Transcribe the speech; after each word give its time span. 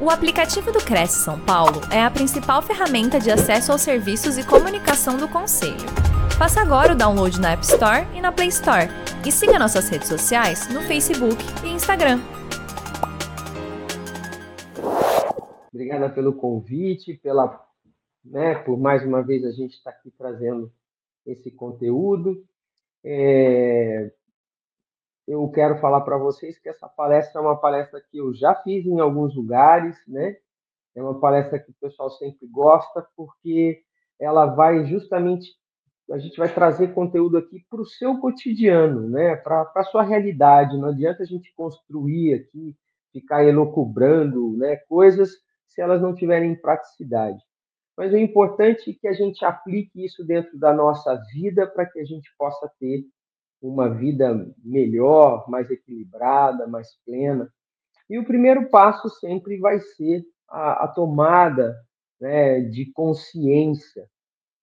O 0.00 0.10
aplicativo 0.10 0.70
do 0.70 0.78
Cresce 0.78 1.24
São 1.24 1.44
Paulo 1.44 1.80
é 1.92 2.00
a 2.00 2.08
principal 2.08 2.62
ferramenta 2.62 3.18
de 3.18 3.32
acesso 3.32 3.72
aos 3.72 3.80
serviços 3.80 4.38
e 4.38 4.46
comunicação 4.46 5.16
do 5.16 5.28
Conselho. 5.28 5.74
Faça 6.38 6.60
agora 6.60 6.92
o 6.92 6.96
download 6.96 7.40
na 7.40 7.54
App 7.54 7.64
Store 7.64 8.06
e 8.14 8.20
na 8.20 8.30
Play 8.30 8.46
Store. 8.46 8.86
E 9.26 9.32
siga 9.32 9.58
nossas 9.58 9.88
redes 9.88 10.06
sociais 10.06 10.72
no 10.72 10.82
Facebook 10.82 11.42
e 11.64 11.70
Instagram. 11.70 12.20
Obrigada 15.74 16.08
pelo 16.08 16.32
convite, 16.32 17.14
pela, 17.14 17.60
né, 18.24 18.54
por 18.54 18.78
mais 18.78 19.04
uma 19.04 19.20
vez 19.20 19.44
a 19.44 19.50
gente 19.50 19.72
estar 19.72 19.90
tá 19.90 19.98
aqui 19.98 20.12
trazendo 20.16 20.72
esse 21.26 21.50
conteúdo. 21.50 22.46
É, 23.04 24.12
eu 25.28 25.46
quero 25.50 25.78
falar 25.78 26.00
para 26.00 26.16
vocês 26.16 26.58
que 26.58 26.70
essa 26.70 26.88
palestra 26.88 27.38
é 27.38 27.44
uma 27.44 27.60
palestra 27.60 28.00
que 28.10 28.16
eu 28.16 28.32
já 28.32 28.54
fiz 28.54 28.86
em 28.86 28.98
alguns 28.98 29.36
lugares, 29.36 29.94
né? 30.08 30.36
É 30.96 31.02
uma 31.02 31.20
palestra 31.20 31.58
que 31.58 31.70
o 31.70 31.74
pessoal 31.78 32.10
sempre 32.12 32.48
gosta, 32.48 33.06
porque 33.14 33.82
ela 34.18 34.46
vai 34.46 34.86
justamente. 34.86 35.50
A 36.10 36.16
gente 36.16 36.38
vai 36.38 36.48
trazer 36.48 36.94
conteúdo 36.94 37.36
aqui 37.36 37.62
para 37.68 37.82
o 37.82 37.84
seu 37.84 38.18
cotidiano, 38.18 39.06
né? 39.10 39.36
Para 39.36 39.70
a 39.76 39.82
sua 39.84 40.02
realidade. 40.02 40.78
Não 40.78 40.88
adianta 40.88 41.22
a 41.22 41.26
gente 41.26 41.52
construir 41.54 42.32
aqui, 42.32 42.74
ficar 43.12 43.44
elocubrando 43.44 44.56
né? 44.56 44.76
coisas 44.88 45.30
se 45.66 45.82
elas 45.82 46.00
não 46.00 46.14
tiverem 46.14 46.58
praticidade. 46.58 47.38
Mas 47.94 48.14
o 48.14 48.16
importante 48.16 48.90
é 48.90 48.94
que 48.94 49.06
a 49.06 49.12
gente 49.12 49.44
aplique 49.44 50.02
isso 50.02 50.24
dentro 50.24 50.58
da 50.58 50.72
nossa 50.72 51.14
vida 51.34 51.66
para 51.66 51.84
que 51.84 52.00
a 52.00 52.04
gente 52.04 52.30
possa 52.38 52.70
ter 52.80 53.04
uma 53.60 53.88
vida 53.88 54.46
melhor, 54.62 55.48
mais 55.48 55.70
equilibrada, 55.70 56.66
mais 56.66 56.88
plena. 57.04 57.52
E 58.08 58.18
o 58.18 58.24
primeiro 58.24 58.68
passo 58.70 59.08
sempre 59.08 59.58
vai 59.58 59.80
ser 59.80 60.24
a, 60.48 60.84
a 60.84 60.88
tomada 60.88 61.76
né, 62.20 62.60
de 62.60 62.90
consciência, 62.92 64.08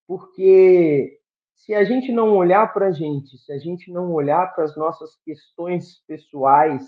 porque 0.07 1.19
se 1.55 1.73
a 1.73 1.83
gente 1.83 2.11
não 2.11 2.35
olhar 2.35 2.71
para 2.73 2.87
a 2.87 2.91
gente, 2.91 3.37
se 3.37 3.51
a 3.51 3.57
gente 3.57 3.91
não 3.91 4.11
olhar 4.11 4.53
para 4.53 4.65
as 4.65 4.75
nossas 4.75 5.15
questões 5.23 6.01
pessoais, 6.07 6.83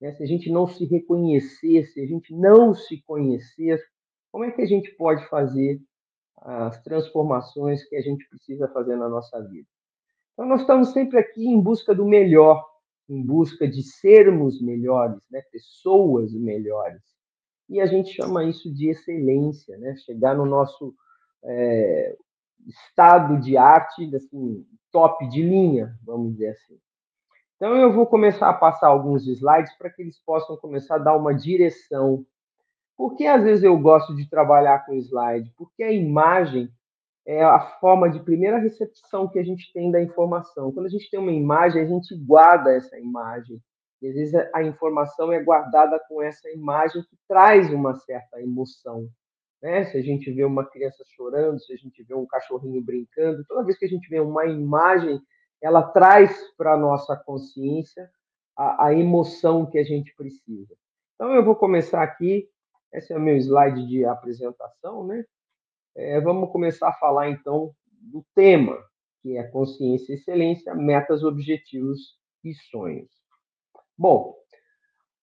né, 0.00 0.12
se 0.12 0.22
a 0.22 0.26
gente 0.26 0.50
não 0.50 0.66
se 0.66 0.84
reconhecer, 0.84 1.86
se 1.86 2.00
a 2.00 2.06
gente 2.06 2.34
não 2.34 2.74
se 2.74 3.02
conhecer, 3.06 3.82
como 4.30 4.44
é 4.44 4.50
que 4.50 4.62
a 4.62 4.66
gente 4.66 4.90
pode 4.96 5.26
fazer 5.28 5.80
as 6.40 6.80
transformações 6.82 7.84
que 7.88 7.96
a 7.96 8.00
gente 8.00 8.28
precisa 8.28 8.68
fazer 8.68 8.96
na 8.96 9.08
nossa 9.08 9.40
vida? 9.48 9.66
Então, 10.38 10.46
nós 10.46 10.60
estamos 10.60 10.92
sempre 10.92 11.18
aqui 11.18 11.48
em 11.48 11.60
busca 11.60 11.92
do 11.92 12.06
melhor, 12.06 12.64
em 13.08 13.20
busca 13.20 13.66
de 13.66 13.82
sermos 13.82 14.62
melhores, 14.62 15.18
né? 15.28 15.42
pessoas 15.50 16.32
melhores. 16.32 17.02
E 17.68 17.80
a 17.80 17.86
gente 17.86 18.12
chama 18.12 18.44
isso 18.44 18.72
de 18.72 18.88
excelência, 18.88 19.76
né? 19.78 19.96
chegar 19.96 20.36
no 20.36 20.46
nosso 20.46 20.94
é, 21.42 22.16
estado 22.68 23.40
de 23.40 23.56
arte, 23.56 24.14
assim, 24.14 24.64
top 24.92 25.28
de 25.28 25.42
linha, 25.42 25.98
vamos 26.04 26.34
dizer 26.34 26.50
assim. 26.50 26.78
Então, 27.56 27.74
eu 27.74 27.92
vou 27.92 28.06
começar 28.06 28.48
a 28.48 28.54
passar 28.54 28.86
alguns 28.86 29.26
slides 29.26 29.76
para 29.76 29.90
que 29.90 30.02
eles 30.02 30.20
possam 30.24 30.56
começar 30.56 30.94
a 30.94 30.98
dar 30.98 31.16
uma 31.16 31.34
direção. 31.34 32.24
Por 32.96 33.16
que 33.16 33.26
às 33.26 33.42
vezes 33.42 33.64
eu 33.64 33.76
gosto 33.76 34.14
de 34.14 34.30
trabalhar 34.30 34.86
com 34.86 34.94
slide? 34.94 35.52
Porque 35.56 35.82
a 35.82 35.90
imagem 35.90 36.70
é 37.28 37.44
a 37.44 37.60
forma 37.60 38.08
de 38.08 38.20
primeira 38.20 38.56
recepção 38.56 39.28
que 39.28 39.38
a 39.38 39.44
gente 39.44 39.70
tem 39.74 39.90
da 39.90 40.00
informação. 40.00 40.72
Quando 40.72 40.86
a 40.86 40.88
gente 40.88 41.10
tem 41.10 41.20
uma 41.20 41.30
imagem, 41.30 41.82
a 41.82 41.86
gente 41.86 42.16
guarda 42.16 42.72
essa 42.72 42.98
imagem. 42.98 43.62
E 44.00 44.08
às 44.08 44.14
vezes 44.14 44.34
a 44.54 44.62
informação 44.62 45.30
é 45.30 45.42
guardada 45.42 46.00
com 46.08 46.22
essa 46.22 46.48
imagem 46.50 47.02
que 47.02 47.18
traz 47.28 47.70
uma 47.70 47.94
certa 47.96 48.40
emoção. 48.40 49.10
Né? 49.62 49.84
Se 49.84 49.98
a 49.98 50.00
gente 50.00 50.32
vê 50.32 50.42
uma 50.42 50.64
criança 50.64 51.04
chorando, 51.14 51.60
se 51.60 51.70
a 51.70 51.76
gente 51.76 52.02
vê 52.02 52.14
um 52.14 52.24
cachorrinho 52.24 52.80
brincando, 52.80 53.44
toda 53.46 53.62
vez 53.62 53.76
que 53.76 53.84
a 53.84 53.88
gente 53.88 54.08
vê 54.08 54.20
uma 54.20 54.46
imagem, 54.46 55.20
ela 55.60 55.82
traz 55.82 56.34
para 56.56 56.72
a 56.72 56.78
nossa 56.78 57.14
consciência 57.14 58.08
a, 58.56 58.86
a 58.86 58.94
emoção 58.94 59.66
que 59.66 59.76
a 59.76 59.84
gente 59.84 60.14
precisa. 60.16 60.74
Então, 61.14 61.34
eu 61.34 61.44
vou 61.44 61.54
começar 61.54 62.02
aqui. 62.02 62.48
Esse 62.90 63.12
é 63.12 63.16
o 63.18 63.20
meu 63.20 63.36
slide 63.36 63.86
de 63.86 64.06
apresentação, 64.06 65.06
né? 65.06 65.26
É, 65.98 66.20
vamos 66.20 66.52
começar 66.52 66.90
a 66.90 66.92
falar 66.92 67.28
então 67.28 67.74
do 68.00 68.24
tema, 68.32 68.78
que 69.20 69.36
é 69.36 69.42
consciência 69.42 70.12
e 70.12 70.14
excelência, 70.14 70.72
metas, 70.72 71.24
objetivos 71.24 72.16
e 72.44 72.54
sonhos. 72.70 73.10
Bom, 73.98 74.36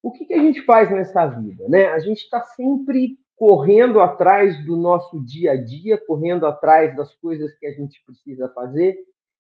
o 0.03 0.12
que, 0.12 0.25
que 0.25 0.34
a 0.34 0.40
gente 0.40 0.62
faz 0.63 0.91
nessa 0.91 1.28
vida? 1.28 1.66
Né? 1.69 1.88
A 1.88 2.00
gente 2.00 2.24
está 2.24 2.41
sempre 2.41 3.18
correndo 3.38 4.02
atrás 4.02 4.66
do 4.66 4.75
nosso 4.75 5.24
dia 5.24 5.53
a 5.53 5.56
dia, 5.56 5.97
correndo 5.97 6.46
atrás 6.46 6.94
das 6.94 7.16
coisas 7.16 7.57
que 7.57 7.66
a 7.66 7.72
gente 7.72 8.03
precisa 8.06 8.50
fazer, 8.50 8.97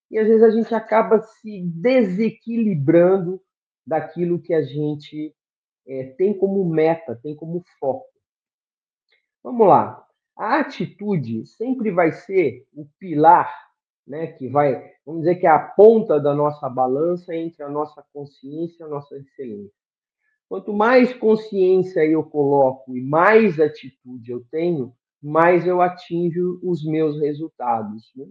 e 0.09 0.17
às 0.17 0.27
vezes 0.27 0.41
a 0.41 0.51
gente 0.51 0.73
acaba 0.73 1.19
se 1.19 1.63
desequilibrando 1.65 3.41
daquilo 3.85 4.41
que 4.41 4.53
a 4.53 4.61
gente 4.61 5.35
é, 5.85 6.05
tem 6.17 6.33
como 6.33 6.63
meta, 6.63 7.19
tem 7.21 7.35
como 7.35 7.61
foco. 7.77 8.07
Vamos 9.43 9.67
lá. 9.67 10.04
A 10.37 10.59
atitude 10.59 11.45
sempre 11.45 11.91
vai 11.91 12.11
ser 12.11 12.67
o 12.73 12.85
pilar, 12.99 13.49
né, 14.05 14.27
que 14.27 14.49
vai, 14.49 14.91
vamos 15.05 15.21
dizer 15.21 15.35
que 15.35 15.47
é 15.47 15.49
a 15.49 15.59
ponta 15.59 16.19
da 16.19 16.33
nossa 16.33 16.69
balança 16.69 17.33
entre 17.33 17.63
a 17.63 17.69
nossa 17.69 18.05
consciência 18.13 18.83
e 18.83 18.85
a 18.85 18.89
nossa 18.89 19.15
excelência. 19.17 19.73
Quanto 20.49 20.73
mais 20.73 21.13
consciência 21.13 22.05
eu 22.05 22.21
coloco 22.21 22.95
e 22.95 23.01
mais 23.01 23.59
atitude 23.59 24.29
eu 24.29 24.45
tenho, 24.51 24.93
mais 25.23 25.65
eu 25.65 25.81
atinjo 25.81 26.59
os 26.61 26.85
meus 26.85 27.19
resultados. 27.19 28.11
Né? 28.15 28.27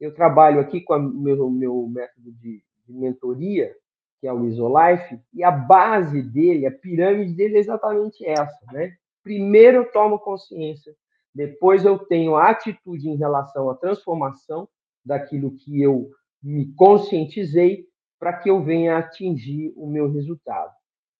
Eu 0.00 0.14
trabalho 0.14 0.60
aqui 0.60 0.80
com 0.80 0.94
o 0.94 1.20
meu, 1.20 1.50
meu 1.50 1.86
método 1.88 2.32
de, 2.32 2.62
de 2.86 2.92
mentoria, 2.94 3.74
que 4.20 4.26
é 4.26 4.32
o 4.32 4.46
Isolife, 4.46 5.20
e 5.34 5.44
a 5.44 5.50
base 5.50 6.22
dele, 6.22 6.64
a 6.64 6.72
pirâmide 6.72 7.34
dele 7.34 7.56
é 7.56 7.60
exatamente 7.60 8.24
essa, 8.24 8.58
né? 8.72 8.96
Primeiro 9.22 9.78
eu 9.78 9.92
tomo 9.92 10.18
consciência 10.18 10.96
depois 11.34 11.84
eu 11.84 11.98
tenho 11.98 12.36
a 12.36 12.50
atitude 12.50 13.08
em 13.08 13.16
relação 13.16 13.70
à 13.70 13.76
transformação 13.76 14.68
daquilo 15.04 15.56
que 15.56 15.80
eu 15.80 16.10
me 16.42 16.72
conscientizei 16.74 17.86
para 18.18 18.32
que 18.36 18.50
eu 18.50 18.62
venha 18.62 18.98
atingir 18.98 19.72
o 19.76 19.86
meu 19.86 20.10
resultado. 20.10 20.72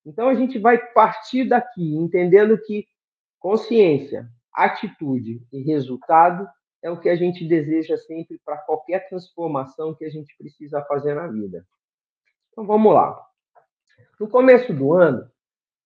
Então 0.04 0.28
a 0.28 0.34
gente 0.34 0.58
vai 0.58 0.78
partir 0.92 1.44
daqui 1.44 1.94
entendendo 1.96 2.58
que 2.58 2.86
consciência, 3.38 4.28
atitude 4.52 5.42
e 5.52 5.62
resultado 5.62 6.48
é 6.82 6.90
o 6.90 7.00
que 7.00 7.08
a 7.08 7.16
gente 7.16 7.46
deseja 7.46 7.96
sempre 7.96 8.40
para 8.44 8.58
qualquer 8.58 9.08
transformação 9.08 9.94
que 9.94 10.04
a 10.04 10.10
gente 10.10 10.34
precisa 10.36 10.82
fazer 10.84 11.14
na 11.14 11.26
vida. 11.26 11.66
Então 12.52 12.66
vamos 12.66 12.92
lá. 12.92 13.20
No 14.18 14.28
começo 14.28 14.72
do 14.72 14.92
ano, 14.92 15.30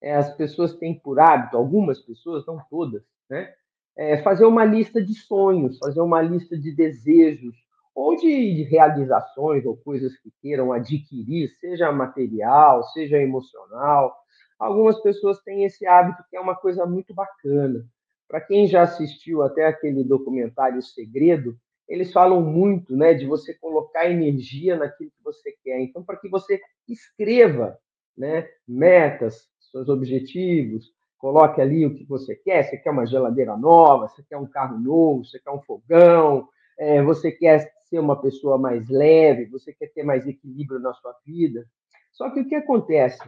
é, 0.00 0.15
as 0.15 0.34
pessoas 0.37 0.75
têm 0.75 0.99
por 0.99 1.21
hábito, 1.21 1.56
algumas 1.56 2.00
pessoas, 2.00 2.47
não 2.47 2.59
todas, 2.71 3.03
né, 3.28 3.55
é, 3.97 4.22
fazer 4.22 4.44
uma 4.44 4.64
lista 4.64 5.03
de 5.03 5.14
sonhos, 5.14 5.78
fazer 5.78 6.00
uma 6.00 6.22
lista 6.22 6.56
de 6.56 6.75
desejos, 6.75 7.54
ou 7.94 8.16
de 8.16 8.62
realizações, 8.64 9.66
ou 9.66 9.76
coisas 9.76 10.16
que 10.19 10.32
queiram 10.41 10.72
adquirir, 10.72 11.50
seja 11.60 11.92
material, 11.92 12.82
seja 12.84 13.19
emocional. 13.19 14.16
Algumas 14.58 15.00
pessoas 15.00 15.42
têm 15.42 15.64
esse 15.64 15.86
hábito 15.86 16.25
que 16.31 16.36
é 16.36 16.41
uma 16.41 16.54
coisa 16.54 16.86
muito 16.86 17.12
bacana. 17.12 17.84
Para 18.26 18.41
quem 18.41 18.66
já 18.66 18.82
assistiu 18.82 19.42
até 19.42 19.66
aquele 19.66 20.02
documentário 20.02 20.81
Segredo, 20.81 21.54
eles 21.86 22.12
falam 22.12 22.41
muito 22.41 22.97
né, 22.97 23.12
de 23.12 23.26
você 23.26 23.52
colocar 23.52 24.10
energia 24.10 24.76
naquilo 24.76 25.10
que 25.10 25.22
você 25.22 25.54
quer. 25.62 25.81
Então, 25.81 26.02
para 26.02 26.16
que 26.16 26.28
você 26.31 26.58
escreva 26.88 27.76
né, 28.16 28.48
metas, 28.66 29.47
seus 29.70 29.88
objetivos, 29.91 30.91
Coloque 31.22 31.60
ali 31.60 31.87
o 31.87 31.94
que 31.94 32.05
você 32.05 32.34
quer. 32.34 32.65
Você 32.65 32.77
quer 32.77 32.91
uma 32.91 33.06
geladeira 33.06 33.56
nova, 33.56 34.08
você 34.08 34.25
quer 34.25 34.37
um 34.37 34.46
carro 34.46 34.76
novo, 34.76 35.25
você 35.25 35.38
quer 35.38 35.52
um 35.52 35.62
fogão, 35.62 36.49
é, 36.76 37.00
você 37.00 37.31
quer 37.31 37.73
ser 37.88 38.00
uma 38.00 38.20
pessoa 38.20 38.58
mais 38.58 38.88
leve, 38.88 39.46
você 39.46 39.73
quer 39.73 39.87
ter 39.93 40.02
mais 40.02 40.26
equilíbrio 40.26 40.81
na 40.81 40.93
sua 40.94 41.14
vida. 41.25 41.64
Só 42.11 42.29
que 42.29 42.41
o 42.41 42.49
que 42.49 42.56
acontece? 42.56 43.23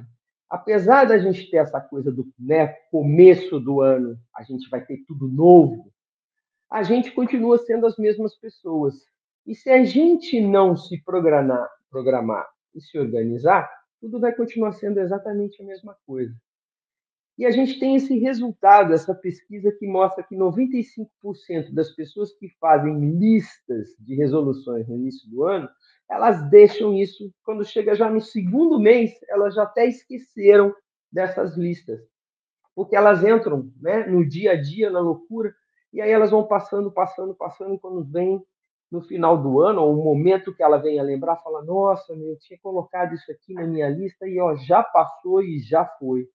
Apesar 0.50 1.04
da 1.04 1.18
gente 1.18 1.48
ter 1.48 1.58
essa 1.58 1.80
coisa 1.80 2.10
do 2.10 2.26
né, 2.36 2.66
começo 2.90 3.60
do 3.60 3.80
ano, 3.80 4.18
a 4.36 4.42
gente 4.42 4.68
vai 4.68 4.84
ter 4.84 5.04
tudo 5.06 5.28
novo, 5.28 5.88
a 6.68 6.82
gente 6.82 7.12
continua 7.12 7.58
sendo 7.58 7.86
as 7.86 7.96
mesmas 7.96 8.36
pessoas. 8.36 8.94
E 9.46 9.54
se 9.54 9.70
a 9.70 9.84
gente 9.84 10.40
não 10.40 10.76
se 10.76 11.00
programar, 11.04 11.70
programar 11.88 12.48
e 12.74 12.80
se 12.80 12.98
organizar, 12.98 13.70
tudo 14.00 14.18
vai 14.18 14.34
continuar 14.34 14.72
sendo 14.72 14.98
exatamente 14.98 15.62
a 15.62 15.64
mesma 15.64 15.96
coisa. 16.04 16.34
E 17.36 17.44
a 17.44 17.50
gente 17.50 17.80
tem 17.80 17.96
esse 17.96 18.16
resultado, 18.18 18.92
essa 18.92 19.14
pesquisa 19.14 19.72
que 19.72 19.86
mostra 19.86 20.22
que 20.22 20.36
95% 20.36 21.72
das 21.72 21.90
pessoas 21.92 22.32
que 22.32 22.48
fazem 22.60 23.18
listas 23.18 23.88
de 23.98 24.14
resoluções 24.14 24.88
no 24.88 24.96
início 24.96 25.28
do 25.30 25.44
ano, 25.44 25.68
elas 26.08 26.48
deixam 26.50 26.94
isso 26.94 27.32
quando 27.44 27.64
chega 27.64 27.94
já 27.94 28.08
no 28.10 28.20
segundo 28.20 28.78
mês, 28.78 29.12
elas 29.28 29.54
já 29.54 29.64
até 29.64 29.86
esqueceram 29.86 30.74
dessas 31.10 31.56
listas. 31.56 32.00
porque 32.74 32.96
elas 32.96 33.24
entram 33.24 33.70
né, 33.80 34.06
no 34.06 34.26
dia 34.28 34.52
a 34.52 34.60
dia, 34.60 34.90
na 34.90 35.00
loucura, 35.00 35.54
e 35.92 36.00
aí 36.00 36.10
elas 36.10 36.30
vão 36.30 36.46
passando, 36.46 36.90
passando, 36.92 37.34
passando, 37.34 37.74
e 37.74 37.78
quando 37.78 38.04
vem 38.04 38.42
no 38.90 39.02
final 39.02 39.40
do 39.40 39.60
ano, 39.60 39.82
ou 39.82 39.92
o 39.98 40.04
momento 40.04 40.54
que 40.54 40.62
ela 40.62 40.78
vem 40.78 40.98
a 40.98 41.02
lembrar, 41.02 41.36
fala: 41.36 41.64
Nossa, 41.64 42.12
eu 42.14 42.38
tinha 42.38 42.58
colocado 42.60 43.14
isso 43.14 43.30
aqui 43.30 43.54
na 43.54 43.66
minha 43.66 43.88
lista 43.88 44.26
e 44.26 44.40
ó, 44.40 44.54
já 44.56 44.82
passou 44.82 45.42
e 45.42 45.60
já 45.60 45.84
foi. 45.98 46.28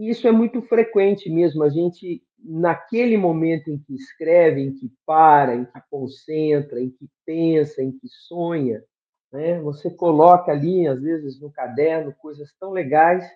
E 0.00 0.08
isso 0.08 0.26
é 0.26 0.32
muito 0.32 0.62
frequente 0.62 1.28
mesmo, 1.28 1.62
a 1.62 1.68
gente, 1.68 2.24
naquele 2.42 3.18
momento 3.18 3.70
em 3.70 3.76
que 3.76 3.94
escreve, 3.94 4.62
em 4.62 4.72
que 4.72 4.90
para, 5.04 5.54
em 5.54 5.66
que 5.66 5.78
concentra, 5.90 6.80
em 6.80 6.88
que 6.88 7.06
pensa, 7.26 7.82
em 7.82 7.92
que 7.92 8.08
sonha, 8.08 8.82
né? 9.30 9.60
você 9.60 9.90
coloca 9.90 10.50
ali, 10.50 10.88
às 10.88 11.02
vezes, 11.02 11.38
no 11.38 11.52
caderno, 11.52 12.14
coisas 12.14 12.50
tão 12.58 12.70
legais 12.70 13.30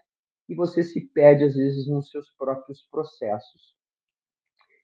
e 0.49 0.55
você 0.55 0.83
se 0.83 1.03
perde, 1.03 1.45
às 1.45 1.55
vezes, 1.55 1.87
nos 1.87 2.11
seus 2.11 2.31
próprios 2.31 2.81
processos. 2.91 3.75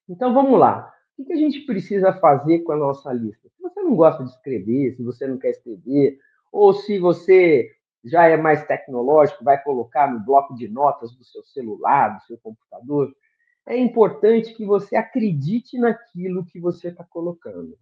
Então, 0.07 0.35
vamos 0.35 0.61
lá. 0.61 0.93
O 1.17 1.25
que 1.25 1.33
a 1.33 1.37
gente 1.37 1.61
precisa 1.61 2.13
fazer 2.13 2.59
com 2.59 2.73
a 2.73 2.77
nossa 2.77 3.11
lista? 3.11 3.49
Se 3.49 3.63
você 3.63 3.81
não 3.81 3.97
gosta 3.97 4.23
de 4.23 4.29
escrever, 4.29 4.97
se 4.97 5.03
você 5.03 5.27
não 5.27 5.39
quer 5.39 5.53
escrever, 5.53 6.19
ou 6.53 6.75
se 6.75 6.99
você 6.99 7.71
já 8.05 8.27
é 8.27 8.37
mais 8.37 8.67
tecnológico, 8.67 9.45
vai 9.45 9.63
colocar 9.63 10.11
no 10.11 10.21
bloco 10.21 10.55
de 10.55 10.69
notas 10.69 11.15
do 11.15 11.25
seu 11.25 11.43
celular, 11.45 12.17
do 12.17 12.23
seu 12.25 12.39
computador, 12.39 13.15
é 13.67 13.77
importante 13.77 14.55
que 14.55 14.65
você 14.65 14.97
acredite 14.97 15.79
naquilo 15.79 16.45
que 16.45 16.59
você 16.59 16.89
está 16.89 17.05
colocando. 17.05 17.79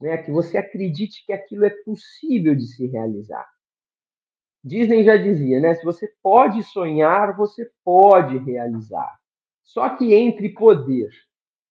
Né? 0.00 0.18
Que 0.18 0.30
você 0.30 0.58
acredite 0.58 1.24
que 1.24 1.32
aquilo 1.32 1.64
é 1.64 1.70
possível 1.70 2.54
de 2.54 2.66
se 2.66 2.86
realizar. 2.86 3.48
Disney 4.62 5.04
já 5.04 5.16
dizia, 5.16 5.60
né? 5.60 5.74
Se 5.74 5.84
você 5.84 6.12
pode 6.20 6.62
sonhar, 6.64 7.36
você 7.36 7.70
pode 7.84 8.36
realizar. 8.38 9.16
Só 9.62 9.90
que 9.90 10.12
entre 10.12 10.48
poder, 10.48 11.08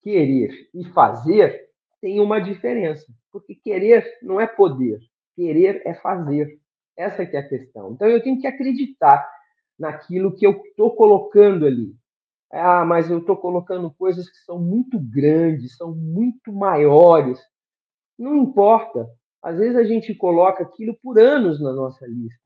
querer 0.01 0.69
e 0.73 0.85
fazer 0.85 1.69
tem 1.99 2.19
uma 2.19 2.39
diferença, 2.39 3.05
porque 3.31 3.53
querer 3.53 4.17
não 4.21 4.39
é 4.39 4.47
poder, 4.47 4.99
querer 5.35 5.81
é 5.85 5.93
fazer. 5.93 6.57
Essa 6.97 7.25
que 7.25 7.35
é 7.35 7.39
a 7.39 7.47
questão. 7.47 7.91
Então 7.93 8.07
eu 8.07 8.21
tenho 8.21 8.39
que 8.39 8.47
acreditar 8.47 9.29
naquilo 9.77 10.33
que 10.33 10.45
eu 10.45 10.61
estou 10.63 10.95
colocando 10.95 11.65
ali. 11.65 11.95
Ah, 12.51 12.85
mas 12.85 13.09
eu 13.09 13.19
estou 13.19 13.35
colocando 13.35 13.93
coisas 13.93 14.29
que 14.29 14.37
são 14.45 14.59
muito 14.59 14.99
grandes, 14.99 15.75
são 15.75 15.93
muito 15.93 16.53
maiores. 16.53 17.39
Não 18.17 18.37
importa. 18.37 19.09
Às 19.41 19.57
vezes 19.57 19.75
a 19.75 19.83
gente 19.83 20.15
coloca 20.15 20.63
aquilo 20.63 20.97
por 21.03 21.19
anos 21.19 21.61
na 21.61 21.73
nossa 21.73 22.05
lista. 22.07 22.45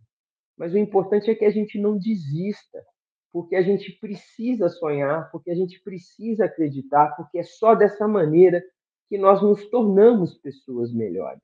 Mas 0.57 0.73
o 0.73 0.77
importante 0.77 1.29
é 1.29 1.35
que 1.35 1.45
a 1.45 1.49
gente 1.49 1.79
não 1.79 1.97
desista, 1.97 2.83
porque 3.31 3.55
a 3.55 3.61
gente 3.61 3.91
precisa 3.99 4.67
sonhar, 4.67 5.31
porque 5.31 5.51
a 5.51 5.55
gente 5.55 5.79
precisa 5.81 6.45
acreditar, 6.45 7.15
porque 7.15 7.39
é 7.39 7.43
só 7.43 7.75
dessa 7.75 8.07
maneira 8.07 8.61
que 9.07 9.17
nós 9.17 9.41
nos 9.41 9.69
tornamos 9.69 10.37
pessoas 10.39 10.91
melhores. 10.91 11.41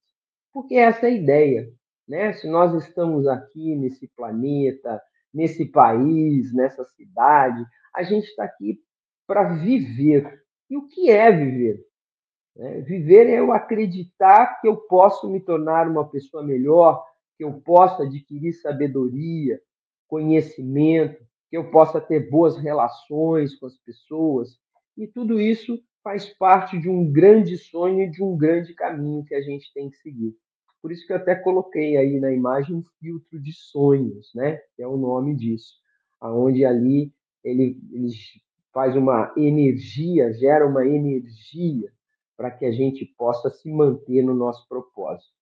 Porque 0.51 0.75
essa 0.75 1.07
é 1.07 1.09
a 1.09 1.13
ideia. 1.13 1.71
Né? 2.07 2.33
Se 2.33 2.47
nós 2.47 2.73
estamos 2.83 3.27
aqui 3.27 3.75
nesse 3.75 4.07
planeta, 4.15 5.01
nesse 5.33 5.65
país, 5.65 6.53
nessa 6.53 6.85
cidade, 6.95 7.65
a 7.93 8.03
gente 8.03 8.25
está 8.25 8.43
aqui 8.43 8.79
para 9.27 9.53
viver. 9.55 10.43
E 10.69 10.77
o 10.77 10.87
que 10.87 11.09
é 11.09 11.31
viver? 11.31 11.85
É, 12.57 12.81
viver 12.81 13.27
é 13.27 13.39
eu 13.39 13.51
acreditar 13.51 14.61
que 14.61 14.67
eu 14.67 14.77
posso 14.77 15.29
me 15.29 15.41
tornar 15.41 15.89
uma 15.89 16.07
pessoa 16.09 16.41
melhor, 16.41 17.05
que 17.37 17.43
eu 17.43 17.59
possa 17.61 18.03
adquirir 18.03 18.53
sabedoria, 18.53 19.59
conhecimento, 20.07 21.21
que 21.49 21.57
eu 21.57 21.69
possa 21.69 21.99
ter 21.99 22.29
boas 22.29 22.57
relações 22.57 23.55
com 23.55 23.65
as 23.65 23.77
pessoas. 23.79 24.57
E 24.97 25.05
tudo 25.05 25.39
isso 25.39 25.77
faz 26.01 26.29
parte 26.37 26.79
de 26.79 26.87
um 26.87 27.11
grande 27.11 27.57
sonho 27.57 28.03
e 28.03 28.09
de 28.09 28.23
um 28.23 28.37
grande 28.37 28.73
caminho 28.73 29.25
que 29.25 29.35
a 29.35 29.41
gente 29.41 29.73
tem 29.73 29.89
que 29.89 29.97
seguir. 29.97 30.33
Por 30.85 30.91
isso 30.91 31.07
que 31.07 31.13
eu 31.13 31.17
até 31.17 31.33
coloquei 31.33 31.97
aí 31.97 32.19
na 32.19 32.31
imagem 32.31 32.75
um 32.75 32.83
filtro 32.99 33.39
de 33.39 33.51
sonhos, 33.51 34.31
né? 34.35 34.57
Que 34.75 34.83
é 34.83 34.87
o 34.87 34.95
nome 34.95 35.35
disso, 35.35 35.79
aonde 36.21 36.63
ali 36.63 37.11
ele, 37.43 37.81
ele 37.91 38.09
faz 38.71 38.95
uma 38.95 39.33
energia, 39.35 40.31
gera 40.33 40.63
uma 40.63 40.85
energia 40.85 41.91
para 42.37 42.51
que 42.51 42.65
a 42.65 42.71
gente 42.71 43.03
possa 43.03 43.49
se 43.49 43.67
manter 43.67 44.21
no 44.21 44.35
nosso 44.35 44.67
propósito. 44.69 45.33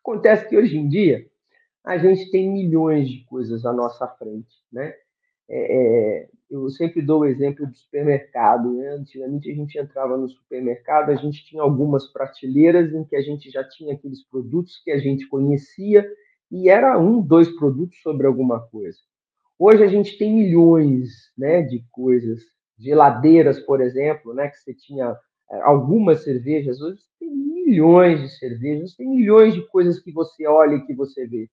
Acontece 0.00 0.46
que 0.46 0.58
hoje 0.58 0.76
em 0.76 0.86
dia 0.86 1.26
a 1.82 1.96
gente 1.96 2.30
tem 2.30 2.52
milhões 2.52 3.08
de 3.08 3.24
coisas 3.24 3.64
à 3.64 3.72
nossa 3.72 4.06
frente, 4.06 4.62
né? 4.70 4.94
É, 5.48 6.24
é 6.24 6.28
eu 6.48 6.68
sempre 6.70 7.02
dou 7.02 7.20
o 7.20 7.24
exemplo 7.24 7.66
do 7.66 7.76
supermercado. 7.76 8.72
Né? 8.72 8.88
Antigamente 8.90 9.50
a 9.50 9.54
gente 9.54 9.78
entrava 9.78 10.16
no 10.16 10.28
supermercado, 10.28 11.10
a 11.10 11.16
gente 11.16 11.44
tinha 11.44 11.62
algumas 11.62 12.06
prateleiras 12.12 12.92
em 12.92 13.04
que 13.04 13.16
a 13.16 13.22
gente 13.22 13.50
já 13.50 13.64
tinha 13.64 13.94
aqueles 13.94 14.22
produtos 14.28 14.80
que 14.82 14.90
a 14.90 14.98
gente 14.98 15.26
conhecia 15.28 16.06
e 16.50 16.68
era 16.68 16.98
um, 16.98 17.20
dois 17.20 17.48
produtos 17.56 18.00
sobre 18.00 18.26
alguma 18.26 18.60
coisa. 18.68 18.98
Hoje 19.58 19.82
a 19.82 19.88
gente 19.88 20.16
tem 20.18 20.32
milhões 20.32 21.32
né, 21.36 21.62
de 21.62 21.84
coisas, 21.90 22.42
geladeiras, 22.78 23.58
por 23.58 23.80
exemplo, 23.80 24.34
né, 24.34 24.48
que 24.48 24.58
você 24.58 24.74
tinha 24.74 25.16
é, 25.50 25.60
algumas 25.62 26.22
cervejas, 26.22 26.80
hoje 26.80 27.00
tem 27.18 27.34
milhões 27.34 28.20
de 28.20 28.38
cervejas, 28.38 28.94
tem 28.94 29.08
milhões 29.08 29.54
de 29.54 29.66
coisas 29.68 29.98
que 29.98 30.12
você 30.12 30.46
olha 30.46 30.76
e 30.76 30.86
que 30.86 30.94
você 30.94 31.26
vê. 31.26 31.48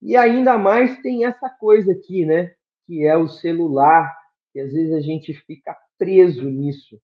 E 0.00 0.16
ainda 0.16 0.56
mais 0.56 1.00
tem 1.02 1.24
essa 1.24 1.50
coisa 1.50 1.92
aqui, 1.92 2.24
né? 2.24 2.54
Que 2.86 3.04
é 3.04 3.16
o 3.16 3.28
celular, 3.28 4.16
que 4.52 4.60
às 4.60 4.72
vezes 4.72 4.92
a 4.94 5.00
gente 5.00 5.34
fica 5.34 5.76
preso 5.98 6.48
nisso 6.48 7.00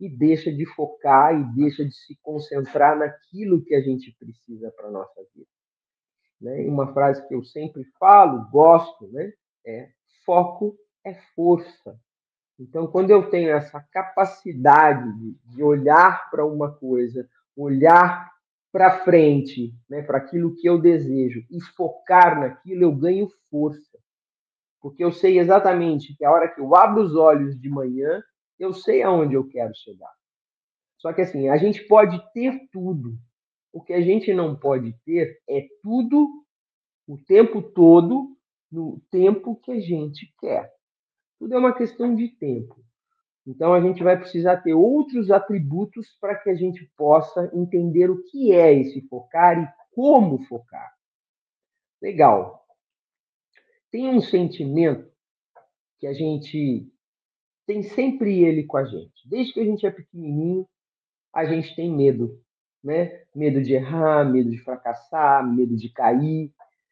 e 0.00 0.08
deixa 0.08 0.52
de 0.52 0.64
focar 0.64 1.38
e 1.38 1.44
deixa 1.54 1.84
de 1.84 1.92
se 1.92 2.16
concentrar 2.22 2.96
naquilo 2.96 3.64
que 3.64 3.74
a 3.74 3.80
gente 3.80 4.14
precisa 4.18 4.70
para 4.70 4.88
a 4.88 4.90
nossa 4.90 5.20
vida. 5.34 5.48
Né? 6.40 6.66
Uma 6.68 6.92
frase 6.92 7.26
que 7.26 7.34
eu 7.34 7.44
sempre 7.44 7.84
falo, 7.98 8.48
gosto, 8.50 9.08
né? 9.08 9.32
é 9.66 9.90
foco 10.24 10.76
é 11.04 11.14
força. 11.34 11.98
Então, 12.58 12.86
quando 12.86 13.10
eu 13.10 13.30
tenho 13.30 13.50
essa 13.50 13.80
capacidade 13.92 15.08
de 15.46 15.62
olhar 15.62 16.28
para 16.30 16.44
uma 16.44 16.72
coisa, 16.72 17.28
olhar 17.56 18.30
para 18.72 19.04
frente, 19.04 19.72
né, 19.88 20.02
para 20.02 20.18
aquilo 20.18 20.54
que 20.56 20.68
eu 20.68 20.78
desejo 20.78 21.44
e 21.50 21.60
focar 21.76 22.38
naquilo, 22.38 22.82
eu 22.82 22.94
ganho 22.94 23.28
força 23.50 23.97
porque 24.80 25.02
eu 25.02 25.12
sei 25.12 25.38
exatamente 25.38 26.14
que 26.16 26.24
a 26.24 26.30
hora 26.30 26.48
que 26.48 26.60
eu 26.60 26.74
abro 26.74 27.02
os 27.02 27.14
olhos 27.14 27.58
de 27.60 27.68
manhã, 27.68 28.22
eu 28.58 28.72
sei 28.72 29.02
aonde 29.02 29.34
eu 29.34 29.48
quero 29.48 29.74
chegar. 29.74 30.12
Só 30.98 31.12
que 31.12 31.20
assim, 31.20 31.48
a 31.48 31.56
gente 31.56 31.84
pode 31.84 32.20
ter 32.32 32.68
tudo. 32.72 33.16
O 33.72 33.82
que 33.82 33.92
a 33.92 34.00
gente 34.00 34.32
não 34.32 34.56
pode 34.56 34.92
ter 35.04 35.40
é 35.48 35.66
tudo 35.82 36.28
o 37.06 37.16
tempo 37.16 37.62
todo 37.62 38.36
no 38.70 39.00
tempo 39.10 39.56
que 39.56 39.72
a 39.72 39.80
gente 39.80 40.32
quer. 40.38 40.72
Tudo 41.38 41.54
é 41.54 41.58
uma 41.58 41.74
questão 41.74 42.14
de 42.14 42.28
tempo. 42.28 42.76
Então 43.46 43.72
a 43.72 43.80
gente 43.80 44.02
vai 44.02 44.18
precisar 44.18 44.58
ter 44.58 44.74
outros 44.74 45.30
atributos 45.30 46.08
para 46.20 46.34
que 46.34 46.50
a 46.50 46.54
gente 46.54 46.84
possa 46.96 47.50
entender 47.54 48.10
o 48.10 48.22
que 48.24 48.52
é 48.52 48.74
esse 48.74 49.00
focar 49.08 49.58
e 49.58 49.94
como 49.94 50.44
focar. 50.44 50.92
Legal 52.02 52.67
tem 53.90 54.08
um 54.08 54.20
sentimento 54.20 55.10
que 55.98 56.06
a 56.06 56.12
gente 56.12 56.86
tem 57.66 57.82
sempre 57.82 58.42
ele 58.42 58.64
com 58.64 58.76
a 58.76 58.84
gente. 58.84 59.28
Desde 59.28 59.52
que 59.52 59.60
a 59.60 59.64
gente 59.64 59.86
é 59.86 59.90
pequenininho, 59.90 60.66
a 61.34 61.44
gente 61.44 61.74
tem 61.76 61.94
medo, 61.94 62.40
né? 62.82 63.22
Medo 63.34 63.62
de 63.62 63.74
errar, 63.74 64.24
medo 64.24 64.50
de 64.50 64.58
fracassar, 64.58 65.46
medo 65.46 65.76
de 65.76 65.90
cair, 65.90 66.50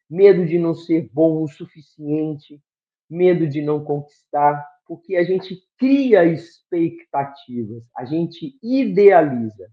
medo 0.09 0.45
de 0.45 0.59
não 0.59 0.75
ser 0.75 1.09
bom 1.13 1.43
o 1.43 1.49
suficiente, 1.49 2.61
medo 3.09 3.49
de 3.49 3.63
não 3.63 3.83
conquistar, 3.83 4.65
porque 4.87 5.17
a 5.17 5.25
gente 5.25 5.63
cria 5.79 6.25
expectativas, 6.25 7.83
a 7.97 8.05
gente 8.05 8.59
idealiza. 8.63 9.71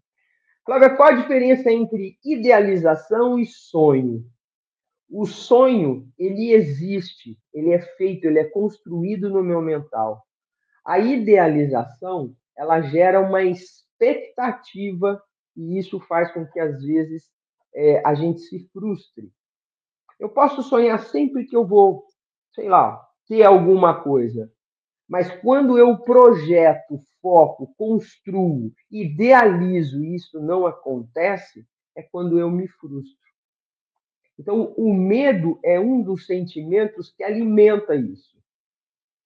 Flávia, 0.65 0.95
qual 0.95 1.09
a 1.09 1.21
diferença 1.21 1.71
entre 1.71 2.17
idealização 2.23 3.37
e 3.37 3.45
sonho? 3.45 4.25
O 5.09 5.25
sonho, 5.25 6.07
ele 6.17 6.51
existe, 6.51 7.37
ele 7.53 7.71
é 7.71 7.79
feito, 7.79 8.25
ele 8.25 8.39
é 8.39 8.45
construído 8.45 9.29
no 9.29 9.43
meu 9.43 9.61
mental. 9.61 10.25
A 10.85 10.99
idealização, 10.99 12.35
ela 12.57 12.81
gera 12.81 13.19
uma 13.21 13.43
expectativa 13.43 15.21
e 15.55 15.77
isso 15.77 15.99
faz 15.99 16.31
com 16.33 16.45
que, 16.45 16.59
às 16.59 16.83
vezes, 16.83 17.23
é, 17.75 18.01
a 18.05 18.13
gente 18.13 18.41
se 18.41 18.67
frustre. 18.71 19.31
Eu 20.19 20.29
posso 20.29 20.63
sonhar 20.63 20.99
sempre 20.99 21.45
que 21.45 21.55
eu 21.55 21.65
vou, 21.65 22.05
sei 22.53 22.67
lá, 22.67 23.01
ter 23.27 23.43
alguma 23.43 24.01
coisa, 24.01 24.51
mas 25.07 25.29
quando 25.41 25.77
eu 25.77 25.97
projeto, 25.99 26.99
foco, 27.21 27.73
construo, 27.77 28.71
idealizo 28.91 30.03
e 30.03 30.15
isso 30.15 30.41
não 30.41 30.65
acontece, 30.65 31.65
é 31.95 32.01
quando 32.01 32.39
eu 32.39 32.49
me 32.49 32.67
frustro. 32.67 33.23
Então, 34.39 34.73
o 34.77 34.93
medo 34.93 35.59
é 35.63 35.79
um 35.79 36.01
dos 36.01 36.25
sentimentos 36.25 37.11
que 37.11 37.23
alimenta 37.23 37.95
isso. 37.95 38.37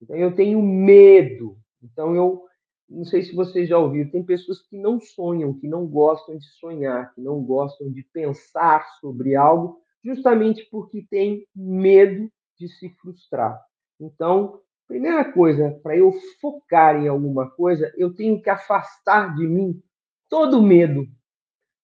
Então, 0.02 0.16
eu 0.16 0.36
tenho 0.36 0.62
medo. 0.62 1.58
Então, 1.82 2.16
eu 2.16 2.44
não 2.90 3.04
sei 3.04 3.24
se 3.24 3.36
vocês 3.36 3.68
já 3.68 3.78
ouviram, 3.78 4.10
tem 4.10 4.24
pessoas 4.24 4.62
que 4.62 4.78
não 4.78 5.00
sonham, 5.00 5.54
que 5.54 5.68
não 5.68 5.86
gostam 5.86 6.38
de 6.38 6.46
sonhar, 6.60 7.14
que 7.14 7.22
não 7.22 7.44
gostam 7.44 7.92
de 7.92 8.02
pensar 8.14 8.88
sobre 9.00 9.36
algo, 9.36 9.82
justamente 10.04 10.66
porque 10.72 11.06
tem 11.10 11.46
medo 11.54 12.32
de 12.58 12.70
se 12.70 12.90
frustrar. 13.02 13.62
Então, 14.00 14.62
primeira 14.88 15.32
coisa, 15.32 15.72
para 15.84 15.98
eu 15.98 16.14
focar 16.40 16.96
em 16.96 17.08
alguma 17.08 17.50
coisa, 17.52 17.92
eu 17.98 18.14
tenho 18.14 18.42
que 18.42 18.50
afastar 18.50 19.36
de 19.36 19.46
mim 19.46 19.82
todo 20.30 20.62
medo, 20.62 21.08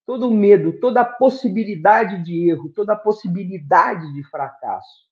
todo 0.05 0.31
medo, 0.31 0.79
toda 0.79 1.01
a 1.01 1.05
possibilidade 1.05 2.23
de 2.23 2.49
erro, 2.49 2.69
toda 2.69 2.93
a 2.93 2.97
possibilidade 2.97 4.13
de 4.13 4.23
fracasso. 4.23 5.07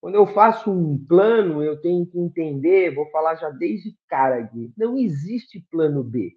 Quando 0.00 0.14
eu 0.14 0.26
faço 0.26 0.70
um 0.70 1.04
plano, 1.06 1.62
eu 1.62 1.80
tenho 1.80 2.06
que 2.06 2.18
entender, 2.18 2.94
vou 2.94 3.10
falar 3.10 3.34
já 3.36 3.50
desde 3.50 3.96
cara 4.08 4.38
aqui, 4.38 4.72
não 4.76 4.96
existe 4.96 5.66
plano 5.70 6.04
B. 6.04 6.36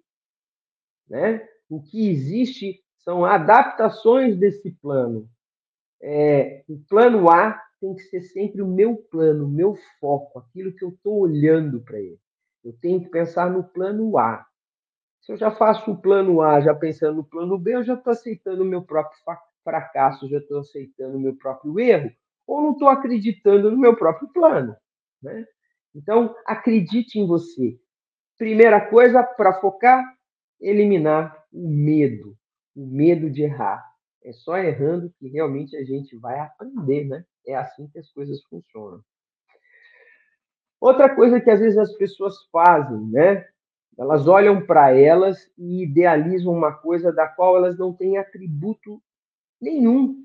Né? 1.08 1.46
O 1.68 1.82
que 1.82 2.08
existe 2.08 2.82
são 2.98 3.24
adaptações 3.24 4.36
desse 4.36 4.70
plano. 4.72 5.28
É, 6.02 6.64
o 6.68 6.78
plano 6.88 7.30
A 7.30 7.60
tem 7.80 7.94
que 7.94 8.02
ser 8.02 8.22
sempre 8.22 8.62
o 8.62 8.66
meu 8.66 8.96
plano, 8.96 9.46
o 9.46 9.50
meu 9.50 9.76
foco, 9.98 10.38
aquilo 10.38 10.72
que 10.72 10.84
eu 10.84 10.90
estou 10.90 11.20
olhando 11.20 11.80
para 11.80 11.98
ele. 11.98 12.18
Eu 12.64 12.72
tenho 12.74 13.00
que 13.00 13.08
pensar 13.08 13.50
no 13.50 13.64
plano 13.64 14.18
A. 14.18 14.46
Se 15.20 15.32
eu 15.32 15.36
já 15.36 15.50
faço 15.50 15.90
o 15.90 16.00
plano 16.00 16.40
A, 16.40 16.60
já 16.60 16.74
pensando 16.74 17.16
no 17.16 17.24
plano 17.24 17.58
B, 17.58 17.74
eu 17.74 17.84
já 17.84 17.94
estou 17.94 18.12
aceitando 18.12 18.62
o 18.62 18.66
meu 18.66 18.82
próprio 18.82 19.18
fracasso, 19.62 20.28
já 20.28 20.38
estou 20.38 20.60
aceitando 20.60 21.16
o 21.16 21.20
meu 21.20 21.36
próprio 21.36 21.78
erro, 21.78 22.10
ou 22.46 22.62
não 22.62 22.72
estou 22.72 22.88
acreditando 22.88 23.70
no 23.70 23.76
meu 23.76 23.96
próprio 23.96 24.28
plano. 24.32 24.74
Né? 25.22 25.46
Então, 25.94 26.34
acredite 26.46 27.18
em 27.18 27.26
você. 27.26 27.78
Primeira 28.38 28.80
coisa, 28.88 29.22
para 29.22 29.60
focar, 29.60 30.02
eliminar 30.60 31.36
o 31.52 31.68
medo. 31.68 32.36
O 32.74 32.86
medo 32.86 33.30
de 33.30 33.42
errar. 33.42 33.84
É 34.22 34.32
só 34.32 34.56
errando 34.56 35.12
que 35.18 35.28
realmente 35.28 35.76
a 35.76 35.84
gente 35.84 36.16
vai 36.16 36.38
aprender, 36.38 37.04
né? 37.06 37.24
É 37.46 37.54
assim 37.54 37.88
que 37.88 37.98
as 37.98 38.10
coisas 38.10 38.42
funcionam. 38.44 39.02
Outra 40.80 41.14
coisa 41.14 41.40
que 41.40 41.50
às 41.50 41.60
vezes 41.60 41.78
as 41.78 41.92
pessoas 41.96 42.34
fazem, 42.50 42.98
né? 43.08 43.46
Elas 43.98 44.26
olham 44.26 44.64
para 44.64 44.96
elas 44.96 45.50
e 45.58 45.82
idealizam 45.82 46.52
uma 46.52 46.72
coisa 46.72 47.12
da 47.12 47.26
qual 47.28 47.56
elas 47.56 47.78
não 47.78 47.92
têm 47.92 48.16
atributo 48.16 49.02
nenhum. 49.60 50.24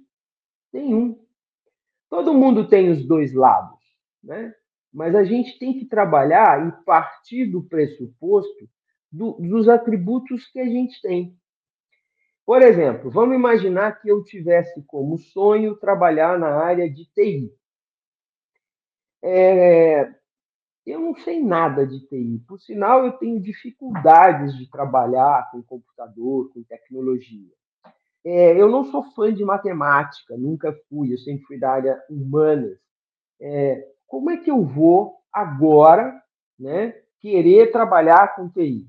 Nenhum. 0.72 1.20
Todo 2.10 2.34
mundo 2.34 2.68
tem 2.68 2.90
os 2.90 3.06
dois 3.06 3.34
lados, 3.34 3.80
né? 4.24 4.54
Mas 4.94 5.14
a 5.14 5.26
gente 5.26 5.60
tem 5.60 5.78
que 5.78 5.86
trabalhar 5.86 6.68
e 6.68 6.86
partir 6.86 7.48
do 7.48 7.62
pressuposto 7.64 8.70
do, 9.12 9.34
dos 9.34 9.68
atributos 9.68 10.48
que 10.48 10.60
a 10.60 10.66
gente 10.66 11.02
tem. 11.02 11.38
Por 12.46 12.62
exemplo, 12.62 13.10
vamos 13.10 13.36
imaginar 13.36 14.00
que 14.00 14.08
eu 14.08 14.24
tivesse 14.24 14.82
como 14.86 15.18
sonho 15.18 15.76
trabalhar 15.76 16.38
na 16.38 16.64
área 16.64 16.90
de 16.90 17.06
TI. 17.06 17.52
É, 19.24 20.14
eu 20.86 21.00
não 21.00 21.16
sei 21.16 21.42
nada 21.42 21.86
de 21.86 22.00
TI. 22.08 22.44
Por 22.48 22.60
sinal, 22.60 23.06
eu 23.06 23.14
tenho 23.14 23.40
dificuldades 23.40 24.56
de 24.58 24.70
trabalhar 24.70 25.50
com 25.52 25.64
computador, 25.64 26.52
com 26.54 26.64
tecnologia. 26.64 27.52
É, 28.24 28.60
eu 28.60 28.70
não 28.70 28.84
sou 28.86 29.04
fã 29.12 29.34
de 29.34 29.44
matemática, 29.44 30.36
nunca 30.38 30.76
fui, 30.90 31.14
eu 31.14 31.18
sempre 31.18 31.46
fui 31.46 31.60
da 31.60 31.72
área 31.72 32.04
humanas. 32.10 32.78
É, 33.40 33.88
como 34.08 34.32
é 34.32 34.38
que 34.38 34.50
eu 34.50 34.64
vou 34.64 35.18
agora 35.32 36.20
né, 36.58 36.96
querer 37.20 37.72
trabalhar 37.72 38.36
com 38.36 38.50
TI? 38.50 38.88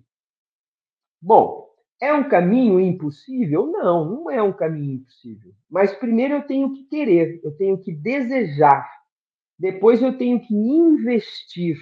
Bom, 1.20 1.66
é 2.00 2.12
um 2.12 2.28
caminho 2.28 2.78
impossível? 2.78 3.66
Não, 3.66 4.04
não 4.04 4.30
é 4.30 4.42
um 4.42 4.52
caminho 4.52 4.94
impossível. 4.94 5.52
Mas 5.68 5.94
primeiro 5.94 6.34
eu 6.34 6.46
tenho 6.46 6.72
que 6.72 6.84
querer, 6.84 7.40
eu 7.42 7.56
tenho 7.56 7.78
que 7.78 7.92
desejar. 7.92 8.90
Depois 9.58 10.02
eu 10.02 10.16
tenho 10.16 10.40
que 10.40 10.54
investir. 10.54 11.76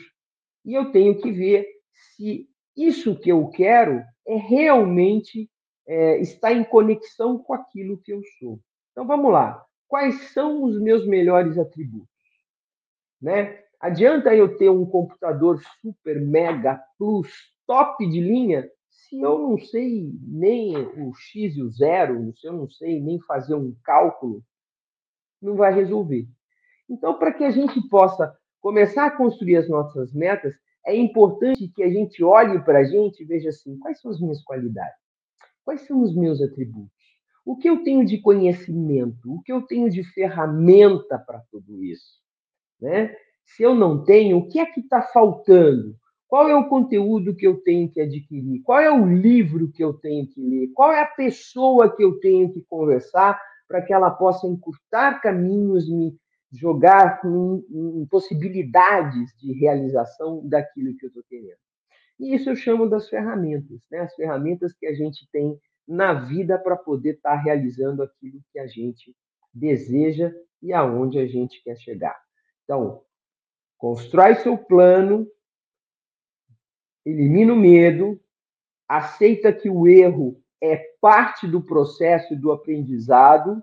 E 0.65 0.75
eu 0.75 0.91
tenho 0.93 1.21
que 1.21 1.31
ver 1.31 1.67
se 1.93 2.49
isso 2.77 3.19
que 3.19 3.31
eu 3.31 3.49
quero 3.49 4.03
é 4.27 4.37
realmente 4.37 5.51
é, 5.87 6.19
está 6.21 6.53
em 6.53 6.65
conexão 6.65 7.39
com 7.39 7.53
aquilo 7.53 8.01
que 8.03 8.13
eu 8.13 8.23
sou. 8.39 8.61
Então 8.93 9.07
vamos 9.07 9.31
lá. 9.33 9.65
Quais 9.87 10.33
são 10.33 10.65
os 10.65 10.81
meus 10.81 11.07
melhores 11.07 11.59
atributos? 11.59 12.09
Né? 13.21 13.63
Adianta 13.81 14.35
eu 14.35 14.57
ter 14.57 14.71
um 14.71 14.87
computador 14.87 15.61
super 15.81 16.21
mega 16.21 16.83
plus 16.99 17.31
top 17.67 18.09
de 18.09 18.21
linha 18.21 18.69
se 19.09 19.21
eu 19.21 19.39
não 19.39 19.59
sei 19.59 20.11
nem 20.23 20.77
o 20.77 21.13
x 21.15 21.57
e 21.57 21.63
o 21.63 21.71
zero, 21.71 22.33
se 22.37 22.47
eu 22.47 22.53
não 22.53 22.69
sei 22.69 23.01
nem 23.01 23.21
fazer 23.21 23.55
um 23.55 23.75
cálculo, 23.85 24.43
não 25.41 25.57
vai 25.57 25.73
resolver. 25.73 26.27
Então, 26.89 27.19
para 27.19 27.33
que 27.33 27.45
a 27.45 27.51
gente 27.51 27.81
possa 27.89 28.35
começar 28.61 29.07
a 29.07 29.11
construir 29.11 29.57
as 29.57 29.69
nossas 29.69 30.13
metas, 30.13 30.55
é 30.87 30.95
importante 30.95 31.69
que 31.69 31.83
a 31.83 31.89
gente 31.89 32.23
olhe 32.23 32.63
para 32.63 32.81
a 32.81 32.85
gente 32.85 33.23
e 33.23 33.27
veja 33.27 33.49
assim: 33.49 33.79
quais 33.79 34.01
são 34.01 34.11
as 34.11 34.21
minhas 34.21 34.43
qualidades? 34.43 34.99
Quais 35.65 35.87
são 35.87 36.03
os 36.03 36.15
meus 36.15 36.43
atributos? 36.43 36.93
O 37.45 37.57
que 37.57 37.69
eu 37.69 37.83
tenho 37.83 38.05
de 38.05 38.19
conhecimento? 38.19 39.33
O 39.33 39.43
que 39.43 39.53
eu 39.53 39.63
tenho 39.63 39.91
de 39.91 40.03
ferramenta 40.03 41.19
para 41.19 41.43
tudo 41.51 41.83
isso? 41.83 42.23
Né? 42.81 43.15
Se 43.45 43.63
eu 43.63 43.75
não 43.75 44.05
tenho, 44.05 44.39
o 44.39 44.49
que 44.49 44.59
é 44.59 44.67
que 44.67 44.81
está 44.81 45.03
faltando? 45.03 45.95
Qual 46.27 46.49
é 46.49 46.55
o 46.55 46.69
conteúdo 46.69 47.37
que 47.37 47.47
eu 47.47 47.63
tenho 47.63 47.91
que 47.91 48.01
adquirir? 48.01 48.63
Qual 48.63 48.81
é 48.81 48.91
o 48.91 49.07
livro 49.07 49.71
que 49.71 49.85
eu 49.85 49.93
tenho 49.95 50.27
que 50.27 50.41
ler? 50.41 50.69
Qual 50.75 50.91
é 50.91 51.03
a 51.03 51.07
pessoa 51.07 51.95
que 51.95 52.03
eu 52.03 52.19
tenho 52.19 52.53
que 52.53 52.63
conversar 52.63 53.41
para 53.69 53.83
que 53.83 53.93
ela 53.93 54.11
possa 54.11 54.47
encurtar 54.47 55.21
caminhos, 55.21 55.89
me 55.89 56.17
jogar 56.55 57.21
em, 57.25 58.03
em 58.03 58.07
possibilidades 58.07 59.37
de 59.39 59.53
realização 59.53 60.47
daquilo 60.49 60.97
que 60.97 61.07
eu 61.07 61.09
estou 61.09 61.23
querendo? 61.25 61.59
E 62.19 62.35
isso 62.35 62.49
eu 62.49 62.57
chamo 62.57 62.89
das 62.89 63.09
ferramentas, 63.09 63.81
né? 63.91 64.01
as 64.01 64.15
ferramentas 64.15 64.73
que 64.73 64.87
a 64.87 64.95
gente 64.95 65.29
tem 65.33 65.59
na 65.87 66.15
vida 66.15 66.59
para 66.59 66.77
poder 66.77 67.17
estar 67.17 67.37
tá 67.37 67.43
realizando 67.43 68.03
aquilo 68.03 68.41
que 68.53 68.59
a 68.59 68.67
gente 68.67 69.15
deseja 69.53 70.33
e 70.63 70.73
aonde 70.73 71.19
a 71.19 71.27
gente 71.27 71.63
quer 71.63 71.77
chegar. 71.77 72.19
Então, 72.65 73.03
constrói 73.77 74.37
seu 74.37 74.57
plano, 74.57 75.29
elimina 77.05 77.53
o 77.53 77.57
medo, 77.57 78.19
aceita 78.89 79.53
que 79.53 79.69
o 79.69 79.87
erro 79.87 80.43
é 80.63 80.77
parte 81.01 81.47
do 81.47 81.63
processo 81.63 82.35
do 82.35 82.51
aprendizado, 82.51 83.63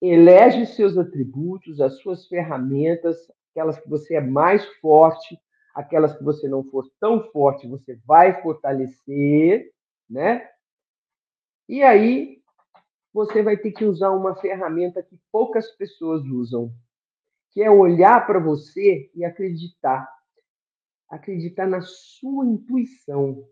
elege 0.00 0.66
seus 0.66 0.96
atributos, 0.96 1.80
as 1.80 1.98
suas 2.00 2.26
ferramentas, 2.26 3.16
aquelas 3.50 3.78
que 3.80 3.88
você 3.88 4.14
é 4.14 4.20
mais 4.20 4.64
forte, 4.80 5.38
aquelas 5.74 6.16
que 6.16 6.24
você 6.24 6.48
não 6.48 6.64
for 6.64 6.88
tão 7.00 7.30
forte, 7.30 7.68
você 7.68 7.98
vai 8.06 8.40
fortalecer, 8.42 9.72
né? 10.08 10.48
E 11.68 11.82
aí 11.82 12.40
você 13.12 13.42
vai 13.42 13.56
ter 13.56 13.72
que 13.72 13.84
usar 13.84 14.10
uma 14.10 14.34
ferramenta 14.36 15.02
que 15.02 15.18
poucas 15.32 15.70
pessoas 15.72 16.24
usam, 16.24 16.72
que 17.50 17.62
é 17.62 17.70
olhar 17.70 18.26
para 18.26 18.38
você 18.38 19.10
e 19.14 19.24
acreditar 19.24 20.08
acreditar 21.08 21.66
na 21.66 21.80
sua 21.80 22.44
intuição. 22.44 23.48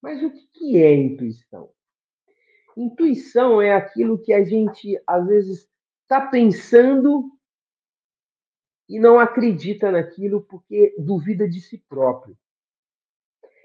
Mas 0.00 0.22
o 0.22 0.30
que 0.52 0.76
é 0.76 0.94
intuição? 0.94 1.72
Intuição 2.76 3.60
é 3.60 3.74
aquilo 3.74 4.18
que 4.18 4.32
a 4.32 4.44
gente, 4.44 5.00
às 5.06 5.26
vezes, 5.26 5.68
está 6.02 6.20
pensando 6.20 7.30
e 8.88 8.98
não 8.98 9.18
acredita 9.18 9.90
naquilo 9.90 10.42
porque 10.42 10.94
duvida 10.98 11.48
de 11.48 11.60
si 11.60 11.78
próprio. 11.88 12.36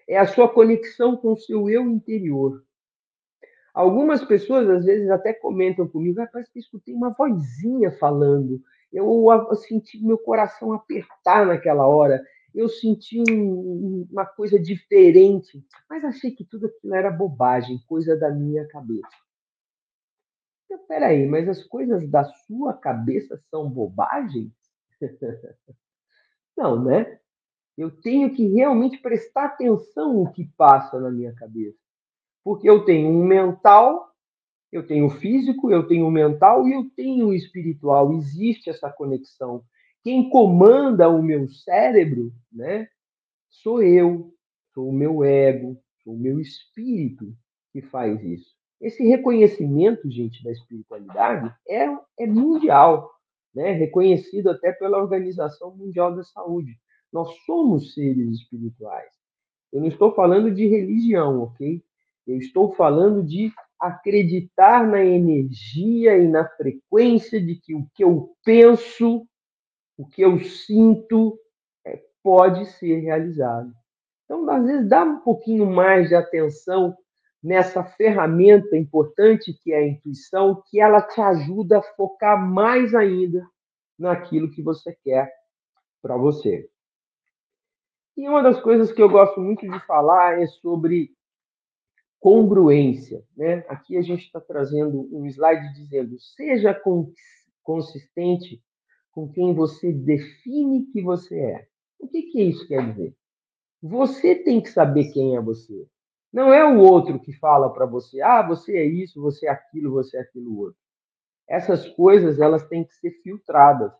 É 0.07 0.17
a 0.17 0.27
sua 0.27 0.47
conexão 0.47 1.17
com 1.17 1.33
o 1.33 1.37
seu 1.37 1.69
eu 1.69 1.89
interior. 1.89 2.63
Algumas 3.73 4.23
pessoas, 4.23 4.69
às 4.69 4.85
vezes, 4.85 5.09
até 5.09 5.33
comentam 5.33 5.87
comigo, 5.87 6.19
ah, 6.21 6.27
parece 6.31 6.51
que 6.51 6.59
escutei 6.59 6.93
uma 6.93 7.11
vozinha 7.11 7.91
falando. 7.91 8.61
Eu, 8.91 9.27
eu 9.29 9.55
senti 9.55 10.03
meu 10.03 10.17
coração 10.17 10.73
apertar 10.73 11.45
naquela 11.45 11.85
hora 11.85 12.23
eu 12.57 12.67
senti 12.67 13.21
um, 13.29 14.07
uma 14.11 14.25
coisa 14.25 14.59
diferente, 14.59 15.63
mas 15.87 16.03
achei 16.03 16.31
que 16.31 16.43
tudo 16.43 16.65
aquilo 16.65 16.95
era 16.95 17.11
bobagem, 17.11 17.83
coisa 17.87 18.17
da 18.17 18.31
minha 18.31 18.67
cabeça. 18.67 19.07
Então, 20.65 20.79
peraí, 20.87 21.27
mas 21.27 21.47
as 21.47 21.63
coisas 21.63 22.09
da 22.09 22.23
sua 22.23 22.73
cabeça 22.73 23.39
são 23.51 23.69
bobagem? 23.69 24.51
Não, 26.57 26.83
né? 26.83 27.19
Eu 27.77 27.91
tenho 28.01 28.33
que 28.33 28.47
realmente 28.47 28.97
prestar 28.97 29.45
atenção 29.45 30.15
no 30.15 30.31
que 30.31 30.45
passa 30.57 30.99
na 30.99 31.11
minha 31.11 31.33
cabeça. 31.35 31.77
Porque 32.43 32.67
eu 32.67 32.83
tenho 32.83 33.07
um 33.07 33.23
mental, 33.23 34.11
eu 34.71 34.85
tenho 34.85 35.05
o 35.05 35.11
físico, 35.11 35.69
eu 35.71 35.87
tenho 35.87 36.07
o 36.07 36.11
mental 36.11 36.67
e 36.67 36.73
eu 36.73 36.89
tenho 36.95 37.27
o 37.27 37.33
espiritual. 37.35 38.11
Existe 38.13 38.67
essa 38.67 38.91
conexão. 38.91 39.63
Quem 40.03 40.29
comanda 40.29 41.09
o 41.09 41.21
meu 41.21 41.47
cérebro, 41.49 42.31
né, 42.51 42.87
sou 43.49 43.81
eu, 43.81 44.33
sou 44.73 44.89
o 44.89 44.93
meu 44.93 45.23
ego, 45.23 45.81
sou 46.03 46.13
o 46.13 46.19
meu 46.19 46.39
espírito 46.39 47.35
que 47.71 47.81
faz 47.81 48.23
isso. 48.23 48.55
Esse 48.79 49.03
reconhecimento, 49.03 50.09
gente, 50.09 50.43
da 50.43 50.51
espiritualidade 50.51 51.53
é, 51.67 51.87
é 52.19 52.27
mundial, 52.27 53.11
né? 53.53 53.71
reconhecido 53.71 54.49
até 54.49 54.71
pela 54.71 54.99
Organização 54.99 55.75
Mundial 55.75 56.15
da 56.15 56.23
Saúde. 56.23 56.77
Nós 57.11 57.29
somos 57.45 57.93
seres 57.93 58.35
espirituais. 58.35 59.09
Eu 59.73 59.81
não 59.81 59.87
estou 59.87 60.13
falando 60.13 60.51
de 60.51 60.67
religião, 60.67 61.41
ok? 61.41 61.83
Eu 62.27 62.37
estou 62.37 62.73
falando 62.73 63.23
de 63.23 63.51
acreditar 63.79 64.87
na 64.87 65.03
energia 65.03 66.17
e 66.17 66.27
na 66.27 66.47
frequência 66.49 67.41
de 67.41 67.55
que 67.55 67.73
o 67.73 67.87
que 67.93 68.03
eu 68.03 68.31
penso, 68.43 69.27
o 69.97 70.05
que 70.07 70.21
eu 70.21 70.39
sinto, 70.39 71.39
é, 71.85 72.01
pode 72.23 72.65
ser 72.73 72.99
realizado. 72.99 73.73
Então, 74.25 74.49
às 74.49 74.65
vezes, 74.65 74.87
dá 74.87 75.03
um 75.03 75.21
pouquinho 75.21 75.65
mais 75.65 76.09
de 76.09 76.15
atenção 76.15 76.95
nessa 77.41 77.83
ferramenta 77.83 78.75
importante 78.75 79.53
que 79.53 79.71
é 79.71 79.77
a 79.77 79.87
intuição, 79.87 80.61
que 80.69 80.79
ela 80.79 81.01
te 81.01 81.21
ajuda 81.21 81.79
a 81.79 81.83
focar 81.83 82.37
mais 82.37 82.93
ainda 82.93 83.47
naquilo 83.97 84.51
que 84.51 84.61
você 84.61 84.95
quer 85.03 85.31
para 86.01 86.17
você. 86.17 86.69
E 88.15 88.27
uma 88.27 88.41
das 88.41 88.59
coisas 88.61 88.91
que 88.91 89.01
eu 89.01 89.09
gosto 89.09 89.39
muito 89.39 89.67
de 89.67 89.79
falar 89.85 90.41
é 90.41 90.47
sobre 90.47 91.15
congruência. 92.19 93.23
Né? 93.35 93.63
Aqui 93.69 93.95
a 93.97 94.01
gente 94.01 94.25
está 94.25 94.41
trazendo 94.41 95.07
um 95.15 95.25
slide 95.27 95.73
dizendo: 95.73 96.19
seja 96.19 96.79
consistente 97.63 98.61
com 99.17 99.27
quem 99.27 99.51
você 99.51 99.91
define 99.91 100.85
que 100.91 101.01
você 101.01 101.39
é. 101.39 101.67
O 101.97 102.07
que, 102.07 102.21
que 102.21 102.39
isso 102.39 102.67
quer 102.67 102.87
dizer? 102.91 103.15
Você 103.81 104.35
tem 104.35 104.61
que 104.61 104.69
saber 104.69 105.11
quem 105.11 105.35
é 105.35 105.41
você. 105.41 105.87
Não 106.31 106.53
é 106.53 106.63
o 106.63 106.77
outro 106.77 107.19
que 107.19 107.33
fala 107.33 107.73
para 107.73 107.87
você, 107.87 108.21
ah, 108.21 108.47
você 108.47 108.77
é 108.77 108.85
isso, 108.85 109.19
você 109.19 109.47
é 109.47 109.49
aquilo, 109.49 109.89
você 109.89 110.17
é 110.17 110.21
aquilo 110.21 110.59
outro. 110.59 110.79
Essas 111.49 111.89
coisas 111.95 112.39
elas 112.39 112.67
têm 112.67 112.83
que 112.83 112.93
ser 112.93 113.09
filtradas. 113.23 113.91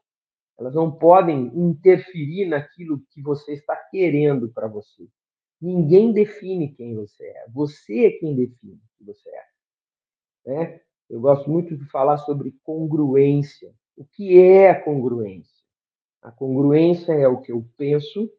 Elas 0.55 0.75
não 0.75 0.91
podem 0.91 1.47
interferir 1.55 2.45
naquilo 2.45 3.01
que 3.09 3.19
você 3.19 3.53
está 3.53 3.75
querendo 3.75 4.49
para 4.49 4.67
você. 4.67 5.09
Ninguém 5.59 6.13
define 6.13 6.75
quem 6.75 6.93
você 6.93 7.25
é. 7.25 7.45
Você 7.49 8.05
é 8.05 8.11
quem 8.11 8.35
define 8.35 8.79
quem 8.99 9.07
você 9.07 9.29
é. 9.31 9.43
Né? 10.45 10.81
Eu 11.09 11.19
gosto 11.21 11.49
muito 11.49 11.75
de 11.75 11.85
falar 11.85 12.19
sobre 12.19 12.53
congruência. 12.63 13.73
O 13.97 14.05
que 14.05 14.39
é 14.39 14.69
a 14.69 14.79
congruência? 14.79 15.57
A 16.21 16.31
congruência 16.31 17.13
é 17.13 17.27
o 17.27 17.41
que 17.41 17.51
eu 17.51 17.67
penso, 17.75 18.31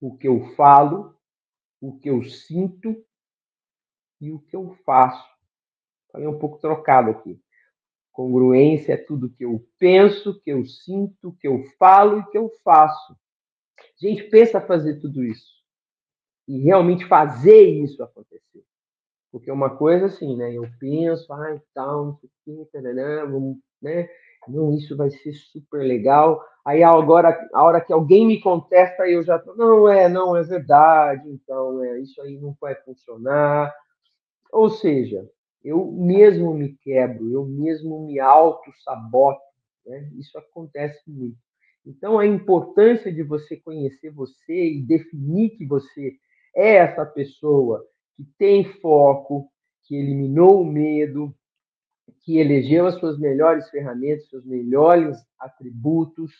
o 0.00 0.16
que 0.16 0.26
eu 0.26 0.54
falo, 0.56 1.16
o 1.80 1.96
que 1.96 2.10
eu 2.10 2.24
sinto 2.24 3.04
e 4.20 4.32
o 4.32 4.40
que 4.40 4.56
eu 4.56 4.76
faço. 4.84 5.24
Falei 6.10 6.26
um 6.26 6.40
pouco 6.40 6.58
trocado 6.58 7.10
aqui. 7.10 7.40
Congruência 8.10 8.94
é 8.94 8.96
tudo 8.96 9.30
que 9.30 9.44
eu 9.44 9.64
penso, 9.78 10.40
que 10.40 10.50
eu 10.50 10.66
sinto, 10.66 11.36
que 11.40 11.46
eu 11.46 11.62
falo 11.78 12.18
e 12.18 12.30
que 12.32 12.36
eu 12.36 12.50
faço. 12.64 13.16
A 13.78 14.06
gente 14.06 14.24
pensa 14.24 14.60
fazer 14.60 14.98
tudo 14.98 15.22
isso 15.22 15.62
e 16.48 16.58
realmente 16.58 17.06
fazer 17.06 17.62
isso 17.62 18.02
acontecer. 18.02 18.64
Porque 19.30 19.52
uma 19.52 19.76
coisa 19.76 20.06
assim, 20.06 20.36
né? 20.36 20.52
Eu 20.52 20.68
penso, 20.80 21.32
ah, 21.32 21.60
tal, 21.72 22.06
não 22.06 22.16
sei 22.16 22.28
o 22.28 22.66
que, 22.66 22.80
vamos, 23.30 23.58
né? 23.80 24.08
Não, 24.46 24.72
isso 24.74 24.96
vai 24.96 25.10
ser 25.10 25.32
super 25.34 25.82
legal. 25.82 26.42
Aí 26.64 26.82
agora, 26.82 27.38
a 27.52 27.62
hora 27.64 27.80
que 27.80 27.92
alguém 27.92 28.26
me 28.26 28.40
contesta, 28.40 29.08
eu 29.08 29.22
já 29.22 29.38
tô, 29.38 29.54
não 29.54 29.88
é, 29.88 30.08
não 30.08 30.36
é 30.36 30.42
verdade, 30.42 31.28
então 31.28 31.82
é, 31.82 32.00
isso 32.00 32.20
aí 32.22 32.38
não 32.38 32.56
vai 32.60 32.74
funcionar. 32.76 33.74
Ou 34.52 34.70
seja, 34.70 35.28
eu 35.62 35.90
mesmo 35.92 36.54
me 36.54 36.76
quebro, 36.82 37.30
eu 37.30 37.44
mesmo 37.44 38.06
me 38.06 38.18
auto-saboto. 38.18 39.40
Né? 39.86 40.10
Isso 40.18 40.38
acontece 40.38 41.00
muito. 41.06 41.36
Então, 41.86 42.18
a 42.18 42.26
importância 42.26 43.12
de 43.12 43.22
você 43.22 43.56
conhecer 43.56 44.10
você 44.10 44.72
e 44.72 44.82
definir 44.82 45.56
que 45.56 45.66
você 45.66 46.12
é 46.54 46.76
essa 46.76 47.06
pessoa 47.06 47.82
que 48.16 48.24
tem 48.38 48.64
foco, 48.64 49.50
que 49.84 49.96
eliminou 49.96 50.60
o 50.60 50.66
medo, 50.66 51.34
que 52.20 52.38
elegeu 52.38 52.86
as 52.86 52.94
suas 52.98 53.18
melhores 53.18 53.68
ferramentas, 53.70 54.28
seus 54.28 54.44
melhores 54.44 55.16
atributos, 55.38 56.32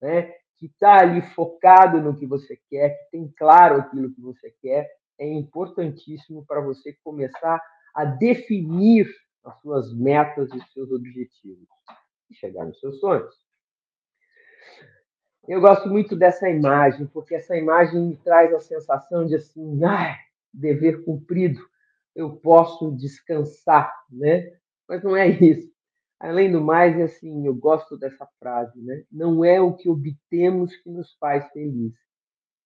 né? 0.00 0.32
que 0.58 0.66
está 0.66 1.00
ali 1.00 1.20
focado 1.20 2.00
no 2.00 2.16
que 2.16 2.26
você 2.26 2.58
quer, 2.68 2.90
que 2.90 3.10
tem 3.10 3.32
claro 3.36 3.80
aquilo 3.80 4.12
que 4.12 4.20
você 4.20 4.50
quer, 4.62 4.90
é 5.18 5.26
importantíssimo 5.26 6.44
para 6.46 6.60
você 6.60 6.94
começar 7.04 7.60
a 7.94 8.04
definir 8.04 9.08
as 9.44 9.60
suas 9.60 9.94
metas 9.94 10.50
e 10.52 10.56
os 10.56 10.72
seus 10.72 10.90
objetivos 10.90 11.68
e 12.30 12.34
chegar 12.34 12.64
nos 12.64 12.78
seus 12.80 12.98
sonhos. 13.00 13.34
Eu 15.48 15.60
gosto 15.60 15.88
muito 15.88 16.16
dessa 16.16 16.50
imagem, 16.50 17.06
porque 17.06 17.36
essa 17.36 17.56
imagem 17.56 18.00
me 18.00 18.16
traz 18.16 18.52
a 18.52 18.60
sensação 18.60 19.26
de 19.26 19.36
assim, 19.36 19.82
ah, 19.84 20.18
dever 20.52 21.04
cumprido, 21.04 21.60
eu 22.14 22.34
posso 22.36 22.90
descansar, 22.96 23.92
né? 24.10 24.52
Mas 24.88 25.02
não 25.02 25.16
é 25.16 25.28
isso. 25.42 25.74
Além 26.18 26.50
do 26.50 26.60
mais, 26.62 26.98
é 26.98 27.02
assim, 27.02 27.46
eu 27.46 27.54
gosto 27.54 27.96
dessa 27.96 28.26
frase, 28.38 28.80
né? 28.80 29.04
Não 29.12 29.44
é 29.44 29.60
o 29.60 29.74
que 29.74 29.88
obtemos 29.88 30.74
que 30.76 30.88
nos 30.88 31.12
faz 31.18 31.46
felizes, 31.52 31.98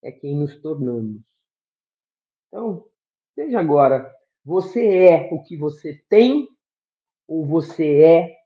é 0.03 0.13
quem 0.13 0.37
nos 0.37 0.57
tornamos. 0.61 1.21
Então, 2.49 2.87
veja 3.37 3.59
agora 3.59 4.15
você 4.45 5.07
é 5.07 5.29
o 5.33 5.43
que 5.43 5.57
você 5.57 6.03
tem 6.09 6.49
ou 7.29 7.45
você 7.45 8.03
é 8.03 8.37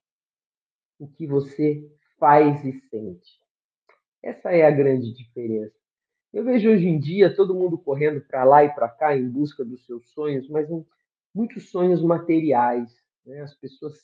o 0.99 1.07
que 1.07 1.27
você 1.27 1.89
faz 2.19 2.65
e 2.65 2.73
sente? 2.89 3.41
Essa 4.23 4.53
é 4.53 4.67
a 4.67 4.71
grande 4.71 5.13
diferença. 5.13 5.75
Eu 6.33 6.45
vejo 6.45 6.71
hoje 6.71 6.89
em 6.89 6.99
dia 6.99 7.35
todo 7.35 7.55
mundo 7.55 7.79
correndo 7.79 8.21
para 8.23 8.43
lá 8.43 8.65
e 8.65 8.75
para 8.75 8.89
cá 8.89 9.17
em 9.17 9.29
busca 9.29 9.65
dos 9.65 9.87
seus 9.87 10.11
sonhos, 10.11 10.49
mas 10.49 10.69
muitos 11.35 11.71
sonhos 11.71 12.03
materiais. 12.03 12.91
Né? 13.25 13.41
As 13.41 13.55
pessoas 13.55 13.95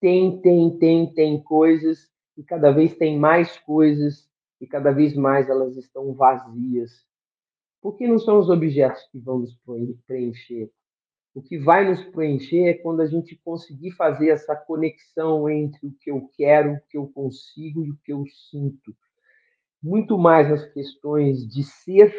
têm, 0.00 0.40
têm, 0.40 0.78
têm, 0.78 1.14
têm 1.14 1.42
coisas 1.42 2.10
e 2.36 2.44
cada 2.44 2.70
vez 2.70 2.96
têm 2.96 3.18
mais 3.18 3.58
coisas 3.58 4.28
e 4.60 4.66
cada 4.66 4.90
vez 4.90 5.14
mais 5.14 5.48
elas 5.48 5.76
estão 5.76 6.12
vazias. 6.14 7.06
Porque 7.80 8.06
não 8.06 8.18
são 8.18 8.38
os 8.38 8.48
objetos 8.48 9.02
que 9.10 9.18
vão 9.18 9.40
nos 9.40 9.56
preencher, 10.06 10.70
o 11.36 11.42
que 11.42 11.58
vai 11.58 11.86
nos 11.86 12.02
preencher 12.02 12.64
é 12.64 12.72
quando 12.72 13.02
a 13.02 13.06
gente 13.06 13.36
conseguir 13.44 13.90
fazer 13.90 14.30
essa 14.30 14.56
conexão 14.56 15.46
entre 15.50 15.86
o 15.86 15.92
que 15.92 16.10
eu 16.10 16.30
quero, 16.34 16.72
o 16.72 16.80
que 16.88 16.96
eu 16.96 17.08
consigo 17.08 17.84
e 17.84 17.90
o 17.90 17.98
que 18.02 18.10
eu 18.10 18.24
sinto. 18.50 18.96
Muito 19.82 20.16
mais 20.16 20.50
as 20.50 20.64
questões 20.72 21.46
de 21.46 21.62
ser 21.62 22.10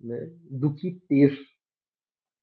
né, 0.00 0.32
do 0.50 0.74
que 0.74 0.90
ter. 1.08 1.38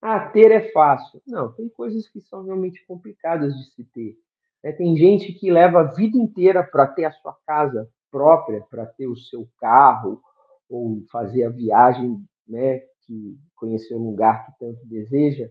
Ah, 0.01 0.19
ter 0.29 0.51
é 0.51 0.71
fácil. 0.71 1.21
Não, 1.25 1.51
tem 1.53 1.67
coisas 1.69 2.07
que 2.07 2.21
são 2.21 2.43
realmente 2.43 2.86
complicadas 2.86 3.53
de 3.55 3.71
se 3.71 3.83
ter. 3.86 4.17
É, 4.63 4.71
tem 4.71 4.95
gente 4.97 5.33
que 5.33 5.51
leva 5.51 5.81
a 5.81 5.93
vida 5.93 6.17
inteira 6.17 6.63
para 6.63 6.88
ter 6.88 7.05
a 7.05 7.12
sua 7.12 7.36
casa 7.45 7.89
própria, 8.12 8.62
para 8.69 8.86
ter 8.86 9.07
o 9.07 9.15
seu 9.15 9.47
carro, 9.57 10.21
ou 10.69 11.03
fazer 11.12 11.43
a 11.43 11.49
viagem, 11.49 12.23
né, 12.47 12.79
que 13.05 13.39
conhecer 13.55 13.95
um 13.95 14.10
lugar 14.10 14.45
que 14.45 14.60
tanto 14.60 14.86
deseja. 14.86 15.49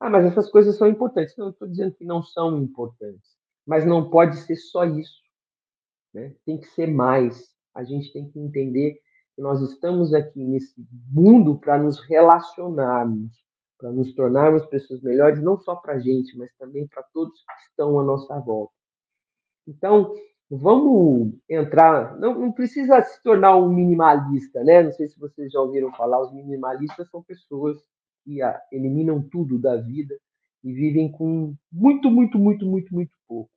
Ah, 0.00 0.10
mas 0.10 0.24
essas 0.26 0.50
coisas 0.50 0.76
são 0.76 0.88
importantes. 0.88 1.36
Não 1.36 1.50
estou 1.50 1.68
dizendo 1.68 1.94
que 1.94 2.04
não 2.04 2.22
são 2.22 2.58
importantes, 2.58 3.36
mas 3.66 3.86
não 3.86 4.10
pode 4.10 4.36
ser 4.38 4.56
só 4.56 4.84
isso. 4.84 5.22
Né? 6.12 6.34
Tem 6.44 6.58
que 6.58 6.66
ser 6.68 6.86
mais. 6.86 7.54
A 7.74 7.84
gente 7.84 8.12
tem 8.12 8.28
que 8.30 8.38
entender 8.38 8.98
que 9.34 9.42
nós 9.42 9.60
estamos 9.60 10.14
aqui 10.14 10.42
nesse 10.42 10.74
mundo 11.12 11.58
para 11.58 11.78
nos 11.78 12.00
relacionarmos, 12.00 13.32
para 13.78 13.90
nos 13.90 14.14
tornarmos 14.14 14.64
pessoas 14.66 15.00
melhores, 15.02 15.42
não 15.42 15.58
só 15.58 15.76
para 15.76 15.94
a 15.94 15.98
gente, 15.98 16.36
mas 16.36 16.50
também 16.56 16.86
para 16.86 17.02
todos 17.12 17.38
que 17.38 17.70
estão 17.70 17.98
à 18.00 18.04
nossa 18.04 18.38
volta. 18.40 18.72
Então, 19.66 20.14
vamos 20.50 21.34
entrar. 21.48 22.18
Não, 22.18 22.38
não, 22.38 22.52
precisa 22.52 23.02
se 23.02 23.22
tornar 23.22 23.56
um 23.56 23.68
minimalista, 23.68 24.62
né? 24.62 24.82
Não 24.82 24.92
sei 24.92 25.08
se 25.08 25.18
vocês 25.18 25.52
já 25.52 25.60
ouviram 25.60 25.92
falar, 25.92 26.20
os 26.20 26.32
minimalistas 26.32 27.08
são 27.10 27.22
pessoas 27.22 27.76
que 28.24 28.38
eliminam 28.72 29.22
tudo 29.22 29.58
da 29.58 29.76
vida 29.76 30.16
e 30.62 30.72
vivem 30.72 31.10
com 31.10 31.54
muito, 31.70 32.10
muito, 32.10 32.38
muito, 32.38 32.66
muito, 32.66 32.94
muito 32.94 33.16
pouco. 33.28 33.50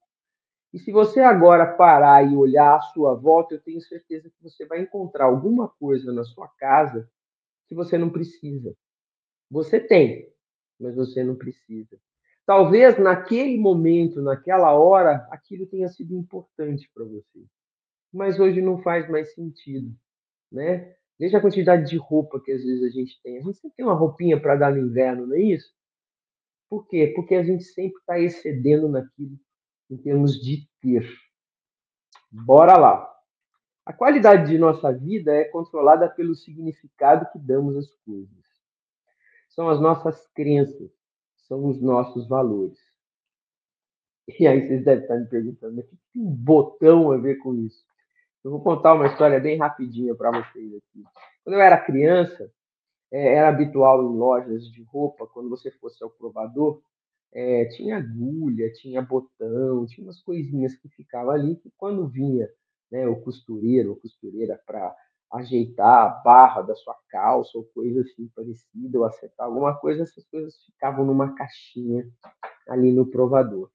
E 0.71 0.77
se 0.77 0.91
você 0.91 1.21
agora 1.21 1.65
parar 1.65 2.23
e 2.23 2.35
olhar 2.35 2.75
à 2.75 2.81
sua 2.81 3.15
volta, 3.15 3.55
eu 3.55 3.61
tenho 3.61 3.81
certeza 3.81 4.29
que 4.29 4.43
você 4.43 4.65
vai 4.65 4.81
encontrar 4.81 5.25
alguma 5.25 5.67
coisa 5.67 6.13
na 6.13 6.23
sua 6.23 6.47
casa 6.47 7.09
que 7.67 7.73
você 7.73 7.97
não 7.97 8.09
precisa. 8.09 8.75
Você 9.49 9.79
tem, 9.79 10.31
mas 10.79 10.95
você 10.95 11.23
não 11.23 11.35
precisa. 11.35 11.99
Talvez 12.45 12.97
naquele 12.97 13.57
momento, 13.59 14.21
naquela 14.21 14.73
hora, 14.73 15.27
aquilo 15.31 15.67
tenha 15.67 15.87
sido 15.87 16.15
importante 16.15 16.89
para 16.93 17.05
você. 17.05 17.45
mas 18.11 18.39
hoje 18.39 18.59
não 18.59 18.81
faz 18.81 19.07
mais 19.07 19.33
sentido, 19.35 19.95
né? 20.51 20.95
Veja 21.19 21.37
a 21.37 21.41
quantidade 21.41 21.89
de 21.89 21.97
roupa 21.97 22.41
que 22.41 22.51
às 22.51 22.63
vezes 22.63 22.83
a 22.83 22.89
gente 22.89 23.21
tem. 23.21 23.37
A 23.37 23.41
gente 23.41 23.57
sempre 23.59 23.75
tem 23.75 23.85
uma 23.85 23.93
roupinha 23.93 24.41
para 24.41 24.55
dar 24.55 24.71
no 24.71 24.79
inverno, 24.79 25.27
não 25.27 25.35
é 25.35 25.41
isso? 25.41 25.71
Por 26.69 26.87
quê? 26.87 27.11
Porque 27.15 27.35
a 27.35 27.43
gente 27.43 27.63
sempre 27.65 27.99
está 27.99 28.19
excedendo 28.19 28.87
naquilo 28.87 29.37
em 29.89 29.97
termos 29.97 30.39
de 30.39 30.67
ter. 30.81 31.07
Bora 32.31 32.77
lá. 32.77 33.07
A 33.85 33.91
qualidade 33.91 34.49
de 34.49 34.57
nossa 34.57 34.91
vida 34.93 35.33
é 35.33 35.45
controlada 35.45 36.07
pelo 36.09 36.35
significado 36.35 37.27
que 37.31 37.39
damos 37.39 37.75
às 37.75 37.93
coisas. 38.05 38.48
São 39.59 39.67
as 39.67 39.81
nossas 39.81 40.25
crenças, 40.27 40.89
são 41.35 41.65
os 41.65 41.81
nossos 41.81 42.25
valores. 42.29 42.79
E 44.39 44.47
aí 44.47 44.65
vocês 44.65 44.85
devem 44.85 45.03
estar 45.03 45.17
me 45.17 45.27
perguntando, 45.27 45.81
o 45.81 45.83
que 45.83 45.97
tem 46.13 46.23
um 46.23 46.33
botão 46.33 47.11
a 47.11 47.17
ver 47.17 47.39
com 47.39 47.53
isso? 47.53 47.83
Eu 48.41 48.51
vou 48.51 48.63
contar 48.63 48.93
uma 48.93 49.07
história 49.07 49.37
bem 49.37 49.57
rapidinha 49.57 50.15
para 50.15 50.31
vocês 50.31 50.73
aqui. 50.75 51.03
Quando 51.43 51.55
eu 51.55 51.59
era 51.59 51.77
criança, 51.77 52.49
é, 53.11 53.35
era 53.35 53.49
habitual 53.49 54.01
em 54.01 54.17
lojas 54.17 54.63
de 54.71 54.81
roupa, 54.83 55.27
quando 55.27 55.49
você 55.49 55.69
fosse 55.71 56.01
ao 56.01 56.09
provador, 56.09 56.81
é, 57.33 57.65
tinha 57.65 57.97
agulha, 57.97 58.71
tinha 58.71 59.01
botão, 59.01 59.85
tinha 59.87 60.07
umas 60.07 60.21
coisinhas 60.21 60.73
que 60.75 60.87
ficavam 60.87 61.31
ali 61.31 61.57
que 61.57 61.69
quando 61.75 62.07
vinha 62.07 62.49
né, 62.89 63.09
o 63.09 63.19
costureiro 63.19 63.89
ou 63.89 63.97
costureira 63.97 64.57
para 64.65 64.95
ajeitar 65.31 66.05
a 66.05 66.09
barra 66.09 66.61
da 66.61 66.75
sua 66.75 66.95
calça 67.09 67.57
ou 67.57 67.63
coisa 67.73 68.01
assim 68.01 68.27
parecida, 68.35 68.97
ou 68.97 69.05
acertar 69.05 69.47
alguma 69.47 69.75
coisa, 69.75 70.03
essas 70.03 70.25
coisas 70.27 70.55
ficavam 70.65 71.05
numa 71.05 71.35
caixinha 71.35 72.07
ali 72.67 72.91
no 72.91 73.05
provador. 73.05 73.69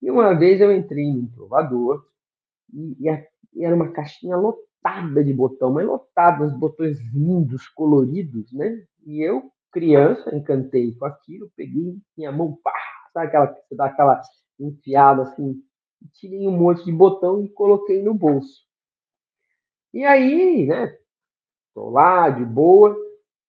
E 0.00 0.10
uma 0.10 0.34
vez 0.34 0.60
eu 0.60 0.72
entrei 0.72 1.12
no 1.12 1.28
provador 1.28 2.04
e, 2.72 2.96
e, 3.00 3.08
a, 3.08 3.24
e 3.54 3.64
era 3.64 3.74
uma 3.74 3.92
caixinha 3.92 4.36
lotada 4.36 5.22
de 5.22 5.32
botão, 5.32 5.72
mas 5.72 5.86
lotada, 5.86 6.44
uns 6.44 6.54
botões 6.54 6.98
lindos, 7.12 7.68
coloridos, 7.68 8.52
né? 8.52 8.84
E 9.04 9.20
eu, 9.20 9.50
criança, 9.72 10.34
encantei 10.34 10.94
com 10.94 11.06
aquilo, 11.06 11.50
peguei 11.56 11.96
minha 12.16 12.32
mão, 12.32 12.58
pá, 12.62 12.72
sabe 13.12 13.26
aquela 13.26 13.48
que 13.48 13.60
você 13.66 13.74
dá 13.74 13.86
aquela 13.86 14.22
enfiada 14.58 15.22
assim, 15.22 15.62
tirei 16.14 16.46
um 16.46 16.56
monte 16.56 16.84
de 16.84 16.92
botão 16.92 17.42
e 17.42 17.48
coloquei 17.48 18.02
no 18.02 18.14
bolso. 18.14 18.65
E 19.96 20.04
aí, 20.04 20.66
né, 20.66 20.94
tô 21.72 21.88
lá 21.88 22.28
de 22.28 22.44
boa, 22.44 22.94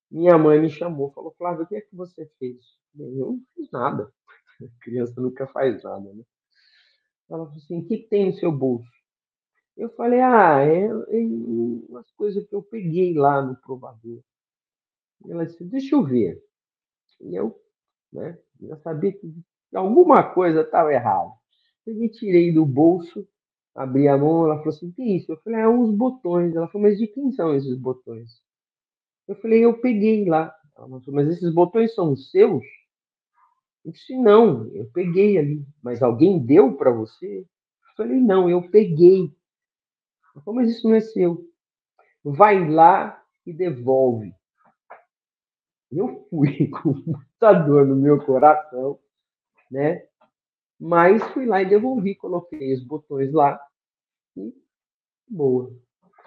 minha 0.09 0.37
mãe 0.37 0.61
me 0.61 0.69
chamou, 0.69 1.11
falou, 1.11 1.35
Flávio, 1.37 1.65
o 1.65 1.67
que 1.67 1.75
é 1.75 1.81
que 1.81 1.93
você 1.93 2.25
fez? 2.39 2.55
Eu 2.97 3.11
não 3.11 3.41
fiz 3.53 3.69
nada. 3.69 4.09
A 4.61 4.63
criança 4.79 5.19
nunca 5.19 5.45
faz 5.47 5.83
nada, 5.83 6.13
né? 6.13 6.23
Ela 7.29 7.43
falou 7.43 7.51
assim, 7.51 7.79
o 7.79 7.85
que, 7.85 7.97
tem 7.97 8.27
no 8.27 8.33
seu 8.37 8.49
bolso? 8.49 8.89
Eu 9.75 9.89
falei, 9.89 10.21
ah, 10.21 10.61
é, 10.61 10.85
é 10.85 11.19
umas 11.89 12.09
coisas 12.11 12.47
que 12.47 12.55
eu 12.55 12.63
peguei 12.63 13.13
lá 13.13 13.41
no 13.41 13.57
provador. 13.57 14.23
Ela 15.27 15.45
disse, 15.45 15.65
deixa 15.65 15.95
eu 15.95 16.03
ver. 16.05 16.41
E 17.19 17.35
eu, 17.35 17.61
né, 18.13 18.39
já 18.61 18.77
sabia 18.77 19.11
que 19.11 19.33
alguma 19.75 20.23
coisa 20.33 20.61
estava 20.61 20.93
errada. 20.93 21.29
Eu 21.85 22.09
tirei 22.09 22.53
do 22.53 22.65
bolso 22.65 23.27
abri 23.77 24.07
a 24.07 24.17
mão, 24.17 24.45
ela 24.45 24.57
falou 24.57 24.69
assim, 24.69 24.91
que 24.91 25.03
isso? 25.03 25.31
Eu 25.31 25.37
falei, 25.37 25.61
é 25.61 25.69
uns 25.69 25.91
botões. 25.91 26.55
Ela 26.55 26.67
falou, 26.67 26.87
mas 26.87 26.97
de 26.97 27.05
quem 27.05 27.31
são 27.31 27.55
esses 27.55 27.77
botões? 27.77 28.41
Eu 29.27 29.35
falei, 29.35 29.63
eu 29.63 29.79
peguei 29.79 30.25
lá. 30.25 30.53
Ela 30.75 30.87
falou, 30.87 31.03
mas 31.07 31.29
esses 31.29 31.53
botões 31.53 31.93
são 31.93 32.15
seus? 32.15 32.65
Eu 33.85 33.91
disse, 33.91 34.17
não, 34.17 34.67
eu 34.73 34.89
peguei 34.91 35.37
ali. 35.37 35.63
Mas 35.81 36.01
alguém 36.01 36.43
deu 36.43 36.75
para 36.75 36.89
você? 36.89 37.41
Eu 37.41 37.95
falei, 37.95 38.19
não, 38.19 38.49
eu 38.49 38.67
peguei. 38.67 39.31
Ela 40.33 40.43
falou, 40.43 40.59
mas 40.59 40.71
isso 40.71 40.89
não 40.89 40.95
é 40.95 40.99
seu. 40.99 41.47
Vai 42.23 42.67
lá 42.67 43.23
e 43.45 43.53
devolve. 43.53 44.33
Eu 45.91 46.25
fui 46.31 46.67
com 46.81 46.93
muita 46.93 47.53
dor 47.53 47.85
no 47.85 47.95
meu 47.95 48.25
coração, 48.25 48.99
né? 49.69 50.03
Mas 50.79 51.23
fui 51.29 51.45
lá 51.45 51.61
e 51.61 51.69
devolvi, 51.69 52.15
coloquei 52.15 52.73
os 52.73 52.83
botões 52.83 53.31
lá 53.31 53.59
e 54.37 54.53
boa. 55.27 55.75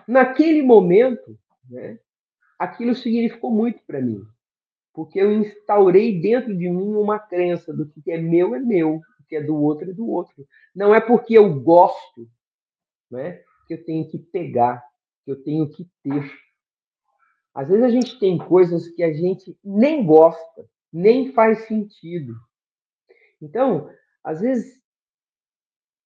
Naquele 0.07 0.63
momento, 0.63 1.39
né, 1.69 1.99
aquilo 2.59 2.95
significou 2.95 3.51
muito 3.51 3.81
para 3.87 4.01
mim, 4.01 4.23
porque 4.93 5.21
eu 5.21 5.33
instaurei 5.33 6.21
dentro 6.21 6.57
de 6.57 6.69
mim 6.69 6.95
uma 6.95 7.19
crença 7.19 7.73
do 7.73 7.89
que 7.89 8.11
é 8.11 8.19
meu 8.19 8.55
é 8.55 8.61
meu, 8.61 8.97
o 8.97 9.25
que 9.29 9.37
é 9.37 9.43
do 9.43 9.57
outro 9.57 9.91
é 9.91 9.95
do 9.95 10.09
outro. 10.09 10.47
Não 10.75 10.95
é 10.95 11.01
porque 11.01 11.39
eu 11.39 11.61
gosto, 11.61 12.29
né, 13.11 13.43
que 13.67 13.75
eu 13.75 13.85
tenho 13.85 14.09
que 14.09 14.19
pegar, 14.19 14.85
que 15.25 15.31
eu 15.31 15.43
tenho 15.43 15.71
que 15.71 15.89
ter. 16.03 16.33
Às 17.55 17.69
vezes 17.69 17.85
a 17.85 17.91
gente 17.91 18.19
tem 18.19 18.39
coisas 18.39 18.89
que 18.89 19.03
a 19.03 19.13
gente 19.13 19.57
nem 19.63 20.05
gosta, 20.05 20.69
nem 20.93 21.33
faz 21.33 21.67
sentido. 21.67 22.35
Então, 23.41 23.91
às 24.23 24.41
vezes, 24.41 24.81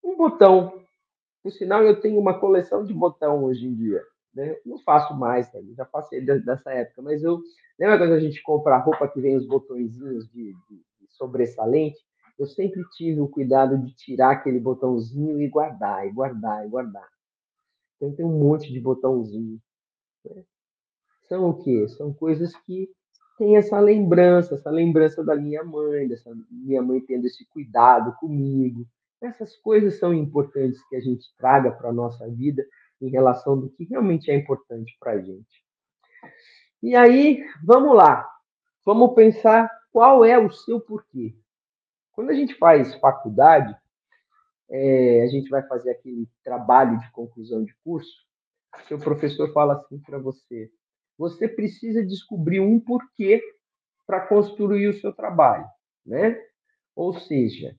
um 0.03 0.15
botão. 0.15 0.84
Por 1.45 1.51
sinal, 1.51 1.83
eu 1.83 2.01
tenho 2.01 2.19
uma 2.19 2.39
coleção 2.39 2.83
de 2.83 2.91
botão 2.91 3.43
hoje 3.43 3.67
em 3.67 3.75
dia. 3.75 4.01
Né? 4.33 4.57
Não 4.65 4.79
faço 4.79 5.13
mais, 5.13 5.53
né? 5.53 5.61
já 5.77 5.85
passei 5.85 6.19
dessa 6.19 6.71
época, 6.71 7.03
mas 7.03 7.23
eu. 7.23 7.39
Lembra 7.77 7.99
quando 7.99 8.13
a 8.13 8.19
gente 8.19 8.41
compra 8.41 8.79
roupa 8.79 9.07
que 9.07 9.21
vem 9.21 9.35
os 9.35 9.45
botõezinhos 9.45 10.27
de, 10.31 10.55
de, 10.67 10.75
de 10.75 11.07
sobressalente? 11.11 11.99
Eu 12.39 12.47
sempre 12.47 12.81
tive 12.97 13.21
o 13.21 13.27
cuidado 13.27 13.77
de 13.77 13.93
tirar 13.93 14.31
aquele 14.31 14.59
botãozinho 14.59 15.39
e 15.39 15.47
guardar, 15.47 16.07
e 16.07 16.11
guardar, 16.11 16.65
e 16.65 16.69
guardar. 16.69 17.07
Então 17.95 18.11
tem 18.15 18.25
um 18.25 18.39
monte 18.39 18.73
de 18.73 18.79
botãozinho. 18.79 19.61
Né? 20.25 20.43
São 21.29 21.47
o 21.47 21.63
quê? 21.63 21.87
São 21.89 22.11
coisas 22.11 22.55
que 22.55 22.89
tem 23.37 23.55
essa 23.55 23.79
lembrança, 23.79 24.55
essa 24.55 24.71
lembrança 24.71 25.23
da 25.23 25.35
minha 25.35 25.63
mãe, 25.63 26.07
dessa 26.07 26.33
minha 26.49 26.81
mãe 26.81 26.99
tendo 27.01 27.27
esse 27.27 27.45
cuidado 27.45 28.15
comigo. 28.19 28.87
Essas 29.21 29.55
coisas 29.57 29.97
são 29.97 30.13
importantes 30.13 30.81
que 30.87 30.95
a 30.95 30.99
gente 30.99 31.25
traga 31.37 31.71
para 31.71 31.89
a 31.89 31.93
nossa 31.93 32.29
vida 32.29 32.65
em 33.01 33.09
relação 33.09 33.59
do 33.59 33.69
que 33.69 33.85
realmente 33.85 34.29
é 34.29 34.35
importante 34.35 34.95
para 34.99 35.13
a 35.13 35.21
gente. 35.21 35.63
E 36.81 36.95
aí, 36.95 37.43
vamos 37.63 37.95
lá. 37.95 38.29
Vamos 38.85 39.15
pensar 39.15 39.69
qual 39.91 40.23
é 40.23 40.37
o 40.37 40.51
seu 40.51 40.79
porquê. 40.79 41.35
Quando 42.11 42.29
a 42.29 42.33
gente 42.33 42.55
faz 42.55 42.95
faculdade, 42.95 43.75
é, 44.69 45.23
a 45.23 45.27
gente 45.27 45.49
vai 45.49 45.65
fazer 45.67 45.91
aquele 45.91 46.29
trabalho 46.43 46.99
de 46.99 47.11
conclusão 47.11 47.63
de 47.63 47.73
curso, 47.83 48.25
seu 48.87 48.99
professor 48.99 49.51
fala 49.53 49.75
assim 49.75 49.99
para 49.99 50.17
você: 50.17 50.69
você 51.17 51.47
precisa 51.47 52.05
descobrir 52.05 52.59
um 52.59 52.79
porquê 52.79 53.41
para 54.05 54.27
construir 54.27 54.87
o 54.87 54.99
seu 54.99 55.13
trabalho, 55.13 55.65
né? 56.05 56.39
Ou 56.95 57.13
seja, 57.19 57.75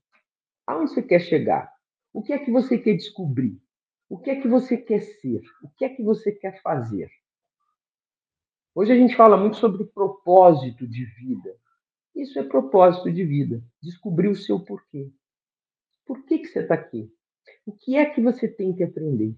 aonde 0.66 0.92
você 0.92 1.02
quer 1.02 1.20
chegar? 1.20 1.72
O 2.12 2.22
que 2.22 2.32
é 2.32 2.38
que 2.38 2.50
você 2.50 2.78
quer 2.78 2.94
descobrir? 2.94 3.60
O 4.08 4.18
que 4.18 4.30
é 4.30 4.40
que 4.40 4.48
você 4.48 4.76
quer 4.76 5.00
ser? 5.00 5.42
O 5.62 5.68
que 5.76 5.84
é 5.84 5.88
que 5.88 6.02
você 6.02 6.32
quer 6.32 6.60
fazer? 6.62 7.10
Hoje 8.74 8.92
a 8.92 8.96
gente 8.96 9.16
fala 9.16 9.36
muito 9.36 9.56
sobre 9.56 9.84
propósito 9.84 10.86
de 10.86 11.04
vida. 11.04 11.56
Isso 12.14 12.38
é 12.38 12.42
propósito 12.42 13.10
de 13.12 13.24
vida. 13.24 13.62
Descobrir 13.82 14.28
o 14.28 14.36
seu 14.36 14.60
porquê. 14.60 15.10
Por 16.06 16.24
que, 16.24 16.38
que 16.38 16.46
você 16.46 16.60
está 16.60 16.74
aqui? 16.74 17.10
O 17.64 17.72
que 17.72 17.96
é 17.96 18.06
que 18.06 18.20
você 18.20 18.48
tem 18.48 18.74
que 18.74 18.84
aprender? 18.84 19.34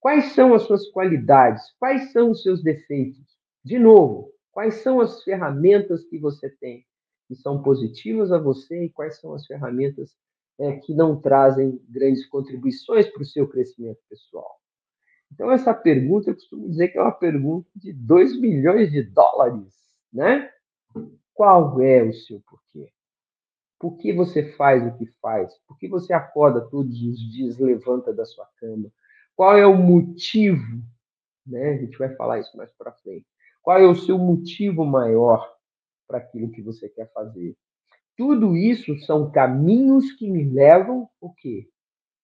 Quais 0.00 0.32
são 0.32 0.54
as 0.54 0.62
suas 0.62 0.88
qualidades? 0.90 1.62
Quais 1.78 2.12
são 2.12 2.30
os 2.30 2.42
seus 2.42 2.62
defeitos? 2.62 3.26
De 3.64 3.78
novo, 3.78 4.32
quais 4.52 4.74
são 4.76 5.00
as 5.00 5.22
ferramentas 5.22 6.04
que 6.04 6.18
você 6.18 6.48
tem 6.48 6.86
que 7.28 7.36
são 7.36 7.62
positivas 7.62 8.32
a 8.32 8.38
você 8.38 8.86
e 8.86 8.90
quais 8.90 9.20
são 9.20 9.34
as 9.34 9.46
ferramentas 9.46 10.16
é, 10.58 10.72
que 10.76 10.94
não 10.94 11.20
trazem 11.20 11.80
grandes 11.88 12.26
contribuições 12.26 13.06
para 13.08 13.22
o 13.22 13.26
seu 13.26 13.48
crescimento 13.48 14.00
pessoal? 14.08 14.58
Então, 15.32 15.50
essa 15.50 15.74
pergunta, 15.74 16.30
eu 16.30 16.34
costumo 16.34 16.68
dizer 16.68 16.88
que 16.88 16.98
é 16.98 17.02
uma 17.02 17.12
pergunta 17.12 17.68
de 17.76 17.92
2 17.92 18.40
milhões 18.40 18.90
de 18.90 19.02
dólares, 19.02 19.74
né? 20.12 20.50
Qual 21.34 21.80
é 21.80 22.02
o 22.02 22.12
seu 22.12 22.40
porquê? 22.40 22.90
Por 23.78 23.96
que 23.98 24.12
você 24.12 24.52
faz 24.52 24.84
o 24.84 24.96
que 24.98 25.06
faz? 25.20 25.54
Por 25.66 25.78
que 25.78 25.86
você 25.86 26.12
acorda 26.12 26.60
todos 26.60 27.00
os 27.00 27.18
dias, 27.30 27.58
levanta 27.58 28.12
da 28.12 28.24
sua 28.24 28.46
cama? 28.56 28.90
Qual 29.36 29.56
é 29.56 29.64
o 29.64 29.76
motivo? 29.76 30.82
Né? 31.46 31.74
A 31.74 31.76
gente 31.76 31.96
vai 31.96 32.12
falar 32.16 32.40
isso 32.40 32.56
mais 32.56 32.72
para 32.72 32.92
frente. 32.92 33.26
Qual 33.62 33.78
é 33.78 33.86
o 33.86 33.94
seu 33.94 34.18
motivo 34.18 34.84
maior 34.84 35.48
para 36.08 36.18
aquilo 36.18 36.50
que 36.50 36.60
você 36.60 36.88
quer 36.88 37.12
fazer? 37.12 37.56
Tudo 38.18 38.56
isso 38.56 38.98
são 39.06 39.30
caminhos 39.30 40.10
que 40.10 40.28
me 40.28 40.42
levam 40.42 41.08
o 41.20 41.32
quê? 41.32 41.68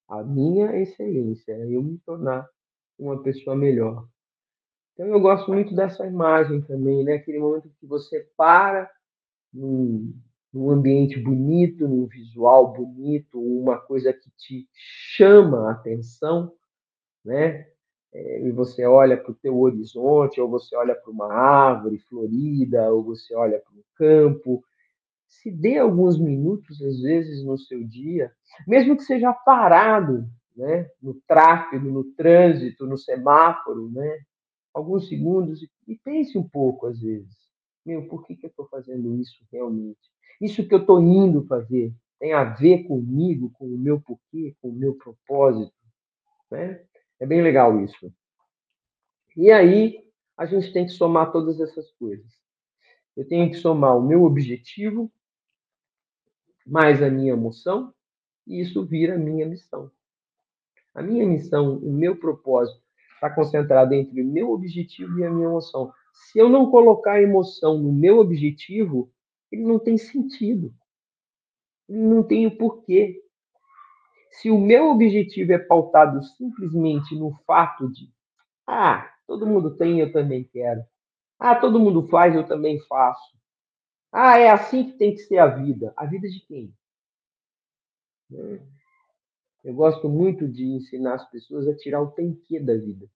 A 0.08 0.24
minha 0.24 0.76
excelência, 0.76 1.52
eu 1.52 1.84
me 1.84 1.98
tornar 2.00 2.48
uma 2.98 3.22
pessoa 3.22 3.54
melhor. 3.54 4.08
Então 4.92 5.06
eu 5.06 5.20
gosto 5.20 5.52
muito 5.52 5.74
dessa 5.74 6.04
imagem 6.04 6.62
também, 6.62 7.04
né? 7.04 7.14
Aquele 7.14 7.38
momento 7.38 7.70
que 7.78 7.86
você 7.86 8.28
para 8.36 8.90
num, 9.52 10.12
num 10.52 10.70
ambiente 10.70 11.20
bonito, 11.20 11.86
num 11.86 12.06
visual 12.06 12.72
bonito, 12.72 13.40
uma 13.40 13.78
coisa 13.78 14.12
que 14.12 14.30
te 14.36 14.68
chama 14.72 15.68
a 15.68 15.72
atenção, 15.72 16.52
né? 17.24 17.68
É, 18.12 18.46
e 18.46 18.50
você 18.52 18.84
olha 18.84 19.16
para 19.16 19.32
o 19.32 19.36
teu 19.36 19.58
horizonte, 19.60 20.40
ou 20.40 20.48
você 20.50 20.76
olha 20.76 20.94
para 20.94 21.10
uma 21.12 21.32
árvore 21.32 21.98
florida, 22.08 22.92
ou 22.92 23.04
você 23.04 23.34
olha 23.36 23.60
para 23.60 23.74
um 23.74 23.82
campo. 23.94 24.64
Se 25.42 25.50
dê 25.50 25.78
alguns 25.78 26.18
minutos, 26.18 26.80
às 26.82 27.00
vezes, 27.00 27.44
no 27.44 27.58
seu 27.58 27.84
dia, 27.84 28.32
mesmo 28.66 28.96
que 28.96 29.02
seja 29.02 29.32
parado, 29.32 30.26
né? 30.56 30.88
no 31.02 31.14
tráfego, 31.26 31.90
no 31.90 32.04
trânsito, 32.14 32.86
no 32.86 32.96
semáforo, 32.96 33.90
né? 33.90 34.20
alguns 34.72 35.08
segundos, 35.08 35.60
e 35.86 35.96
pense 35.96 36.36
um 36.38 36.48
pouco, 36.48 36.86
às 36.86 37.00
vezes. 37.00 37.36
Meu, 37.84 38.08
por 38.08 38.24
que, 38.24 38.34
que 38.34 38.46
eu 38.46 38.50
estou 38.50 38.66
fazendo 38.68 39.14
isso 39.20 39.44
realmente? 39.52 40.00
Isso 40.40 40.66
que 40.66 40.74
eu 40.74 40.80
estou 40.80 41.00
indo 41.00 41.46
fazer 41.46 41.92
tem 42.18 42.32
a 42.32 42.44
ver 42.44 42.84
comigo, 42.84 43.50
com 43.50 43.66
o 43.66 43.78
meu 43.78 44.00
porquê, 44.00 44.54
com 44.60 44.70
o 44.70 44.74
meu 44.74 44.94
propósito? 44.94 45.74
Né? 46.50 46.82
É 47.20 47.26
bem 47.26 47.42
legal 47.42 47.78
isso. 47.80 48.12
E 49.36 49.50
aí, 49.50 50.02
a 50.36 50.46
gente 50.46 50.72
tem 50.72 50.86
que 50.86 50.92
somar 50.92 51.30
todas 51.30 51.60
essas 51.60 51.90
coisas. 51.92 52.26
Eu 53.16 53.26
tenho 53.28 53.50
que 53.50 53.56
somar 53.56 53.96
o 53.96 54.02
meu 54.02 54.24
objetivo, 54.24 55.12
mais 56.66 57.02
a 57.02 57.10
minha 57.10 57.32
emoção, 57.32 57.92
e 58.46 58.60
isso 58.60 58.84
vira 58.84 59.14
a 59.14 59.18
minha 59.18 59.46
missão. 59.46 59.90
A 60.94 61.02
minha 61.02 61.26
missão, 61.26 61.78
o 61.78 61.92
meu 61.92 62.16
propósito, 62.16 62.80
está 63.14 63.28
concentrado 63.30 63.94
entre 63.94 64.22
o 64.22 64.26
meu 64.26 64.50
objetivo 64.50 65.18
e 65.18 65.24
a 65.24 65.30
minha 65.30 65.48
emoção. 65.48 65.92
Se 66.12 66.38
eu 66.38 66.48
não 66.48 66.70
colocar 66.70 67.14
a 67.14 67.22
emoção 67.22 67.78
no 67.78 67.92
meu 67.92 68.18
objetivo, 68.18 69.10
ele 69.50 69.62
não 69.62 69.78
tem 69.78 69.96
sentido. 69.96 70.72
Não 71.88 72.22
tem 72.22 72.46
o 72.46 72.56
porquê. 72.56 73.20
Se 74.30 74.50
o 74.50 74.58
meu 74.58 74.90
objetivo 74.90 75.52
é 75.52 75.58
pautado 75.58 76.22
simplesmente 76.22 77.14
no 77.14 77.32
fato 77.46 77.88
de, 77.90 78.08
ah, 78.66 79.10
todo 79.26 79.46
mundo 79.46 79.76
tem, 79.76 80.00
eu 80.00 80.12
também 80.12 80.44
quero. 80.44 80.82
Ah, 81.38 81.54
todo 81.54 81.80
mundo 81.80 82.06
faz, 82.08 82.34
eu 82.34 82.46
também 82.46 82.80
faço. 82.86 83.36
Ah, 84.16 84.38
é 84.38 84.48
assim 84.48 84.92
que 84.92 84.96
tem 84.96 85.12
que 85.12 85.22
ser 85.22 85.38
a 85.38 85.48
vida. 85.48 85.92
A 85.96 86.06
vida 86.06 86.28
de 86.28 86.38
quem? 86.46 86.72
Né? 88.30 88.64
Eu 89.64 89.74
gosto 89.74 90.08
muito 90.08 90.46
de 90.46 90.64
ensinar 90.64 91.14
as 91.14 91.28
pessoas 91.28 91.66
a 91.66 91.76
tirar 91.76 92.00
o 92.00 92.12
tem 92.12 92.32
que 92.32 92.60
da 92.60 92.76
vida. 92.76 93.10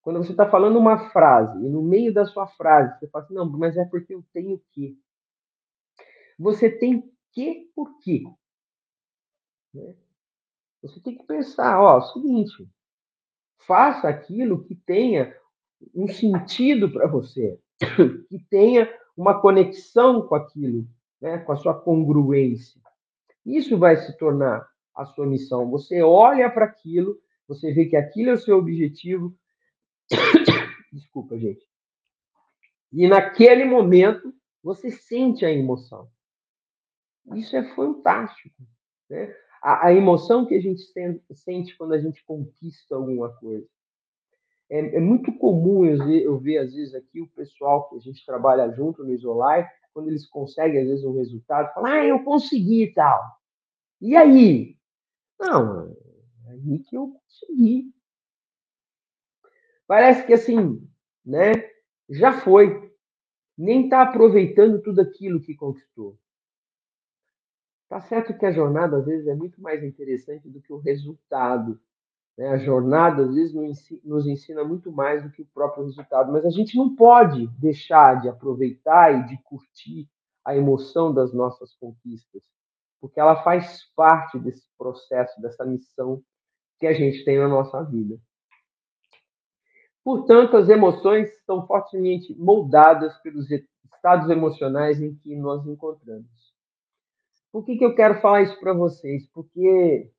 Quando 0.00 0.18
você 0.18 0.30
está 0.30 0.48
falando 0.48 0.78
uma 0.78 1.10
frase 1.10 1.58
e 1.58 1.68
no 1.68 1.82
meio 1.82 2.14
da 2.14 2.24
sua 2.24 2.46
frase 2.46 2.96
você 2.96 3.08
fala 3.08 3.24
assim, 3.24 3.34
não, 3.34 3.50
mas 3.50 3.76
é 3.76 3.84
porque 3.84 4.14
eu 4.14 4.24
tenho 4.32 4.62
que. 4.70 4.96
Você 6.38 6.70
tem 6.70 7.12
que 7.32 7.68
por 7.74 7.98
quê? 7.98 8.22
Né? 9.74 9.96
Você 10.80 11.00
tem 11.00 11.18
que 11.18 11.24
pensar, 11.24 11.80
ó, 11.80 12.00
seguinte, 12.02 12.68
faça 13.66 14.08
aquilo 14.08 14.62
que 14.62 14.76
tenha 14.76 15.36
um 15.92 16.06
sentido 16.06 16.88
para 16.92 17.08
você, 17.08 17.58
que 18.28 18.38
tenha 18.48 18.88
uma 19.16 19.40
conexão 19.40 20.26
com 20.26 20.34
aquilo, 20.34 20.86
né, 21.20 21.38
com 21.38 21.52
a 21.52 21.56
sua 21.56 21.78
congruência. 21.78 22.80
Isso 23.44 23.76
vai 23.78 23.96
se 23.96 24.16
tornar 24.16 24.68
a 24.94 25.04
sua 25.06 25.26
missão. 25.26 25.70
Você 25.70 26.02
olha 26.02 26.50
para 26.50 26.64
aquilo, 26.64 27.18
você 27.46 27.72
vê 27.72 27.86
que 27.86 27.96
aquilo 27.96 28.30
é 28.30 28.34
o 28.34 28.38
seu 28.38 28.56
objetivo. 28.58 29.36
Desculpa, 30.92 31.38
gente. 31.38 31.66
E 32.92 33.08
naquele 33.08 33.64
momento, 33.64 34.34
você 34.62 34.90
sente 34.90 35.44
a 35.44 35.50
emoção. 35.50 36.10
Isso 37.34 37.56
é 37.56 37.64
fantástico. 37.74 38.62
Né? 39.08 39.34
A, 39.62 39.86
a 39.86 39.94
emoção 39.94 40.46
que 40.46 40.54
a 40.54 40.60
gente 40.60 40.82
sente 41.32 41.76
quando 41.76 41.94
a 41.94 41.98
gente 41.98 42.22
conquista 42.24 42.94
alguma 42.94 43.32
coisa. 43.36 43.66
É, 44.72 44.96
é 44.96 45.00
muito 45.00 45.30
comum 45.36 45.84
eu 45.84 45.98
ver, 46.02 46.22
eu 46.22 46.38
ver, 46.38 46.56
às 46.56 46.72
vezes, 46.72 46.94
aqui 46.94 47.20
o 47.20 47.28
pessoal 47.28 47.90
que 47.90 47.96
a 47.96 47.98
gente 47.98 48.24
trabalha 48.24 48.72
junto 48.72 49.04
no 49.04 49.12
Isolar, 49.12 49.70
quando 49.92 50.08
eles 50.08 50.26
conseguem, 50.26 50.80
às 50.80 50.88
vezes, 50.88 51.04
um 51.04 51.12
resultado, 51.12 51.74
falar, 51.74 51.92
ah, 51.92 52.06
eu 52.06 52.24
consegui 52.24 52.84
e 52.84 52.94
tal. 52.94 53.22
E 54.00 54.16
aí? 54.16 54.78
Não, 55.38 55.94
é 56.46 56.52
aí 56.52 56.78
que 56.78 56.96
eu 56.96 57.12
consegui. 57.12 57.92
Parece 59.86 60.24
que 60.26 60.32
assim, 60.32 60.88
né? 61.22 61.52
Já 62.08 62.40
foi. 62.40 62.90
Nem 63.58 63.84
está 63.84 64.00
aproveitando 64.00 64.80
tudo 64.80 65.02
aquilo 65.02 65.42
que 65.42 65.54
conquistou. 65.54 66.18
Tá 67.90 68.00
certo 68.00 68.38
que 68.38 68.46
a 68.46 68.52
jornada, 68.52 68.96
às 68.96 69.04
vezes, 69.04 69.26
é 69.26 69.34
muito 69.34 69.60
mais 69.60 69.84
interessante 69.84 70.48
do 70.48 70.62
que 70.62 70.72
o 70.72 70.78
resultado. 70.78 71.78
Né? 72.36 72.48
A 72.48 72.58
jornada, 72.58 73.24
às 73.24 73.34
vezes, 73.34 73.54
nos 74.04 74.26
ensina 74.26 74.64
muito 74.64 74.90
mais 74.90 75.22
do 75.22 75.30
que 75.30 75.42
o 75.42 75.48
próprio 75.52 75.84
resultado, 75.84 76.32
mas 76.32 76.44
a 76.44 76.50
gente 76.50 76.76
não 76.76 76.94
pode 76.94 77.46
deixar 77.58 78.20
de 78.20 78.28
aproveitar 78.28 79.12
e 79.12 79.26
de 79.26 79.42
curtir 79.42 80.08
a 80.44 80.56
emoção 80.56 81.12
das 81.12 81.32
nossas 81.32 81.74
conquistas, 81.74 82.42
porque 83.00 83.20
ela 83.20 83.42
faz 83.42 83.84
parte 83.94 84.38
desse 84.38 84.66
processo, 84.76 85.40
dessa 85.40 85.64
missão 85.64 86.22
que 86.78 86.86
a 86.86 86.92
gente 86.92 87.24
tem 87.24 87.38
na 87.38 87.48
nossa 87.48 87.82
vida. 87.84 88.18
Portanto, 90.04 90.56
as 90.56 90.68
emoções 90.68 91.30
são 91.44 91.64
fortemente 91.64 92.34
moldadas 92.36 93.16
pelos 93.18 93.48
estados 93.50 94.28
emocionais 94.28 95.00
em 95.00 95.14
que 95.14 95.36
nós 95.36 95.64
encontramos. 95.64 96.26
Por 97.52 97.64
que, 97.64 97.76
que 97.76 97.84
eu 97.84 97.94
quero 97.94 98.20
falar 98.20 98.42
isso 98.42 98.58
para 98.58 98.72
vocês? 98.72 99.28
Porque 99.28 100.10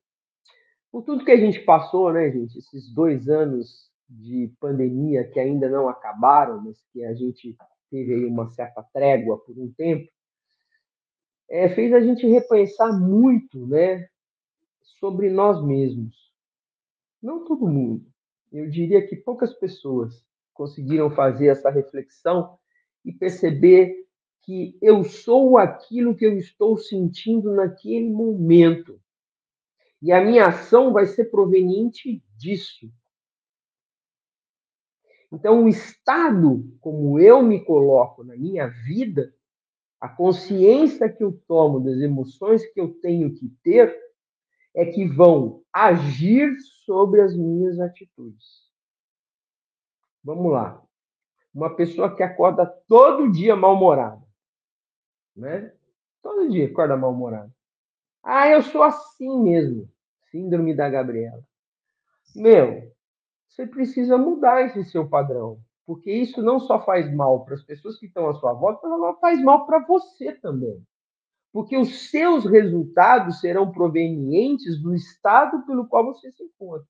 por 0.94 1.02
tudo 1.02 1.24
que 1.24 1.32
a 1.32 1.36
gente 1.36 1.58
passou, 1.58 2.12
né, 2.12 2.30
gente, 2.30 2.56
esses 2.56 2.88
dois 2.94 3.28
anos 3.28 3.90
de 4.08 4.48
pandemia 4.60 5.28
que 5.28 5.40
ainda 5.40 5.68
não 5.68 5.88
acabaram, 5.88 6.62
mas 6.62 6.80
que 6.92 7.04
a 7.04 7.12
gente 7.12 7.56
teve 7.90 8.14
aí 8.14 8.24
uma 8.24 8.48
certa 8.50 8.80
trégua 8.92 9.36
por 9.38 9.58
um 9.58 9.72
tempo, 9.72 10.08
é, 11.50 11.68
fez 11.68 11.92
a 11.92 12.00
gente 12.00 12.24
repensar 12.28 12.96
muito, 12.96 13.66
né, 13.66 14.08
sobre 15.00 15.30
nós 15.30 15.60
mesmos. 15.64 16.32
Não 17.20 17.44
todo 17.44 17.66
mundo. 17.66 18.06
Eu 18.52 18.70
diria 18.70 19.04
que 19.04 19.16
poucas 19.16 19.52
pessoas 19.52 20.24
conseguiram 20.52 21.10
fazer 21.10 21.48
essa 21.48 21.70
reflexão 21.70 22.56
e 23.04 23.12
perceber 23.12 23.96
que 24.42 24.78
eu 24.80 25.02
sou 25.02 25.58
aquilo 25.58 26.14
que 26.14 26.24
eu 26.24 26.38
estou 26.38 26.78
sentindo 26.78 27.52
naquele 27.52 28.10
momento. 28.10 29.00
E 30.04 30.12
a 30.12 30.22
minha 30.22 30.48
ação 30.48 30.92
vai 30.92 31.06
ser 31.06 31.30
proveniente 31.30 32.22
disso. 32.36 32.92
Então, 35.32 35.64
o 35.64 35.68
estado 35.68 36.62
como 36.78 37.18
eu 37.18 37.42
me 37.42 37.64
coloco 37.64 38.22
na 38.22 38.36
minha 38.36 38.68
vida, 38.68 39.34
a 39.98 40.06
consciência 40.06 41.08
que 41.08 41.24
eu 41.24 41.32
tomo 41.48 41.80
das 41.80 41.96
emoções 41.96 42.70
que 42.72 42.78
eu 42.78 42.92
tenho 43.00 43.34
que 43.34 43.48
ter, 43.62 43.98
é 44.74 44.84
que 44.84 45.08
vão 45.08 45.64
agir 45.72 46.54
sobre 46.84 47.22
as 47.22 47.34
minhas 47.34 47.80
atitudes. 47.80 48.70
Vamos 50.22 50.52
lá. 50.52 50.84
Uma 51.54 51.74
pessoa 51.74 52.14
que 52.14 52.22
acorda 52.22 52.66
todo 52.86 53.32
dia 53.32 53.56
mal-humorada 53.56 54.22
né? 55.34 55.72
Todo 56.22 56.48
dia 56.50 56.66
acorda 56.66 56.96
mal-humorado. 56.96 57.52
Ah, 58.22 58.48
eu 58.48 58.62
sou 58.62 58.82
assim 58.82 59.42
mesmo. 59.42 59.90
Síndrome 60.34 60.74
da 60.74 60.90
Gabriela. 60.90 61.44
Meu, 62.34 62.90
você 63.48 63.64
precisa 63.64 64.18
mudar 64.18 64.62
esse 64.62 64.82
seu 64.86 65.08
padrão. 65.08 65.60
Porque 65.86 66.10
isso 66.10 66.42
não 66.42 66.58
só 66.58 66.84
faz 66.84 67.12
mal 67.14 67.44
para 67.44 67.54
as 67.54 67.62
pessoas 67.62 67.96
que 68.00 68.06
estão 68.06 68.28
à 68.28 68.34
sua 68.34 68.52
volta, 68.52 68.88
mas 68.88 69.20
faz 69.20 69.40
mal 69.40 69.64
para 69.64 69.78
você 69.86 70.32
também. 70.32 70.82
Porque 71.52 71.76
os 71.76 72.10
seus 72.10 72.46
resultados 72.46 73.38
serão 73.38 73.70
provenientes 73.70 74.76
do 74.82 74.92
estado 74.92 75.64
pelo 75.66 75.86
qual 75.86 76.04
você 76.06 76.32
se 76.32 76.42
encontra. 76.42 76.88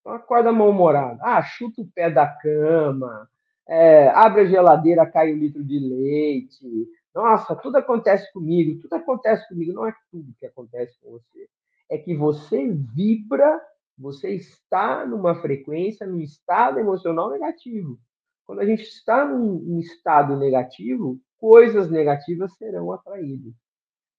Então, 0.00 0.12
acorda 0.12 0.52
mal-humorado. 0.52 1.18
Ah, 1.22 1.42
chuta 1.42 1.82
o 1.82 1.90
pé 1.92 2.08
da 2.08 2.28
cama, 2.28 3.28
é, 3.66 4.10
abre 4.10 4.42
a 4.42 4.46
geladeira, 4.46 5.10
cai 5.10 5.32
um 5.32 5.38
litro 5.38 5.64
de 5.64 5.80
leite, 5.80 6.88
nossa, 7.12 7.56
tudo 7.56 7.78
acontece 7.78 8.32
comigo, 8.32 8.80
tudo 8.80 8.94
acontece 8.94 9.48
comigo. 9.48 9.72
Não 9.72 9.88
é 9.88 9.94
tudo 10.12 10.34
que 10.38 10.46
acontece 10.46 10.96
com 11.00 11.10
você. 11.10 11.48
É 11.90 11.98
que 11.98 12.16
você 12.16 12.68
vibra, 12.94 13.60
você 13.96 14.30
está 14.30 15.06
numa 15.06 15.34
frequência, 15.40 16.06
num 16.06 16.20
estado 16.20 16.78
emocional 16.78 17.30
negativo. 17.30 17.98
Quando 18.46 18.60
a 18.60 18.66
gente 18.66 18.82
está 18.82 19.24
num, 19.24 19.78
estado 19.78 20.36
negativo, 20.36 21.20
coisas 21.38 21.90
negativas 21.90 22.54
serão 22.56 22.92
atraídas. 22.92 23.54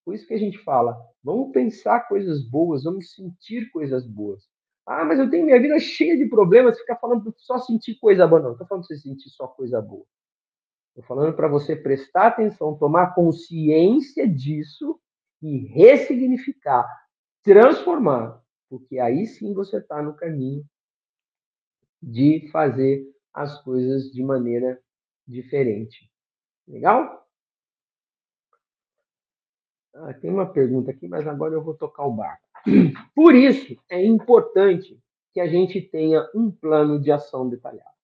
Por 0.03 0.13
isso 0.13 0.27
que 0.27 0.33
a 0.33 0.39
gente 0.39 0.57
fala, 0.59 0.95
vamos 1.23 1.51
pensar 1.51 2.07
coisas 2.07 2.47
boas, 2.47 2.83
vamos 2.83 3.13
sentir 3.13 3.69
coisas 3.71 4.05
boas. 4.05 4.43
Ah, 4.85 5.03
mas 5.03 5.17
eu 5.17 5.29
tenho 5.29 5.45
minha 5.45 5.59
vida 5.59 5.79
cheia 5.79 6.15
de 6.15 6.27
problemas, 6.27 6.77
ficar 6.77 6.97
falando 6.97 7.33
só 7.37 7.57
sentir 7.57 7.95
coisa 7.95 8.27
boa. 8.27 8.41
Não, 8.41 8.51
estou 8.51 8.67
falando 8.67 8.85
para 8.85 8.95
você 8.95 9.01
sentir 9.01 9.29
só 9.29 9.47
coisa 9.47 9.81
boa. 9.81 10.05
Estou 10.89 11.03
falando 11.03 11.35
para 11.35 11.47
você 11.47 11.75
prestar 11.75 12.27
atenção, 12.27 12.77
tomar 12.77 13.13
consciência 13.15 14.27
disso 14.27 14.99
e 15.41 15.67
ressignificar, 15.67 16.87
transformar. 17.45 18.43
porque 18.67 18.99
aí 18.99 19.27
sim 19.27 19.53
você 19.53 19.77
está 19.77 20.01
no 20.01 20.15
caminho 20.15 20.65
de 22.01 22.49
fazer 22.51 23.05
as 23.31 23.61
coisas 23.61 24.11
de 24.11 24.23
maneira 24.23 24.81
diferente. 25.27 26.11
Legal? 26.67 27.25
Ah, 29.93 30.13
tem 30.13 30.29
uma 30.31 30.51
pergunta 30.51 30.91
aqui, 30.91 31.07
mas 31.07 31.25
agora 31.27 31.53
eu 31.53 31.63
vou 31.63 31.75
tocar 31.75 32.05
o 32.05 32.11
barco. 32.11 32.45
Por 33.15 33.35
isso, 33.35 33.77
é 33.89 34.03
importante 34.03 34.99
que 35.31 35.39
a 35.39 35.47
gente 35.47 35.79
tenha 35.81 36.27
um 36.33 36.51
plano 36.51 36.99
de 36.99 37.11
ação 37.11 37.47
detalhado. 37.47 37.95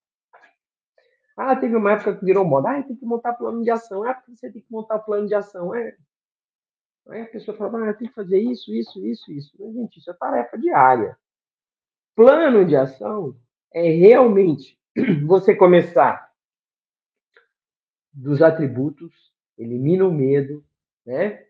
Ah, 1.36 1.56
teve 1.56 1.76
uma 1.76 1.94
época 1.94 2.16
que 2.16 2.24
virou 2.24 2.46
moda. 2.46 2.70
Ah, 2.70 2.84
tem 2.84 2.96
que 2.96 3.06
montar 3.06 3.34
plano 3.34 3.64
de 3.64 3.72
ação. 3.72 4.04
Ah, 4.04 4.22
você 4.28 4.52
tem 4.52 4.62
que 4.62 4.72
montar 4.72 5.00
plano 5.00 5.28
de 5.28 5.34
ação. 5.34 5.74
É. 5.74 5.98
Aí 7.12 7.22
a 7.22 7.28
pessoa 7.28 7.58
fala, 7.58 7.90
ah, 7.90 7.94
tem 7.94 8.08
que 8.08 8.14
fazer 8.14 8.40
isso, 8.40 8.74
isso, 8.74 9.06
isso, 9.06 9.32
isso. 9.32 9.52
Mas, 9.60 9.74
gente, 9.74 10.00
isso 10.00 10.10
é 10.10 10.14
tarefa 10.14 10.58
diária. 10.58 11.18
Plano 12.16 12.66
de 12.66 12.76
ação 12.76 13.36
é 13.74 13.90
realmente 13.90 14.80
você 15.26 15.56
começar 15.56 16.32
dos 18.14 18.42
atributos, 18.42 19.32
elimina 19.58 20.06
o 20.06 20.12
medo, 20.12 20.66
né? 21.06 21.46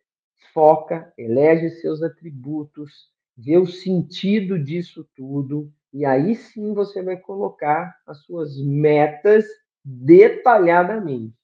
foca, 0.54 1.14
elege 1.18 1.70
seus 1.82 2.02
atributos, 2.02 3.12
vê 3.38 3.58
o 3.58 3.68
sentido 3.68 4.58
disso 4.58 5.08
tudo, 5.16 5.72
e 5.94 6.06
aí 6.06 6.36
sim 6.36 6.74
você 6.74 7.02
vai 7.02 7.18
colocar 7.18 7.96
as 8.06 8.20
suas 8.24 8.58
metas 8.60 9.46
detalhadamente. 9.84 11.36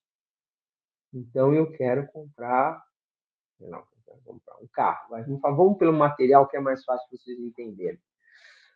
Então 1.14 1.54
eu 1.54 1.72
quero 1.72 2.08
comprar, 2.08 2.84
não, 3.60 3.84
quero 4.24 4.38
comprar 4.38 4.56
um 4.62 4.68
carro. 4.68 5.08
Mas 5.12 5.28
vamos 5.28 5.78
pelo 5.78 5.94
material 5.94 6.48
que 6.48 6.58
é 6.58 6.60
mais 6.60 6.84
fácil 6.84 7.08
vocês 7.12 7.40
entenderem. 7.40 8.00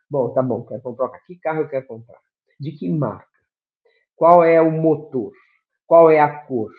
Bom, 0.09 0.29
tá 0.33 0.41
bom, 0.41 0.63
quero 0.63 0.81
comprar 0.81 1.09
que 1.25 1.35
carro 1.37 1.61
eu 1.61 1.69
quero 1.69 1.87
comprar? 1.87 2.19
De 2.59 2.71
que 2.71 2.89
marca? 2.89 3.27
Qual 4.15 4.43
é 4.43 4.61
o 4.61 4.71
motor? 4.71 5.31
Qual 5.87 6.11
é 6.11 6.19
a 6.19 6.45
cor? 6.45 6.71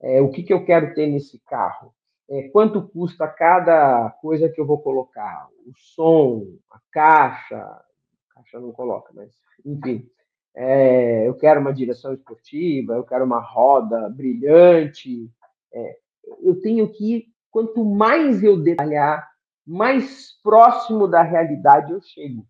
É, 0.00 0.20
o 0.20 0.30
que, 0.30 0.42
que 0.42 0.52
eu 0.52 0.64
quero 0.64 0.94
ter 0.94 1.06
nesse 1.06 1.38
carro? 1.40 1.94
é, 2.30 2.48
quanto 2.48 2.88
custa 2.88 3.26
cada 3.26 4.08
coisa 4.22 4.48
que 4.48 4.60
eu 4.60 4.64
vou 4.64 4.78
colocar, 4.78 5.48
o 5.66 5.72
som, 5.74 6.46
a 6.70 6.80
caixa, 6.92 7.56
a 7.56 7.84
caixa 8.34 8.60
não 8.60 8.70
coloca, 8.70 9.12
mas 9.12 9.34
enfim, 9.66 10.08
é, 10.54 11.26
eu 11.26 11.34
quero 11.34 11.60
uma 11.60 11.74
direção 11.74 12.14
esportiva, 12.14 12.94
eu 12.94 13.02
quero 13.02 13.24
uma 13.24 13.40
roda 13.40 14.08
brilhante, 14.08 15.28
é, 15.72 15.98
eu 16.40 16.60
tenho 16.60 16.88
que, 16.92 17.26
quanto 17.50 17.84
mais 17.84 18.42
eu 18.42 18.60
detalhar, 18.62 19.28
mais 19.66 20.32
próximo 20.42 21.06
da 21.06 21.22
realidade 21.22 21.92
eu 21.92 22.00
chego. 22.00 22.46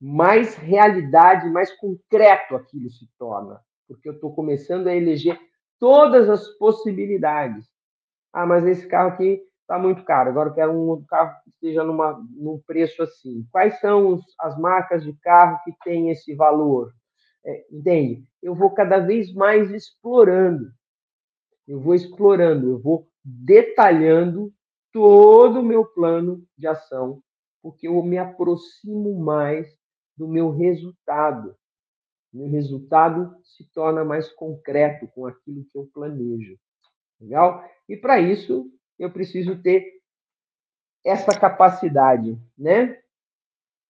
Mais 0.00 0.54
realidade, 0.54 1.50
mais 1.50 1.72
concreto 1.76 2.54
aquilo 2.54 2.88
se 2.90 3.08
torna, 3.18 3.60
porque 3.86 4.08
eu 4.08 4.14
estou 4.14 4.32
começando 4.32 4.86
a 4.86 4.94
eleger 4.94 5.38
todas 5.78 6.28
as 6.28 6.48
possibilidades. 6.56 7.66
Ah, 8.32 8.46
mas 8.46 8.64
esse 8.66 8.86
carro 8.86 9.10
aqui 9.10 9.42
está 9.62 9.78
muito 9.78 10.04
caro. 10.04 10.30
Agora 10.30 10.50
eu 10.50 10.54
quero 10.54 10.72
um 10.72 11.04
carro 11.04 11.34
que 11.42 11.50
esteja 11.50 11.84
numa, 11.84 12.18
num 12.30 12.60
preço 12.66 13.02
assim. 13.02 13.46
Quais 13.50 13.78
são 13.80 14.14
os, 14.14 14.22
as 14.40 14.58
marcas 14.58 15.04
de 15.04 15.12
carro 15.14 15.58
que 15.64 15.72
têm 15.84 16.10
esse 16.10 16.34
valor? 16.34 16.92
É, 17.44 17.66
entende? 17.70 18.24
Eu 18.42 18.54
vou 18.54 18.70
cada 18.70 18.98
vez 18.98 19.32
mais 19.32 19.70
explorando. 19.70 20.70
Eu 21.66 21.80
vou 21.80 21.94
explorando, 21.94 22.70
eu 22.70 22.78
vou 22.78 23.06
detalhando 23.28 24.52
todo 24.90 25.60
o 25.60 25.64
meu 25.64 25.84
plano 25.84 26.42
de 26.56 26.66
ação, 26.66 27.22
porque 27.62 27.86
eu 27.86 28.02
me 28.02 28.16
aproximo 28.16 29.18
mais 29.20 29.76
do 30.16 30.26
meu 30.26 30.50
resultado. 30.50 31.54
Meu 32.32 32.48
resultado 32.48 33.36
se 33.42 33.64
torna 33.72 34.04
mais 34.04 34.30
concreto 34.32 35.06
com 35.08 35.26
aquilo 35.26 35.64
que 35.64 35.76
eu 35.76 35.86
planejo. 35.92 36.58
Legal? 37.20 37.64
E 37.88 37.96
para 37.96 38.18
isso, 38.18 38.70
eu 38.98 39.10
preciso 39.10 39.60
ter 39.60 40.00
essa 41.04 41.38
capacidade, 41.38 42.38
né? 42.56 43.00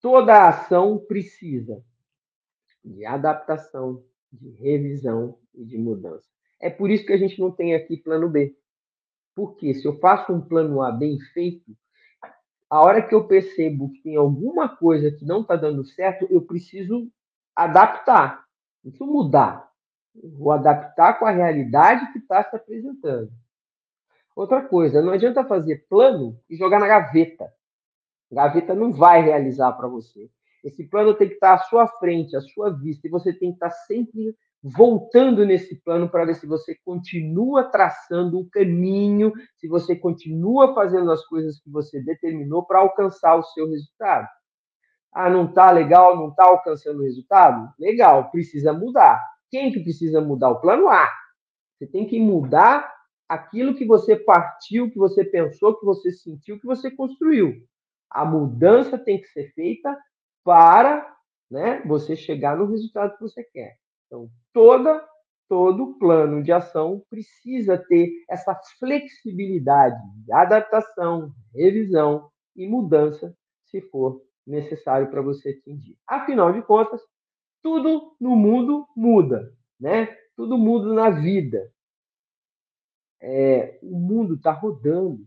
Toda 0.00 0.48
ação 0.48 0.98
precisa 0.98 1.82
de 2.84 3.04
adaptação, 3.04 4.04
de 4.32 4.50
revisão 4.50 5.38
e 5.54 5.64
de 5.64 5.76
mudança. 5.78 6.26
É 6.60 6.70
por 6.70 6.90
isso 6.90 7.06
que 7.06 7.12
a 7.12 7.16
gente 7.16 7.40
não 7.40 7.50
tem 7.50 7.74
aqui 7.74 7.96
plano 7.96 8.28
B. 8.28 8.56
Porque 9.38 9.72
se 9.72 9.86
eu 9.86 9.96
faço 10.00 10.32
um 10.32 10.40
plano 10.40 10.82
A 10.82 10.90
bem 10.90 11.16
feito, 11.32 11.70
a 12.68 12.82
hora 12.82 13.00
que 13.00 13.14
eu 13.14 13.28
percebo 13.28 13.92
que 13.92 14.02
tem 14.02 14.16
alguma 14.16 14.68
coisa 14.68 15.12
que 15.12 15.24
não 15.24 15.42
está 15.42 15.54
dando 15.54 15.84
certo, 15.84 16.26
eu 16.28 16.42
preciso 16.42 17.08
adaptar, 17.54 18.44
preciso 18.82 19.06
mudar. 19.06 19.70
Vou 20.36 20.50
adaptar 20.50 21.20
com 21.20 21.24
a 21.24 21.30
realidade 21.30 22.12
que 22.12 22.18
está 22.18 22.42
se 22.42 22.56
apresentando. 22.56 23.30
Outra 24.34 24.60
coisa, 24.60 25.00
não 25.00 25.12
adianta 25.12 25.44
fazer 25.44 25.86
plano 25.88 26.36
e 26.50 26.56
jogar 26.56 26.80
na 26.80 26.88
gaveta. 26.88 27.44
A 28.32 28.34
gaveta 28.34 28.74
não 28.74 28.92
vai 28.92 29.22
realizar 29.22 29.70
para 29.74 29.86
você. 29.86 30.28
Esse 30.64 30.82
plano 30.82 31.14
tem 31.14 31.28
que 31.28 31.34
estar 31.34 31.54
à 31.54 31.58
sua 31.58 31.86
frente, 31.86 32.34
à 32.34 32.40
sua 32.40 32.70
vista, 32.70 33.06
e 33.06 33.10
você 33.10 33.32
tem 33.32 33.50
que 33.50 33.56
estar 33.56 33.70
sempre 33.70 34.36
voltando 34.62 35.46
nesse 35.46 35.80
plano 35.82 36.08
para 36.08 36.24
ver 36.24 36.34
se 36.34 36.46
você 36.46 36.76
continua 36.84 37.64
traçando 37.64 38.38
um 38.38 38.48
caminho, 38.48 39.32
se 39.56 39.68
você 39.68 39.94
continua 39.94 40.74
fazendo 40.74 41.10
as 41.12 41.24
coisas 41.26 41.60
que 41.60 41.70
você 41.70 42.02
determinou 42.02 42.64
para 42.64 42.80
alcançar 42.80 43.36
o 43.36 43.42
seu 43.42 43.68
resultado. 43.68 44.28
Ah, 45.12 45.30
não 45.30 45.46
está 45.46 45.70
legal, 45.70 46.16
não 46.16 46.28
está 46.28 46.44
alcançando 46.44 47.00
o 47.00 47.04
resultado? 47.04 47.72
Legal, 47.78 48.30
precisa 48.30 48.72
mudar. 48.72 49.22
Quem 49.50 49.72
que 49.72 49.80
precisa 49.80 50.20
mudar? 50.20 50.50
O 50.50 50.60
plano 50.60 50.88
A. 50.88 51.08
Você 51.78 51.86
tem 51.86 52.06
que 52.06 52.20
mudar 52.20 52.92
aquilo 53.28 53.74
que 53.74 53.86
você 53.86 54.16
partiu, 54.16 54.90
que 54.90 54.98
você 54.98 55.24
pensou, 55.24 55.78
que 55.78 55.84
você 55.84 56.10
sentiu, 56.12 56.58
que 56.58 56.66
você 56.66 56.90
construiu. 56.90 57.54
A 58.10 58.24
mudança 58.24 58.98
tem 58.98 59.20
que 59.20 59.28
ser 59.28 59.52
feita 59.52 59.96
para 60.44 61.14
né, 61.50 61.82
você 61.86 62.16
chegar 62.16 62.56
no 62.56 62.66
resultado 62.66 63.16
que 63.16 63.22
você 63.22 63.44
quer. 63.44 63.76
Então, 64.08 64.28
toda, 64.52 65.06
todo 65.48 65.98
plano 65.98 66.42
de 66.42 66.50
ação 66.50 67.02
precisa 67.08 67.78
ter 67.78 68.10
essa 68.28 68.58
flexibilidade 68.78 70.00
de 70.24 70.32
adaptação, 70.32 71.30
revisão 71.54 72.30
e 72.56 72.66
mudança, 72.66 73.36
se 73.66 73.80
for 73.82 74.22
necessário 74.46 75.10
para 75.10 75.20
você 75.20 75.50
atingir. 75.50 75.96
Afinal 76.06 76.52
de 76.52 76.62
contas, 76.62 77.02
tudo 77.62 78.16
no 78.18 78.34
mundo 78.34 78.86
muda, 78.96 79.52
né? 79.78 80.06
Tudo 80.34 80.56
muda 80.56 80.92
na 80.94 81.10
vida. 81.10 81.70
É, 83.20 83.78
o 83.82 83.98
mundo 83.98 84.34
está 84.34 84.52
rodando. 84.52 85.26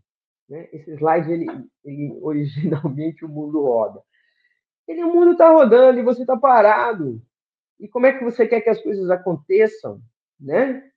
Né? 0.49 0.67
Esse 0.73 0.91
slide, 0.91 1.31
ele, 1.31 1.45
ele, 1.83 2.17
originalmente, 2.21 3.23
o 3.23 3.29
mundo 3.29 3.61
roda. 3.61 4.01
Ele, 4.87 5.03
o 5.03 5.13
mundo 5.13 5.33
está 5.33 5.51
rodando 5.51 5.99
e 5.99 6.03
você 6.03 6.21
está 6.21 6.35
parado. 6.35 7.21
E 7.81 7.87
como 7.87 8.05
é 8.05 8.13
que 8.13 8.23
você 8.23 8.47
quer 8.47 8.61
que 8.61 8.69
as 8.69 8.79
coisas 8.79 9.09
aconteçam? 9.09 9.99
Né? 10.39 10.87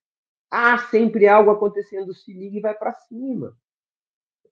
Há 0.51 0.77
sempre 0.79 1.27
algo 1.27 1.51
acontecendo, 1.51 2.15
se 2.15 2.33
liga 2.33 2.59
e 2.59 2.61
vai 2.61 2.75
para 2.75 2.93
cima. 2.93 3.57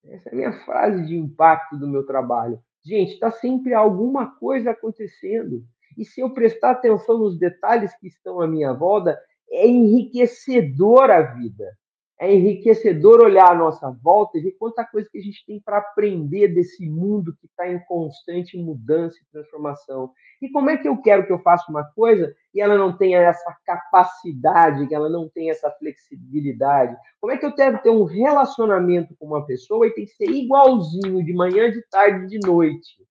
Essa 0.04 0.30
é 0.30 0.32
a 0.32 0.36
minha 0.36 0.52
frase 0.64 1.04
de 1.04 1.14
impacto 1.14 1.76
do 1.76 1.86
meu 1.86 2.04
trabalho. 2.04 2.58
Gente, 2.82 3.12
está 3.12 3.30
sempre 3.30 3.74
alguma 3.74 4.34
coisa 4.36 4.70
acontecendo. 4.70 5.62
E 5.96 6.06
se 6.06 6.22
eu 6.22 6.30
prestar 6.30 6.70
atenção 6.70 7.18
nos 7.18 7.38
detalhes 7.38 7.94
que 7.98 8.08
estão 8.08 8.40
à 8.40 8.48
minha 8.48 8.72
volta, 8.72 9.20
é 9.50 9.66
enriquecedor 9.68 11.10
a 11.10 11.20
vida. 11.20 11.76
É 12.22 12.32
enriquecedor 12.32 13.20
olhar 13.20 13.50
à 13.50 13.54
nossa 13.54 13.90
volta 13.90 14.38
e 14.38 14.42
ver 14.42 14.52
quanta 14.52 14.84
coisa 14.84 15.08
que 15.10 15.18
a 15.18 15.20
gente 15.20 15.44
tem 15.44 15.60
para 15.60 15.78
aprender 15.78 16.46
desse 16.46 16.88
mundo 16.88 17.36
que 17.40 17.46
está 17.46 17.66
em 17.68 17.80
constante 17.80 18.56
mudança 18.56 19.16
e 19.16 19.32
transformação. 19.32 20.12
E 20.40 20.48
como 20.48 20.70
é 20.70 20.76
que 20.76 20.86
eu 20.86 20.96
quero 20.98 21.26
que 21.26 21.32
eu 21.32 21.40
faça 21.40 21.68
uma 21.68 21.82
coisa 21.82 22.32
e 22.54 22.60
ela 22.60 22.78
não 22.78 22.96
tenha 22.96 23.18
essa 23.18 23.56
capacidade, 23.66 24.86
que 24.86 24.94
ela 24.94 25.08
não 25.08 25.28
tenha 25.28 25.50
essa 25.50 25.68
flexibilidade? 25.72 26.96
Como 27.20 27.32
é 27.32 27.36
que 27.36 27.44
eu 27.44 27.52
quero 27.52 27.82
ter 27.82 27.90
um 27.90 28.04
relacionamento 28.04 29.16
com 29.18 29.26
uma 29.26 29.44
pessoa 29.44 29.88
e 29.88 29.90
tem 29.90 30.04
que 30.04 30.12
ser 30.12 30.30
igualzinho 30.30 31.24
de 31.24 31.32
manhã, 31.32 31.72
de 31.72 31.82
tarde, 31.90 32.28
de 32.28 32.46
noite? 32.46 33.02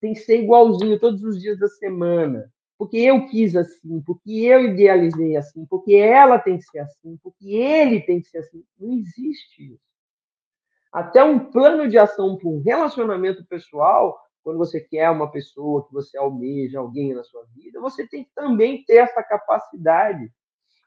tem 0.00 0.12
que 0.12 0.20
ser 0.20 0.42
igualzinho 0.42 0.98
todos 0.98 1.22
os 1.22 1.40
dias 1.40 1.58
da 1.58 1.68
semana. 1.68 2.52
Porque 2.78 2.96
eu 2.96 3.26
quis 3.26 3.56
assim, 3.56 4.00
porque 4.02 4.30
eu 4.30 4.64
idealizei 4.64 5.36
assim, 5.36 5.66
porque 5.66 5.96
ela 5.96 6.38
tem 6.38 6.58
que 6.58 6.64
ser 6.64 6.78
assim, 6.78 7.18
porque 7.20 7.48
ele 7.50 8.00
tem 8.00 8.22
que 8.22 8.28
ser 8.28 8.38
assim. 8.38 8.64
Não 8.78 8.92
existe 8.92 9.74
isso. 9.74 9.88
Até 10.92 11.22
um 11.22 11.50
plano 11.50 11.88
de 11.88 11.98
ação 11.98 12.38
para 12.38 12.48
um 12.48 12.62
relacionamento 12.62 13.44
pessoal, 13.46 14.18
quando 14.42 14.58
você 14.58 14.80
quer 14.80 15.10
uma 15.10 15.30
pessoa 15.30 15.86
que 15.86 15.92
você 15.92 16.16
almeja, 16.16 16.78
alguém 16.78 17.12
na 17.12 17.24
sua 17.24 17.44
vida, 17.54 17.80
você 17.80 18.06
tem 18.06 18.24
que 18.24 18.30
também 18.34 18.84
ter 18.84 18.98
essa 18.98 19.22
capacidade 19.22 20.32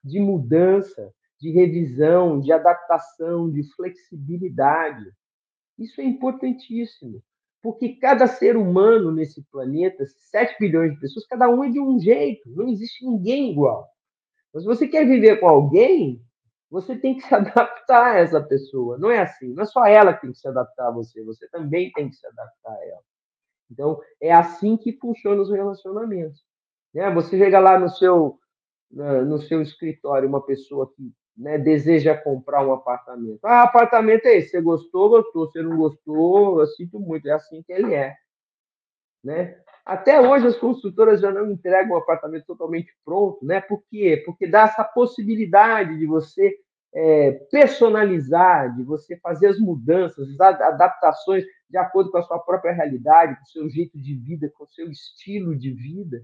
de 0.04 0.20
mudança, 0.20 1.14
de 1.40 1.52
revisão, 1.52 2.40
de 2.40 2.54
adaptação, 2.54 3.52
de 3.52 3.64
flexibilidade. 3.76 5.12
Isso 5.78 6.00
é 6.00 6.06
importantíssimo. 6.06 7.22
Porque 7.62 7.96
cada 7.96 8.26
ser 8.26 8.58
humano 8.58 9.12
nesse 9.12 9.44
planeta, 9.52 10.04
7 10.32 10.58
bilhões 10.60 10.94
de 10.94 11.00
pessoas, 11.00 11.28
cada 11.28 11.48
um 11.48 11.64
é 11.64 11.70
de 11.70 11.80
um 11.80 12.00
jeito. 12.00 12.50
Não 12.50 12.68
existe 12.68 13.06
ninguém 13.06 13.52
igual. 13.52 13.88
Mas 14.54 14.64
se 14.64 14.68
você 14.68 14.88
quer 14.88 15.06
viver 15.06 15.40
com 15.40 15.48
alguém, 15.48 16.22
você 16.70 16.96
tem 16.98 17.16
que 17.16 17.22
se 17.22 17.34
adaptar 17.36 18.16
a 18.16 18.18
essa 18.18 18.42
pessoa. 18.42 18.98
Não 18.98 19.12
é 19.12 19.20
assim. 19.20 19.54
Não 19.54 19.64
é 19.64 19.66
só 19.66 19.86
ela 19.86 20.14
que 20.14 20.22
tem 20.22 20.32
que 20.32 20.40
se 20.40 20.48
adaptar 20.48 20.88
a 20.88 20.92
você, 20.92 21.24
você 21.24 21.48
também 21.50 21.92
tem 21.92 22.10
que 22.10 22.16
se 22.16 22.26
adaptar 22.26 22.72
a 22.72 22.86
ela. 22.88 23.04
Então, 23.70 24.02
é 24.22 24.34
assim 24.34 24.76
que 24.76 24.94
funcionam 24.94 25.44
os 25.44 25.50
relacionamentos. 25.50 26.44
Né? 26.94 27.10
Você 27.14 27.38
chega 27.38 27.60
lá 27.60 27.80
no 27.80 27.90
seu, 27.90 28.38
no 28.92 29.42
seu 29.42 29.62
escritório, 29.62 30.28
uma 30.28 30.46
pessoa 30.46 30.92
que 30.94 31.14
né, 31.38 31.58
deseja 31.58 32.16
comprar 32.16 32.66
um 32.66 32.74
apartamento. 32.74 33.40
Ah, 33.44 33.64
apartamento 33.64 34.26
é 34.26 34.38
esse. 34.38 34.50
Você 34.50 34.62
gostou, 34.62 35.10
gostou. 35.10 35.48
Você 35.48 35.62
não 35.62 35.78
gostou, 35.78 36.60
eu 36.60 36.68
sinto 36.68 37.00
muito. 37.00 37.28
É 37.28 37.32
assim 37.32 37.64
que 37.64 37.72
ele 37.72 37.94
é. 37.94 38.16
Né? 39.24 39.58
Até 39.86 40.20
hoje 40.22 40.48
as 40.48 40.58
construtoras 40.58 41.22
já 41.22 41.32
não 41.32 41.52
entregam 41.52 41.94
o 41.94 41.98
apartamento 41.98 42.46
totalmente 42.46 42.92
pronto, 43.04 43.44
né? 43.46 43.60
Por 43.62 43.84
quê? 43.90 44.22
Porque 44.26 44.48
dá 44.48 44.62
essa 44.62 44.84
possibilidade 44.84 45.98
de 45.98 46.06
você 46.06 46.56
é, 46.94 47.32
personalizar, 47.52 48.76
de 48.76 48.84
você 48.84 49.18
fazer 49.18 49.48
as 49.48 49.60
mudanças, 49.60 50.30
as 50.40 50.62
adaptações 50.62 51.44
de 51.70 51.78
acordo 51.78 52.12
com 52.12 52.18
a 52.18 52.24
sua 52.24 52.40
própria 52.40 52.74
realidade, 52.74 53.36
com 53.38 53.44
o 53.44 53.48
seu 53.48 53.70
jeito 53.70 54.00
de 54.00 54.14
vida, 54.14 54.52
com 54.56 54.66
o 54.66 54.70
seu 54.70 54.90
estilo 54.92 55.56
de 55.56 55.72
vida, 55.72 56.24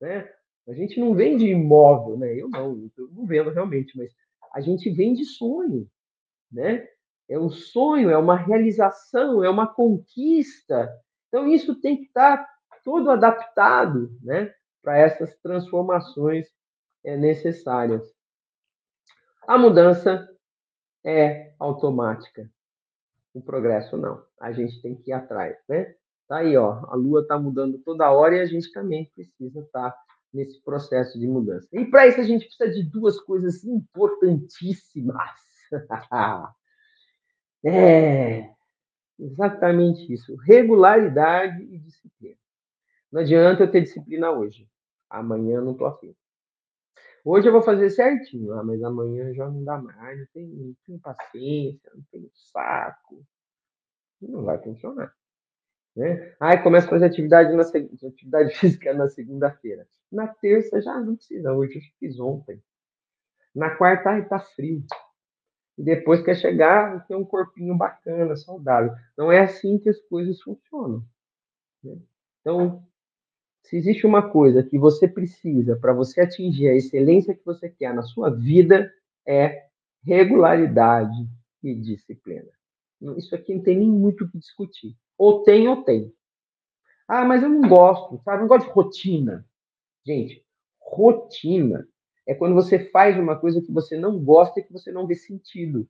né? 0.00 0.28
A 0.66 0.72
gente 0.72 1.00
não 1.00 1.14
vende 1.14 1.46
imóvel, 1.46 2.18
né? 2.18 2.34
Eu 2.34 2.48
não, 2.48 2.90
eu 2.96 3.08
não 3.12 3.26
vendo 3.26 3.50
realmente, 3.50 3.96
mas 3.96 4.12
a 4.58 4.60
gente 4.60 4.90
vende 4.90 5.24
sonho, 5.24 5.88
né? 6.50 6.88
É 7.28 7.38
um 7.38 7.48
sonho, 7.48 8.10
é 8.10 8.18
uma 8.18 8.34
realização, 8.34 9.44
é 9.44 9.48
uma 9.48 9.72
conquista. 9.72 10.92
Então 11.28 11.46
isso 11.46 11.80
tem 11.80 11.96
que 11.96 12.06
estar 12.06 12.44
todo 12.84 13.08
adaptado, 13.08 14.10
né? 14.20 14.52
Para 14.82 14.98
essas 14.98 15.38
transformações 15.38 16.48
é, 17.04 17.16
necessárias. 17.16 18.02
A 19.46 19.56
mudança 19.56 20.28
é 21.04 21.54
automática. 21.60 22.50
O 23.32 23.40
progresso 23.40 23.96
não. 23.96 24.24
A 24.40 24.50
gente 24.50 24.82
tem 24.82 24.96
que 24.96 25.12
ir 25.12 25.14
atrás, 25.14 25.56
né? 25.68 25.94
Tá 26.26 26.38
aí, 26.38 26.56
ó. 26.56 26.84
A 26.88 26.96
Lua 26.96 27.20
está 27.20 27.38
mudando 27.38 27.78
toda 27.78 28.10
hora 28.10 28.36
e 28.36 28.40
a 28.40 28.46
gente 28.46 28.72
também 28.72 29.08
precisa 29.14 29.60
estar 29.60 29.92
tá 29.92 30.04
nesse 30.32 30.62
processo 30.62 31.18
de 31.18 31.26
mudança. 31.26 31.68
E 31.72 31.84
para 31.86 32.06
isso 32.06 32.20
a 32.20 32.24
gente 32.24 32.46
precisa 32.46 32.70
de 32.70 32.82
duas 32.82 33.18
coisas 33.20 33.64
importantíssimas. 33.64 35.32
é 37.64 38.50
exatamente 39.18 40.12
isso: 40.12 40.36
regularidade 40.36 41.62
e 41.62 41.78
disciplina. 41.78 42.36
Não 43.10 43.22
adianta 43.22 43.62
eu 43.62 43.70
ter 43.70 43.82
disciplina 43.82 44.30
hoje. 44.30 44.68
Amanhã 45.08 45.60
não 45.60 45.72
estou 45.72 45.86
afim. 45.86 46.14
Hoje 47.24 47.48
eu 47.48 47.52
vou 47.52 47.62
fazer 47.62 47.90
certinho, 47.90 48.52
ah, 48.54 48.62
mas 48.62 48.82
amanhã 48.82 49.32
já 49.34 49.48
não 49.48 49.64
dá 49.64 49.76
mais, 49.76 50.18
não 50.18 50.26
tenho, 50.32 50.54
não 50.54 50.74
tenho 50.86 51.00
paciência, 51.00 51.90
não 51.94 52.02
tenho 52.10 52.30
saco. 52.32 53.22
Não 54.20 54.44
vai 54.44 54.58
funcionar. 54.62 55.14
Né? 55.98 56.32
Aí 56.38 56.62
começa 56.62 56.86
a 56.86 56.90
fazer 56.90 57.06
atividade, 57.06 57.52
na, 57.56 57.62
atividade 58.08 58.54
física 58.56 58.94
na 58.94 59.08
segunda-feira. 59.08 59.84
Na 60.12 60.28
terça 60.28 60.80
já 60.80 61.00
não 61.00 61.16
precisa, 61.16 61.52
hoje 61.52 61.78
eu 61.78 61.82
fiz 61.98 62.20
ontem. 62.20 62.62
Na 63.52 63.74
quarta, 63.74 64.10
ai, 64.10 64.28
tá 64.28 64.38
frio. 64.38 64.84
E 65.76 65.82
depois 65.82 66.22
quer 66.22 66.36
chegar 66.36 67.04
ter 67.08 67.16
um 67.16 67.24
corpinho 67.24 67.76
bacana, 67.76 68.36
saudável. 68.36 68.92
Não 69.16 69.32
é 69.32 69.40
assim 69.40 69.76
que 69.76 69.88
as 69.88 70.00
coisas 70.02 70.40
funcionam. 70.40 71.04
Né? 71.82 71.98
Então, 72.40 72.86
se 73.64 73.76
existe 73.76 74.06
uma 74.06 74.30
coisa 74.30 74.62
que 74.62 74.78
você 74.78 75.08
precisa 75.08 75.76
para 75.76 75.92
você 75.92 76.20
atingir 76.20 76.68
a 76.68 76.76
excelência 76.76 77.34
que 77.34 77.44
você 77.44 77.68
quer 77.68 77.92
na 77.92 78.02
sua 78.02 78.30
vida, 78.30 78.88
é 79.26 79.66
regularidade 80.04 81.28
e 81.60 81.74
disciplina. 81.74 82.50
Isso 83.16 83.34
aqui 83.34 83.52
não 83.52 83.62
tem 83.64 83.78
nem 83.78 83.90
muito 83.90 84.24
o 84.24 84.30
que 84.30 84.38
discutir. 84.38 84.96
Ou 85.18 85.42
tem 85.42 85.68
ou 85.68 85.82
tem. 85.82 86.14
Ah, 87.08 87.24
mas 87.24 87.42
eu 87.42 87.48
não 87.48 87.68
gosto, 87.68 88.22
sabe? 88.22 88.38
Eu 88.38 88.40
não 88.42 88.48
gosto 88.48 88.66
de 88.66 88.72
rotina. 88.72 89.46
Gente, 90.06 90.44
rotina 90.80 91.88
é 92.26 92.34
quando 92.34 92.54
você 92.54 92.78
faz 92.90 93.18
uma 93.18 93.38
coisa 93.38 93.60
que 93.60 93.72
você 93.72 93.96
não 93.98 94.22
gosta 94.22 94.60
e 94.60 94.62
que 94.62 94.72
você 94.72 94.92
não 94.92 95.06
vê 95.06 95.14
sentido. 95.14 95.88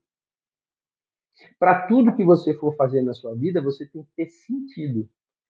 Para 1.58 1.86
tudo 1.86 2.14
que 2.16 2.24
você 2.24 2.54
for 2.54 2.74
fazer 2.76 3.02
na 3.02 3.14
sua 3.14 3.34
vida, 3.34 3.60
você 3.60 3.86
tem 3.86 4.02
que 4.02 4.12
ter 4.16 4.26
sentido. 4.26 5.08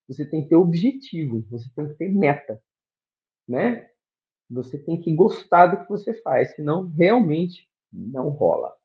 Você 0.09 0.25
tem 0.25 0.43
que 0.43 0.49
ter 0.49 0.57
objetivo, 0.57 1.45
você 1.51 1.69
tem 1.75 1.89
que 1.89 1.95
ter 1.95 2.09
meta, 2.09 2.63
né? 3.47 3.91
Você 4.51 4.79
tem 4.79 4.99
que 4.99 5.15
gostar 5.15 5.67
do 5.67 5.83
que 5.83 5.89
você 5.89 6.15
faz, 6.23 6.55
senão 6.55 6.87
realmente 6.89 7.69
não 7.93 8.31
rola. 8.31 8.78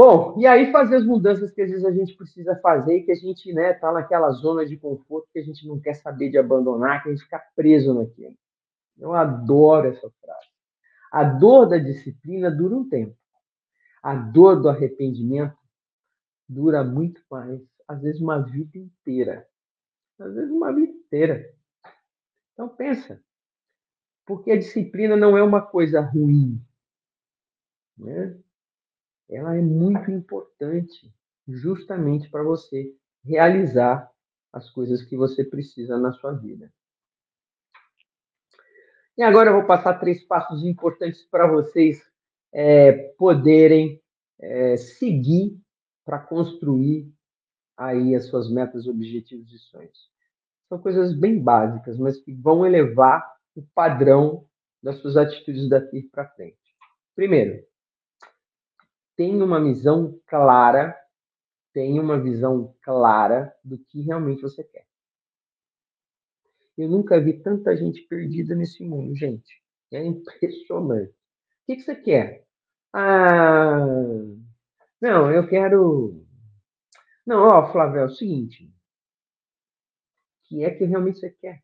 Bom, 0.00 0.40
e 0.40 0.46
aí 0.46 0.72
fazer 0.72 0.96
as 0.96 1.04
mudanças 1.04 1.52
que 1.52 1.60
às 1.60 1.68
vezes 1.68 1.84
a 1.84 1.92
gente 1.92 2.16
precisa 2.16 2.58
fazer 2.62 2.96
e 2.96 3.02
que 3.02 3.12
a 3.12 3.14
gente, 3.14 3.52
né, 3.52 3.74
tá 3.74 3.92
naquela 3.92 4.30
zona 4.30 4.64
de 4.64 4.74
conforto 4.78 5.28
que 5.30 5.38
a 5.38 5.42
gente 5.42 5.68
não 5.68 5.78
quer 5.78 5.92
saber 5.92 6.30
de 6.30 6.38
abandonar, 6.38 7.02
que 7.02 7.10
a 7.10 7.12
gente 7.12 7.24
fica 7.24 7.38
preso 7.54 7.92
naquilo. 7.92 8.34
Eu 8.98 9.12
adoro 9.12 9.88
essa 9.88 10.10
frase. 10.22 10.46
A 11.12 11.22
dor 11.22 11.68
da 11.68 11.76
disciplina 11.76 12.50
dura 12.50 12.76
um 12.76 12.88
tempo. 12.88 13.14
A 14.02 14.14
dor 14.14 14.62
do 14.62 14.70
arrependimento 14.70 15.58
dura 16.48 16.82
muito 16.82 17.22
mais 17.30 17.60
às 17.86 18.00
vezes 18.00 18.22
uma 18.22 18.38
vida 18.38 18.78
inteira. 18.78 19.46
Às 20.18 20.34
vezes 20.34 20.50
uma 20.50 20.72
vida 20.72 20.92
inteira. 20.92 21.54
Então 22.54 22.70
pensa, 22.70 23.22
porque 24.24 24.50
a 24.50 24.58
disciplina 24.58 25.14
não 25.14 25.36
é 25.36 25.42
uma 25.42 25.60
coisa 25.60 26.00
ruim, 26.00 26.58
né? 27.98 28.40
Ela 29.30 29.56
é 29.56 29.60
muito 29.60 30.10
importante, 30.10 31.12
justamente 31.46 32.28
para 32.28 32.42
você 32.42 32.92
realizar 33.24 34.10
as 34.52 34.68
coisas 34.70 35.02
que 35.02 35.16
você 35.16 35.44
precisa 35.44 35.96
na 35.96 36.12
sua 36.12 36.32
vida. 36.32 36.72
E 39.16 39.22
agora 39.22 39.50
eu 39.50 39.54
vou 39.54 39.66
passar 39.66 40.00
três 40.00 40.24
passos 40.24 40.64
importantes 40.64 41.22
para 41.30 41.46
vocês 41.46 42.02
é, 42.52 42.92
poderem 43.16 44.02
é, 44.40 44.76
seguir 44.76 45.60
para 46.04 46.18
construir 46.18 47.12
aí 47.76 48.14
as 48.14 48.26
suas 48.26 48.50
metas, 48.50 48.86
objetivos 48.86 49.52
e 49.52 49.58
sonhos. 49.58 50.10
São 50.68 50.78
coisas 50.80 51.14
bem 51.14 51.40
básicas, 51.40 51.98
mas 51.98 52.18
que 52.18 52.32
vão 52.32 52.66
elevar 52.66 53.24
o 53.54 53.62
padrão 53.74 54.46
das 54.82 54.96
suas 54.96 55.16
atitudes 55.16 55.68
daqui 55.68 56.02
para 56.02 56.28
frente. 56.30 56.58
Primeiro, 57.14 57.62
tenha 59.20 59.44
uma 59.44 59.62
visão 59.62 60.18
clara, 60.26 60.98
tenha 61.74 62.00
uma 62.00 62.18
visão 62.18 62.74
clara 62.80 63.54
do 63.62 63.76
que 63.76 64.00
realmente 64.00 64.40
você 64.40 64.64
quer. 64.64 64.86
Eu 66.78 66.88
nunca 66.88 67.20
vi 67.20 67.34
tanta 67.42 67.76
gente 67.76 68.00
perdida 68.08 68.54
nesse 68.54 68.82
mundo, 68.82 69.14
gente. 69.14 69.62
É 69.92 70.02
impressionante. 70.02 71.12
O 71.12 71.66
que, 71.66 71.82
você 71.82 71.94
quer? 71.96 72.46
Ah, 72.94 73.84
não, 75.02 75.30
eu 75.30 75.46
quero 75.46 76.24
não, 77.26 77.46
ó, 77.46 77.70
Flávio, 77.70 78.00
é 78.00 78.04
o 78.06 78.08
seguinte. 78.08 78.64
O 78.64 80.48
que 80.48 80.64
é 80.64 80.70
que 80.74 80.84
realmente 80.86 81.18
você 81.18 81.28
quer? 81.28 81.62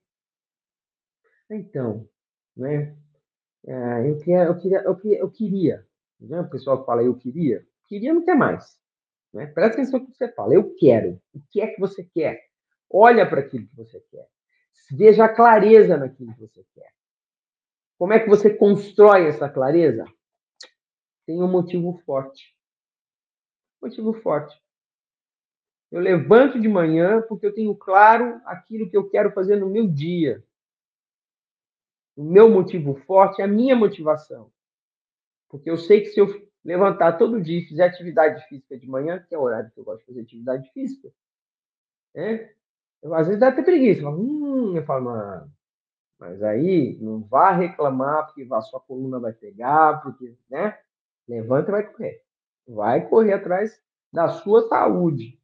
Então, 1.51 2.07
né? 2.55 2.95
É, 3.67 4.11
eu, 4.11 4.19
queria, 4.19 4.45
eu, 4.45 4.59
queria, 4.59 4.83
eu, 4.83 4.97
queria, 4.97 5.19
eu 5.19 5.31
queria, 5.31 5.86
né? 6.21 6.41
o 6.41 6.49
pessoal 6.49 6.81
que 6.81 6.87
fala 6.87 7.03
eu 7.03 7.15
queria, 7.15 7.67
queria 7.89 8.13
não 8.13 8.25
quer 8.25 8.35
mais. 8.35 8.79
Né? 9.33 9.47
Presta 9.47 9.75
atenção 9.75 10.01
no 10.01 10.07
que 10.07 10.17
você 10.17 10.29
fala, 10.33 10.55
eu 10.55 10.75
quero. 10.75 11.21
O 11.35 11.41
que 11.51 11.61
é 11.61 11.67
que 11.67 11.81
você 11.81 12.05
quer? 12.05 12.41
Olha 12.91 13.29
para 13.29 13.41
aquilo 13.41 13.67
que 13.67 13.77
você 13.77 14.01
quer. 14.11 14.29
Veja 14.93 15.25
a 15.25 15.35
clareza 15.35 15.97
naquilo 15.97 16.33
que 16.35 16.41
você 16.41 16.65
quer. 16.75 16.93
Como 17.99 18.13
é 18.13 18.21
que 18.21 18.29
você 18.29 18.55
constrói 18.55 19.27
essa 19.27 19.49
clareza? 19.49 20.05
Tem 21.27 21.43
um 21.43 21.51
motivo 21.51 22.01
forte. 22.05 22.55
Motivo 23.83 24.13
forte. 24.15 24.57
Eu 25.91 26.01
levanto 26.01 26.61
de 26.61 26.69
manhã 26.69 27.23
porque 27.23 27.47
eu 27.47 27.55
tenho 27.55 27.75
claro 27.75 28.41
aquilo 28.45 28.89
que 28.89 28.97
eu 28.97 29.09
quero 29.09 29.33
fazer 29.33 29.57
no 29.57 29.69
meu 29.69 29.87
dia. 29.89 30.45
O 32.17 32.25
meu 32.25 32.51
motivo 32.51 32.95
forte 33.07 33.41
é 33.41 33.45
a 33.45 33.49
minha 33.49 33.77
motivação. 33.77 34.51
Porque 35.49 35.71
eu 35.71 35.77
sei 35.77 36.01
que 36.01 36.11
se 36.11 36.21
eu 36.21 36.27
levantar 36.65 37.17
todo 37.17 37.41
dia 37.41 37.61
e 37.61 37.67
fizer 37.67 37.85
atividade 37.85 38.47
física 38.49 38.77
de 38.77 38.89
manhã, 38.89 39.25
que 39.27 39.35
é 39.35 39.39
o 39.39 39.43
horário 39.43 39.71
que 39.71 39.79
eu 39.79 39.85
gosto 39.85 40.01
de 40.01 40.07
fazer 40.07 40.21
atividade 40.21 40.71
física, 40.73 41.09
né? 42.15 42.51
Eu, 43.03 43.15
às 43.15 43.27
vezes 43.27 43.41
dá 43.41 43.49
até 43.49 43.63
preguiça. 43.63 44.03
Falo, 44.03 44.21
hum, 44.21 44.77
eu 44.77 44.85
falo, 44.85 45.05
mano, 45.05 45.53
mas 46.19 46.43
aí 46.43 46.99
não 47.01 47.21
vá 47.23 47.53
reclamar 47.53 48.27
porque 48.27 48.47
a 48.51 48.61
sua 48.63 48.81
coluna 48.81 49.21
vai 49.21 49.33
pegar, 49.33 50.03
porque, 50.03 50.37
né? 50.51 50.79
Levanta 51.29 51.71
e 51.71 51.73
vai 51.73 51.93
correr. 51.93 52.23
Vai 52.67 53.09
correr 53.09 53.35
atrás 53.35 53.81
da 54.13 54.29
sua 54.29 54.69
saúde. 54.69 55.39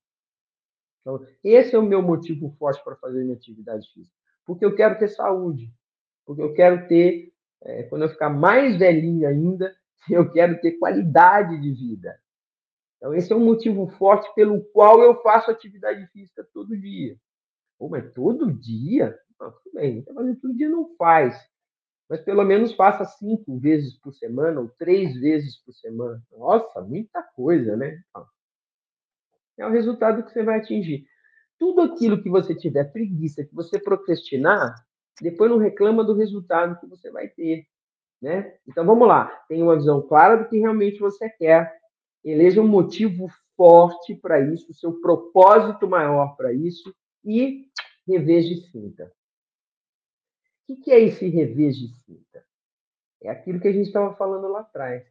Então, 1.00 1.24
esse 1.42 1.74
é 1.74 1.78
o 1.78 1.82
meu 1.82 2.00
motivo 2.00 2.50
forte 2.58 2.82
para 2.82 2.96
fazer 2.96 3.22
minha 3.22 3.36
atividade 3.36 3.88
física. 3.92 4.16
Porque 4.46 4.64
eu 4.64 4.74
quero 4.74 4.98
ter 4.98 5.08
saúde. 5.08 5.72
Porque 6.24 6.42
eu 6.42 6.54
quero 6.54 6.86
ter, 6.88 7.32
é, 7.62 7.82
quando 7.84 8.02
eu 8.02 8.08
ficar 8.08 8.30
mais 8.30 8.76
velhinho 8.76 9.28
ainda, 9.28 9.76
eu 10.08 10.30
quero 10.30 10.60
ter 10.60 10.72
qualidade 10.72 11.60
de 11.60 11.72
vida. 11.72 12.18
Então, 12.96 13.14
esse 13.14 13.32
é 13.32 13.36
um 13.36 13.44
motivo 13.44 13.88
forte 13.98 14.32
pelo 14.34 14.62
qual 14.66 15.02
eu 15.02 15.20
faço 15.22 15.50
atividade 15.50 16.06
física 16.12 16.46
todo 16.54 16.76
dia. 16.76 17.16
Pô, 17.78 17.88
mas 17.88 18.12
todo 18.12 18.52
dia? 18.52 19.18
Não, 19.40 19.50
tudo 19.50 19.74
bem, 19.74 20.04
fazer 20.04 20.36
todo 20.36 20.56
dia 20.56 20.68
não 20.68 20.94
faz. 20.96 21.36
Mas 22.08 22.20
pelo 22.20 22.44
menos 22.44 22.74
faça 22.74 23.04
cinco 23.04 23.58
vezes 23.58 23.98
por 23.98 24.12
semana 24.14 24.60
ou 24.60 24.68
três 24.68 25.14
vezes 25.18 25.56
por 25.64 25.72
semana. 25.72 26.22
Nossa, 26.30 26.80
muita 26.80 27.22
coisa, 27.22 27.76
né? 27.76 28.00
É 29.58 29.66
o 29.66 29.70
resultado 29.70 30.22
que 30.22 30.32
você 30.32 30.42
vai 30.42 30.58
atingir. 30.58 31.06
Tudo 31.58 31.80
aquilo 31.80 32.22
que 32.22 32.28
você 32.28 32.54
tiver 32.54 32.92
preguiça, 32.92 33.44
que 33.44 33.54
você 33.54 33.78
procrastinar, 33.78 34.74
depois 35.20 35.50
não 35.50 35.58
reclama 35.58 36.04
do 36.04 36.14
resultado 36.14 36.78
que 36.78 36.86
você 36.86 37.10
vai 37.10 37.28
ter. 37.28 37.66
Né? 38.22 38.56
Então 38.68 38.86
vamos 38.86 39.08
lá, 39.08 39.26
tenha 39.48 39.64
uma 39.64 39.74
visão 39.74 40.00
clara 40.00 40.36
do 40.36 40.48
que 40.48 40.56
realmente 40.56 41.00
você 41.00 41.28
quer, 41.28 41.76
eleja 42.24 42.62
um 42.62 42.68
motivo 42.68 43.26
forte 43.56 44.14
para 44.14 44.40
isso, 44.40 44.70
o 44.70 44.74
seu 44.74 45.00
propósito 45.00 45.88
maior 45.88 46.36
para 46.36 46.52
isso 46.52 46.94
e 47.24 47.68
reveja 48.06 48.54
e 48.54 48.60
sinta. 48.70 49.12
O 50.68 50.76
que 50.76 50.92
é 50.92 51.00
esse 51.00 51.28
reveja 51.28 51.84
e 51.84 51.88
sinta? 51.88 52.44
É 53.20 53.28
aquilo 53.28 53.60
que 53.60 53.66
a 53.66 53.72
gente 53.72 53.86
estava 53.86 54.14
falando 54.14 54.46
lá 54.46 54.60
atrás. 54.60 55.04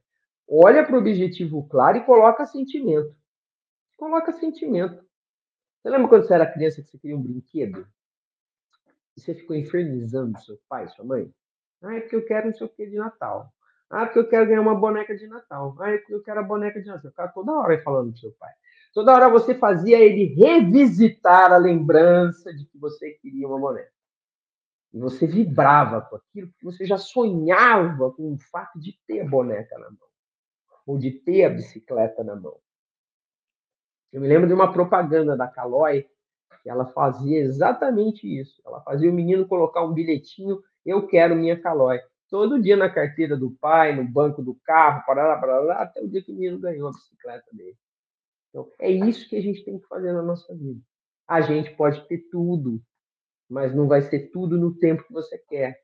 Olha 0.47 0.85
para 0.85 0.95
o 0.95 0.99
objetivo 0.99 1.67
claro 1.67 1.97
e 1.97 2.05
coloca 2.05 2.45
sentimento. 2.45 3.15
Coloca 3.97 4.31
sentimento. 4.31 5.05
Você 5.81 5.89
lembra 5.89 6.07
quando 6.07 6.25
você 6.25 6.33
era 6.33 6.51
criança 6.51 6.81
que 6.81 6.89
você 6.89 6.97
queria 6.97 7.17
um 7.17 7.21
brinquedo? 7.21 7.85
E 9.17 9.21
você 9.21 9.35
ficou 9.35 9.55
infernizando 9.55 10.39
seu 10.39 10.57
pai, 10.69 10.87
sua 10.89 11.03
mãe? 11.03 11.31
Ah, 11.81 11.95
é 11.95 12.01
porque 12.01 12.15
eu 12.15 12.25
quero 12.25 12.47
não 12.47 12.53
sei 12.53 12.67
o 12.67 12.69
que 12.69 12.85
de 12.85 12.95
Natal. 12.95 13.51
Ah, 13.89 14.05
porque 14.05 14.19
eu 14.19 14.29
quero 14.29 14.47
ganhar 14.47 14.61
uma 14.61 14.75
boneca 14.75 15.15
de 15.15 15.27
Natal. 15.27 15.75
Ah, 15.79 15.91
é 15.91 15.97
porque 15.97 16.13
eu 16.13 16.23
quero 16.23 16.39
a 16.39 16.43
boneca 16.43 16.79
de 16.79 16.87
Natal. 16.87 17.01
Você 17.01 17.09
ficava 17.09 17.31
toda 17.33 17.51
hora 17.51 17.81
falando 17.83 18.11
pro 18.11 18.19
seu 18.19 18.31
pai. 18.33 18.51
Toda 18.93 19.13
hora 19.13 19.29
você 19.29 19.55
fazia 19.55 19.99
ele 19.99 20.33
revisitar 20.35 21.51
a 21.51 21.57
lembrança 21.57 22.53
de 22.53 22.65
que 22.65 22.77
você 22.77 23.11
queria 23.21 23.47
uma 23.47 23.59
boneca. 23.59 23.91
E 24.93 24.99
você 24.99 25.25
vibrava 25.25 26.01
com 26.01 26.17
aquilo, 26.17 26.49
porque 26.49 26.65
você 26.65 26.85
já 26.85 26.97
sonhava 26.97 28.11
com 28.11 28.33
o 28.33 28.37
fato 28.51 28.77
de 28.79 28.97
ter 29.07 29.21
a 29.21 29.27
boneca 29.27 29.77
na 29.77 29.89
mão. 29.89 30.09
Ou 30.85 30.97
de 30.97 31.11
ter 31.11 31.45
a 31.45 31.49
bicicleta 31.49 32.23
na 32.23 32.35
mão. 32.35 32.57
Eu 34.11 34.19
me 34.19 34.27
lembro 34.27 34.47
de 34.47 34.53
uma 34.53 34.73
propaganda 34.73 35.37
da 35.37 35.47
Caloi, 35.47 36.05
que 36.61 36.69
ela 36.69 36.85
fazia 36.87 37.39
exatamente 37.39 38.27
isso. 38.27 38.61
Ela 38.65 38.81
fazia 38.81 39.09
o 39.09 39.13
menino 39.13 39.47
colocar 39.47 39.85
um 39.85 39.93
bilhetinho, 39.93 40.61
eu 40.85 41.07
quero 41.07 41.35
minha 41.35 41.59
Caloi. 41.59 41.99
Todo 42.29 42.61
dia 42.61 42.77
na 42.77 42.89
carteira 42.89 43.35
do 43.35 43.51
pai, 43.51 43.93
no 43.95 44.03
banco 44.05 44.41
do 44.41 44.55
carro, 44.63 45.03
para 45.05 45.27
lá, 45.27 45.37
para 45.37 45.59
lá, 45.59 45.81
até 45.81 46.01
o 46.01 46.07
dia 46.07 46.23
que 46.23 46.31
o 46.31 46.35
menino 46.35 46.59
ganhou 46.59 46.87
a 46.87 46.91
bicicleta 46.91 47.45
dele. 47.51 47.77
Então, 48.49 48.69
é 48.79 48.89
isso 48.89 49.27
que 49.27 49.35
a 49.35 49.41
gente 49.41 49.63
tem 49.63 49.79
que 49.79 49.87
fazer 49.87 50.13
na 50.13 50.21
nossa 50.21 50.53
vida. 50.55 50.79
A 51.27 51.41
gente 51.41 51.71
pode 51.75 52.05
ter 52.07 52.19
tudo, 52.29 52.81
mas 53.49 53.75
não 53.75 53.87
vai 53.87 54.01
ser 54.01 54.31
tudo 54.31 54.57
no 54.57 54.73
tempo 54.73 55.03
que 55.03 55.13
você 55.13 55.37
quer. 55.37 55.77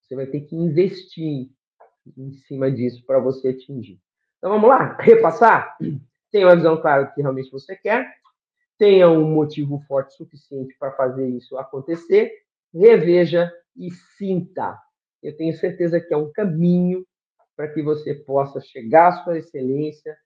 Você 0.00 0.14
vai 0.14 0.26
ter 0.26 0.42
que 0.42 0.54
investir 0.54 1.50
em 2.16 2.32
cima 2.46 2.70
disso 2.70 3.04
para 3.06 3.18
você 3.18 3.48
atingir. 3.48 4.00
Então 4.38 4.50
vamos 4.50 4.68
lá, 4.68 4.96
repassar? 5.00 5.76
Tenha 6.30 6.46
uma 6.46 6.56
visão 6.56 6.80
clara 6.80 7.04
do 7.04 7.14
que 7.14 7.20
realmente 7.20 7.50
você 7.50 7.76
quer, 7.76 8.12
tenha 8.78 9.08
um 9.08 9.32
motivo 9.32 9.80
forte 9.86 10.14
suficiente 10.14 10.74
para 10.78 10.92
fazer 10.92 11.28
isso 11.28 11.56
acontecer, 11.56 12.32
reveja 12.74 13.52
e 13.76 13.90
sinta. 13.90 14.78
Eu 15.22 15.36
tenho 15.36 15.56
certeza 15.56 16.00
que 16.00 16.12
é 16.12 16.16
um 16.16 16.32
caminho 16.32 17.06
para 17.56 17.68
que 17.68 17.82
você 17.82 18.14
possa 18.14 18.60
chegar 18.60 19.08
à 19.08 19.24
sua 19.24 19.38
excelência, 19.38 20.16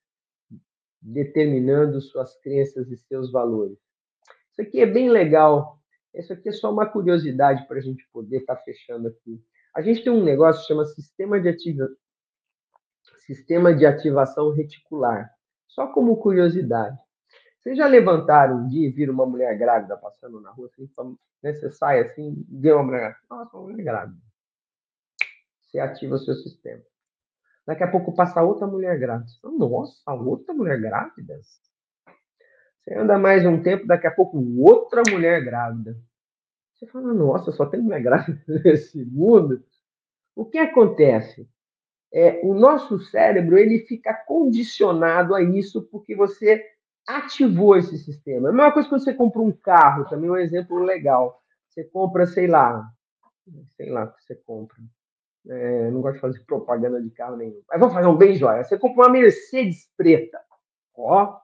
determinando 1.00 2.00
suas 2.00 2.36
crenças 2.40 2.90
e 2.90 2.96
seus 2.96 3.30
valores. 3.30 3.78
Isso 4.50 4.62
aqui 4.62 4.80
é 4.80 4.86
bem 4.86 5.10
legal. 5.10 5.78
Isso 6.14 6.32
aqui 6.32 6.48
é 6.48 6.52
só 6.52 6.72
uma 6.72 6.86
curiosidade 6.86 7.66
para 7.68 7.76
a 7.76 7.80
gente 7.80 8.08
poder 8.12 8.38
estar 8.38 8.56
tá 8.56 8.62
fechando 8.62 9.08
aqui. 9.08 9.42
A 9.74 9.82
gente 9.82 10.02
tem 10.02 10.12
um 10.12 10.24
negócio 10.24 10.62
que 10.62 10.68
chama 10.68 10.86
sistema 10.86 11.38
de, 11.38 11.48
ativa... 11.48 11.88
sistema 13.26 13.74
de 13.74 13.84
ativação 13.84 14.50
reticular. 14.52 15.30
Só 15.68 15.88
como 15.88 16.16
curiosidade. 16.16 16.96
Vocês 17.66 17.78
já 17.78 17.88
levantaram 17.88 18.58
um 18.58 18.68
dia 18.68 18.86
e 18.86 18.92
viram 18.92 19.12
uma 19.12 19.26
mulher 19.26 19.58
grávida 19.58 19.96
passando 19.96 20.40
na 20.40 20.52
rua? 20.52 20.68
Assim, 20.68 20.88
né? 21.42 21.52
Você 21.52 21.68
sai 21.72 21.98
assim, 21.98 22.46
vê 22.48 22.70
uma 22.70 22.84
mulher 22.84 23.00
grávida. 23.00 23.20
Nossa, 23.28 23.56
uma 23.56 23.68
mulher 23.68 23.82
grávida. 23.82 24.18
Você 25.60 25.80
ativa 25.80 26.14
o 26.14 26.18
seu 26.18 26.36
sistema. 26.36 26.80
Daqui 27.66 27.82
a 27.82 27.90
pouco 27.90 28.14
passa 28.14 28.40
outra 28.40 28.68
mulher 28.68 28.96
grávida. 29.00 29.28
Nossa, 29.42 30.12
outra 30.12 30.54
mulher 30.54 30.80
grávida? 30.80 31.40
Você 32.84 32.94
anda 32.94 33.18
mais 33.18 33.44
um 33.44 33.60
tempo, 33.60 33.84
daqui 33.84 34.06
a 34.06 34.12
pouco 34.12 34.38
outra 34.60 35.02
mulher 35.10 35.44
grávida. 35.44 36.00
Você 36.72 36.86
fala, 36.86 37.12
nossa, 37.12 37.50
só 37.50 37.66
tem 37.66 37.80
mulher 37.80 38.00
grávida 38.00 38.40
nesse 38.64 39.04
mundo. 39.04 39.60
O 40.36 40.44
que 40.44 40.58
acontece? 40.58 41.50
É, 42.12 42.40
o 42.44 42.54
nosso 42.54 43.00
cérebro 43.00 43.58
ele 43.58 43.80
fica 43.80 44.14
condicionado 44.14 45.34
a 45.34 45.42
isso 45.42 45.82
porque 45.82 46.14
você 46.14 46.75
ativou 47.06 47.76
esse 47.76 47.96
sistema. 47.98 48.48
É 48.48 48.50
a 48.50 48.54
mesma 48.54 48.72
coisa 48.72 48.88
quando 48.88 49.04
você 49.04 49.14
compra 49.14 49.40
um 49.40 49.52
carro, 49.52 50.08
também 50.08 50.28
é 50.28 50.32
um 50.32 50.36
exemplo 50.36 50.78
legal. 50.78 51.40
Você 51.68 51.84
compra, 51.84 52.26
sei 52.26 52.46
lá, 52.46 52.90
sei 53.76 53.90
lá 53.90 54.04
o 54.04 54.12
que 54.12 54.24
você 54.24 54.34
compra. 54.34 54.76
É, 55.48 55.90
não 55.90 56.00
gosto 56.00 56.14
de 56.14 56.20
fazer 56.20 56.44
propaganda 56.44 57.00
de 57.00 57.10
carro 57.10 57.36
nenhum. 57.36 57.62
Mas 57.68 57.78
vamos 57.78 57.94
fazer 57.94 58.08
um 58.08 58.16
bem 58.16 58.34
joia. 58.34 58.64
Você 58.64 58.78
compra 58.78 59.04
uma 59.04 59.12
Mercedes 59.12 59.88
preta. 59.96 60.40
Ó. 60.94 61.38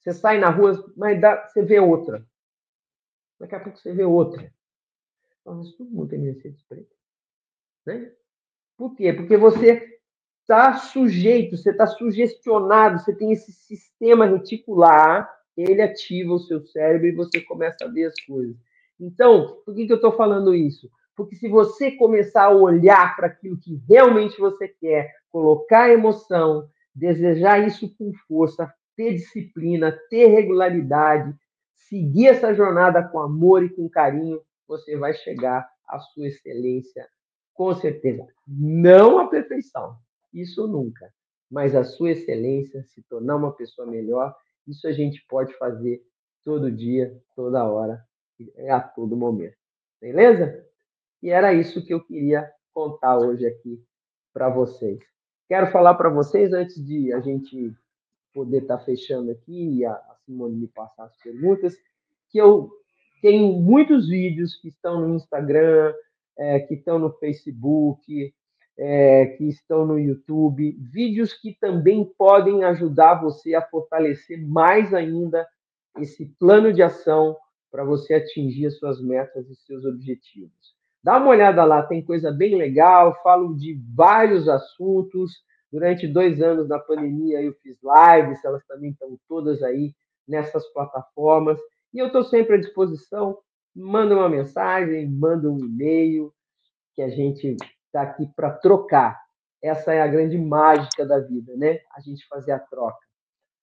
Você 0.00 0.12
sai 0.12 0.38
na 0.38 0.50
rua, 0.50 0.72
mas 0.96 1.20
dá, 1.20 1.46
você 1.46 1.62
vê 1.62 1.78
outra. 1.78 2.26
Daqui 3.38 3.54
a 3.54 3.60
pouco 3.60 3.78
você 3.78 3.92
vê 3.92 4.04
outra. 4.04 4.52
Mas 5.44 5.72
todo 5.74 5.90
mundo 5.90 6.08
tem 6.08 6.18
Mercedes 6.18 6.62
preta. 6.64 6.94
Né? 7.84 8.12
Por 8.76 8.94
quê? 8.96 9.12
Porque 9.12 9.36
você 9.36 9.95
está 10.46 10.74
sujeito, 10.76 11.56
você 11.56 11.70
está 11.70 11.88
sugestionado, 11.88 13.00
você 13.00 13.12
tem 13.12 13.32
esse 13.32 13.50
sistema 13.50 14.26
reticular, 14.26 15.28
ele 15.56 15.82
ativa 15.82 16.34
o 16.34 16.38
seu 16.38 16.60
cérebro 16.60 17.08
e 17.08 17.14
você 17.14 17.40
começa 17.40 17.84
a 17.84 17.88
ver 17.88 18.04
as 18.04 18.14
coisas. 18.24 18.56
Então, 18.98 19.60
por 19.64 19.74
que, 19.74 19.86
que 19.86 19.92
eu 19.92 19.96
estou 19.96 20.12
falando 20.12 20.54
isso? 20.54 20.88
Porque 21.16 21.34
se 21.34 21.48
você 21.48 21.90
começar 21.90 22.44
a 22.44 22.54
olhar 22.54 23.16
para 23.16 23.26
aquilo 23.26 23.58
que 23.58 23.82
realmente 23.88 24.38
você 24.38 24.68
quer, 24.68 25.12
colocar 25.32 25.90
emoção, 25.90 26.68
desejar 26.94 27.66
isso 27.66 27.92
com 27.96 28.12
força, 28.28 28.72
ter 28.94 29.14
disciplina, 29.14 29.98
ter 30.08 30.28
regularidade, 30.28 31.34
seguir 31.74 32.28
essa 32.28 32.54
jornada 32.54 33.02
com 33.02 33.18
amor 33.18 33.64
e 33.64 33.68
com 33.68 33.88
carinho, 33.88 34.40
você 34.68 34.96
vai 34.96 35.12
chegar 35.12 35.68
à 35.88 35.98
sua 35.98 36.28
excelência, 36.28 37.08
com 37.52 37.74
certeza. 37.74 38.26
Não 38.46 39.18
a 39.18 39.28
perfeição, 39.28 39.96
isso 40.40 40.66
nunca, 40.66 41.12
mas 41.50 41.74
a 41.74 41.84
sua 41.84 42.10
excelência, 42.10 42.82
se 42.84 43.02
tornar 43.02 43.36
uma 43.36 43.52
pessoa 43.52 43.86
melhor, 43.86 44.34
isso 44.66 44.86
a 44.86 44.92
gente 44.92 45.24
pode 45.28 45.52
fazer 45.54 46.02
todo 46.44 46.70
dia, 46.70 47.16
toda 47.34 47.64
hora, 47.64 48.04
a 48.68 48.80
todo 48.80 49.16
momento. 49.16 49.56
Beleza? 50.00 50.64
E 51.22 51.30
era 51.30 51.54
isso 51.54 51.84
que 51.84 51.94
eu 51.94 52.04
queria 52.04 52.50
contar 52.72 53.18
hoje 53.18 53.46
aqui 53.46 53.82
para 54.32 54.48
vocês. 54.48 55.00
Quero 55.48 55.70
falar 55.72 55.94
para 55.94 56.10
vocês, 56.10 56.52
antes 56.52 56.84
de 56.84 57.12
a 57.12 57.20
gente 57.20 57.74
poder 58.34 58.62
estar 58.62 58.78
tá 58.78 58.84
fechando 58.84 59.30
aqui 59.30 59.78
e 59.78 59.84
a 59.84 60.16
Simone 60.24 60.56
me 60.56 60.68
passar 60.68 61.04
as 61.04 61.16
perguntas, 61.16 61.74
que 62.28 62.38
eu 62.38 62.70
tenho 63.22 63.52
muitos 63.54 64.08
vídeos 64.08 64.56
que 64.56 64.68
estão 64.68 65.00
no 65.00 65.14
Instagram, 65.14 65.94
é, 66.36 66.60
que 66.60 66.74
estão 66.74 66.98
no 66.98 67.12
Facebook, 67.14 68.34
é, 68.78 69.26
que 69.26 69.44
estão 69.48 69.86
no 69.86 69.98
YouTube, 69.98 70.76
vídeos 70.78 71.32
que 71.32 71.56
também 71.58 72.04
podem 72.18 72.64
ajudar 72.64 73.14
você 73.14 73.54
a 73.54 73.62
fortalecer 73.62 74.46
mais 74.46 74.92
ainda 74.92 75.46
esse 75.98 76.26
plano 76.38 76.72
de 76.72 76.82
ação 76.82 77.36
para 77.70 77.84
você 77.84 78.14
atingir 78.14 78.66
as 78.66 78.78
suas 78.78 79.00
metas 79.00 79.48
e 79.48 79.54
seus 79.54 79.84
objetivos. 79.84 80.74
Dá 81.02 81.18
uma 81.18 81.28
olhada 81.28 81.64
lá, 81.64 81.82
tem 81.82 82.02
coisa 82.02 82.30
bem 82.32 82.56
legal, 82.56 83.20
falo 83.22 83.54
de 83.54 83.80
vários 83.94 84.48
assuntos. 84.48 85.32
Durante 85.72 86.06
dois 86.06 86.40
anos 86.42 86.68
da 86.68 86.78
pandemia 86.78 87.40
eu 87.40 87.54
fiz 87.62 87.76
lives, 87.82 88.44
elas 88.44 88.64
também 88.66 88.90
estão 88.90 89.18
todas 89.28 89.62
aí 89.62 89.94
nessas 90.26 90.66
plataformas. 90.72 91.58
E 91.94 91.98
eu 91.98 92.08
estou 92.08 92.24
sempre 92.24 92.56
à 92.56 92.58
disposição. 92.58 93.38
Manda 93.74 94.14
uma 94.14 94.28
mensagem, 94.28 95.08
manda 95.08 95.50
um 95.50 95.58
e-mail, 95.58 96.32
que 96.94 97.02
a 97.02 97.08
gente 97.08 97.56
está 97.96 98.02
aqui 98.02 98.26
para 98.36 98.50
trocar. 98.50 99.18
Essa 99.62 99.94
é 99.94 100.02
a 100.02 100.06
grande 100.06 100.36
mágica 100.36 101.06
da 101.06 101.18
vida, 101.18 101.56
né? 101.56 101.80
A 101.96 102.00
gente 102.00 102.26
fazer 102.28 102.52
a 102.52 102.58
troca. 102.58 102.98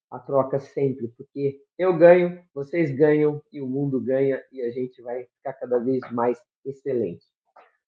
a 0.09 0.19
troca 0.19 0.59
sempre, 0.59 1.07
porque 1.17 1.59
eu 1.77 1.97
ganho, 1.97 2.43
vocês 2.53 2.95
ganham 2.95 3.41
e 3.51 3.59
o 3.59 3.67
mundo 3.67 3.99
ganha 3.99 4.39
e 4.51 4.61
a 4.61 4.69
gente 4.69 5.01
vai 5.01 5.25
ficar 5.37 5.53
cada 5.53 5.79
vez 5.79 6.01
mais 6.11 6.37
excelente. 6.63 7.25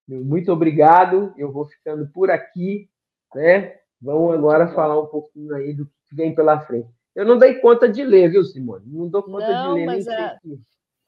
Muito 0.08 0.52
obrigado, 0.52 1.34
eu 1.38 1.52
vou 1.52 1.66
ficando 1.66 2.08
por 2.12 2.32
aqui, 2.32 2.90
né? 3.34 3.78
Vamos 4.02 4.34
agora 4.34 4.68
falar 4.70 5.00
um 5.00 5.08
pouquinho 5.08 5.54
aí 5.56 5.74
do 5.74 5.86
que 5.86 6.16
vem 6.16 6.34
pela 6.34 6.60
frente. 6.62 6.90
Eu 7.16 7.26
não 7.26 7.38
dei 7.38 7.60
conta 7.60 7.88
de 7.88 8.04
ler, 8.04 8.30
viu, 8.30 8.44
Simone? 8.44 8.86
Não 8.88 9.08
dou 9.08 9.24
conta 9.24 9.48
não, 9.48 9.74
de 9.74 9.80
ler 9.80 9.86
mas 9.86 10.06
nem 10.06 10.16
é... 10.16 10.40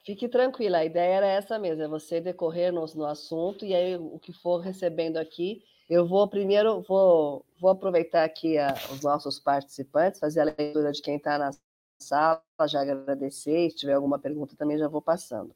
Fique 0.08 0.30
tranquila, 0.30 0.78
a 0.78 0.86
ideia 0.86 1.16
era 1.16 1.28
essa 1.28 1.60
mesmo, 1.60 1.84
é 1.84 1.88
você 1.90 2.22
decorrer 2.22 2.72
no, 2.72 2.86
no 2.96 3.06
assunto 3.06 3.66
e 3.66 3.76
aí 3.76 3.98
o 3.98 4.18
que 4.18 4.32
for 4.32 4.60
recebendo 4.60 5.18
aqui, 5.18 5.62
eu 5.90 6.08
vou 6.08 6.26
primeiro, 6.30 6.82
vou, 6.84 7.46
vou 7.60 7.72
aproveitar 7.72 8.24
aqui 8.24 8.58
a, 8.58 8.74
os 8.90 9.02
nossos 9.02 9.38
participantes, 9.38 10.22
fazer 10.22 10.40
a 10.40 10.44
leitura 10.46 10.94
de 10.94 11.02
quem 11.02 11.18
está 11.18 11.38
na 11.38 11.52
sala, 12.00 12.42
já 12.70 12.84
agradecer, 12.84 13.70
se 13.70 13.76
tiver 13.76 13.96
alguma 13.96 14.18
pergunta 14.18 14.56
também 14.56 14.78
já 14.78 14.88
vou 14.88 15.02
passando. 15.02 15.54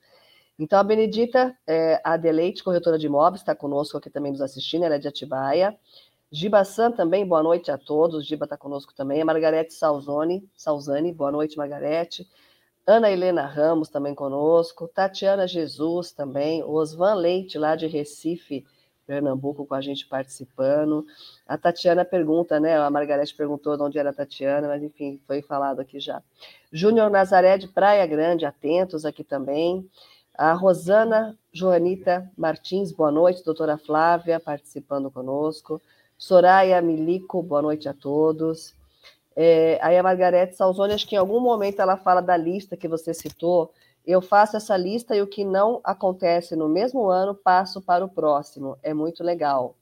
Então, 0.60 0.78
a 0.78 0.84
Benedita 0.84 1.58
é, 1.66 2.02
Adeleite, 2.04 2.62
corretora 2.62 3.00
de 3.00 3.06
imóveis, 3.06 3.40
está 3.40 3.56
conosco 3.56 3.98
aqui 3.98 4.10
também 4.10 4.34
nos 4.34 4.42
assistindo, 4.42 4.84
ela 4.84 4.96
é 4.96 5.00
de 5.00 5.08
Atibaia. 5.08 5.74
Giba 6.30 6.66
San 6.66 6.92
também, 6.92 7.26
boa 7.26 7.42
noite 7.42 7.72
a 7.72 7.78
todos, 7.78 8.28
Giba 8.28 8.44
está 8.44 8.58
conosco 8.58 8.94
também. 8.94 9.22
A 9.22 9.26
Margarete 9.26 9.74
Salzoni, 9.74 10.46
Salzani, 10.58 11.14
boa 11.14 11.32
noite, 11.32 11.56
Margarete. 11.56 12.28
Ana 12.92 13.10
Helena 13.10 13.46
Ramos 13.46 13.88
também 13.88 14.14
conosco, 14.14 14.86
Tatiana 14.86 15.48
Jesus 15.48 16.12
também, 16.12 16.62
Osvan 16.62 17.14
Leite, 17.14 17.58
lá 17.58 17.74
de 17.74 17.88
Recife, 17.88 18.66
Pernambuco, 19.08 19.66
com 19.66 19.74
a 19.74 19.80
gente 19.80 20.06
participando. 20.06 21.06
A 21.48 21.58
Tatiana 21.58 22.04
pergunta, 22.04 22.60
né? 22.60 22.78
A 22.78 22.90
Margarete 22.90 23.34
perguntou 23.34 23.78
de 23.78 23.84
onde 23.84 23.98
era 23.98 24.10
a 24.10 24.14
Tatiana, 24.14 24.68
mas 24.68 24.84
enfim, 24.84 25.22
foi 25.26 25.42
falado 25.42 25.80
aqui 25.80 26.02
já. 26.02 26.22
Júnior 26.70 27.10
Nazaré 27.10 27.58
de 27.58 27.70
Praia 27.70 28.06
Grande, 28.06 28.46
atentos 28.46 29.06
aqui 29.06 29.24
também. 29.24 29.90
A 30.38 30.52
Rosana 30.52 31.38
Joanita 31.50 32.30
Martins, 32.38 32.92
boa 32.92 33.10
noite. 33.10 33.42
Doutora 33.42 33.78
Flávia, 33.78 34.38
participando 34.38 35.10
conosco. 35.10 35.82
Soraya 36.18 36.82
Milico, 36.82 37.42
boa 37.42 37.62
noite 37.62 37.88
a 37.88 37.94
todos. 37.94 38.76
É, 39.36 39.80
aí 39.82 39.98
a 39.98 40.04
Margarete 40.04 40.56
Salzoni, 40.56 40.94
acho 40.94 41.08
que 41.08 41.16
em 41.16 41.18
algum 41.18 41.40
momento 41.40 41.82
ela 41.82 41.98
fala 41.98 42.22
da 42.22 42.36
lista 42.36 42.76
que 42.76 42.88
você 42.88 43.14
citou. 43.14 43.74
Eu 44.06 44.22
faço 44.22 44.58
essa 44.58 44.76
lista 44.76 45.16
e 45.16 45.22
o 45.22 45.28
que 45.28 45.46
não 45.46 45.80
acontece 45.84 46.56
no 46.56 46.68
mesmo 46.68 47.08
ano, 47.08 47.36
passo 47.36 47.82
para 47.82 48.04
o 48.04 48.10
próximo. 48.10 48.78
É 48.82 48.94
muito 48.94 49.24
legal. 49.24 49.76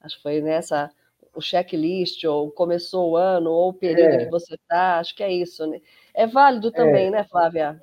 Acho 0.00 0.16
que 0.16 0.22
foi 0.22 0.40
nessa 0.40 0.90
o 1.34 1.40
checklist, 1.40 2.24
ou 2.24 2.50
começou 2.50 3.12
o 3.12 3.16
ano, 3.16 3.50
ou 3.50 3.70
o 3.70 3.74
período 3.74 4.14
é. 4.14 4.24
que 4.24 4.30
você 4.30 4.54
está, 4.54 4.98
acho 4.98 5.16
que 5.16 5.22
é 5.22 5.32
isso. 5.32 5.66
Né? 5.66 5.80
É 6.14 6.26
válido 6.26 6.70
também, 6.70 7.06
é. 7.06 7.10
né, 7.10 7.24
Flávia? 7.24 7.80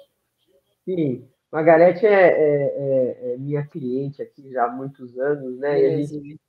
Sim. 0.85 1.27
Margarete 1.51 2.05
é, 2.05 2.11
é, 2.11 2.33
é, 2.37 3.33
é, 3.33 3.37
minha 3.37 3.65
cliente 3.65 4.21
aqui 4.21 4.51
já 4.51 4.65
há 4.65 4.71
muitos 4.71 5.17
anos, 5.17 5.57
né? 5.57 5.81
E 5.81 5.85
a 5.87 5.97
gente 5.97 6.39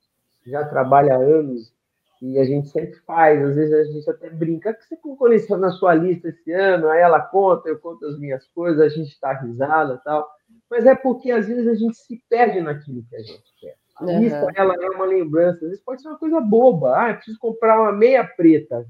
já 0.45 0.63
trabalha 0.63 1.15
há 1.15 1.17
anos 1.17 1.73
e 2.21 2.37
a 2.37 2.45
gente 2.45 2.69
sempre 2.69 2.99
faz, 2.99 3.41
às 3.43 3.55
vezes 3.55 3.73
a 3.73 3.83
gente 3.91 4.09
até 4.09 4.29
brinca, 4.29 4.73
que 4.73 4.85
você 4.85 4.95
colocou 4.97 5.29
na 5.57 5.71
sua 5.71 5.95
lista 5.95 6.29
esse 6.29 6.51
ano, 6.51 6.87
aí 6.87 7.01
ela 7.01 7.19
conta, 7.19 7.67
eu 7.67 7.79
conto 7.79 8.05
as 8.05 8.19
minhas 8.19 8.45
coisas, 8.49 8.79
a 8.79 8.89
gente 8.89 9.09
está 9.09 9.33
risada 9.33 9.99
tal, 10.03 10.27
mas 10.69 10.85
é 10.85 10.93
porque 10.93 11.31
às 11.31 11.47
vezes 11.47 11.67
a 11.67 11.73
gente 11.73 11.97
se 11.97 12.21
perde 12.29 12.61
naquilo 12.61 13.03
que 13.09 13.15
a 13.15 13.21
gente 13.21 13.53
quer. 13.59 13.75
A 13.95 14.05
uhum. 14.05 14.19
lista, 14.19 14.47
ela 14.55 14.75
é 14.75 14.89
uma 14.91 15.05
lembrança, 15.05 15.57
às 15.65 15.69
vezes 15.71 15.83
pode 15.83 16.01
ser 16.01 16.09
uma 16.09 16.17
coisa 16.17 16.39
boba, 16.39 16.95
ah, 16.95 17.13
preciso 17.13 17.39
comprar 17.39 17.79
uma 17.81 17.91
meia 17.91 18.23
preta, 18.23 18.85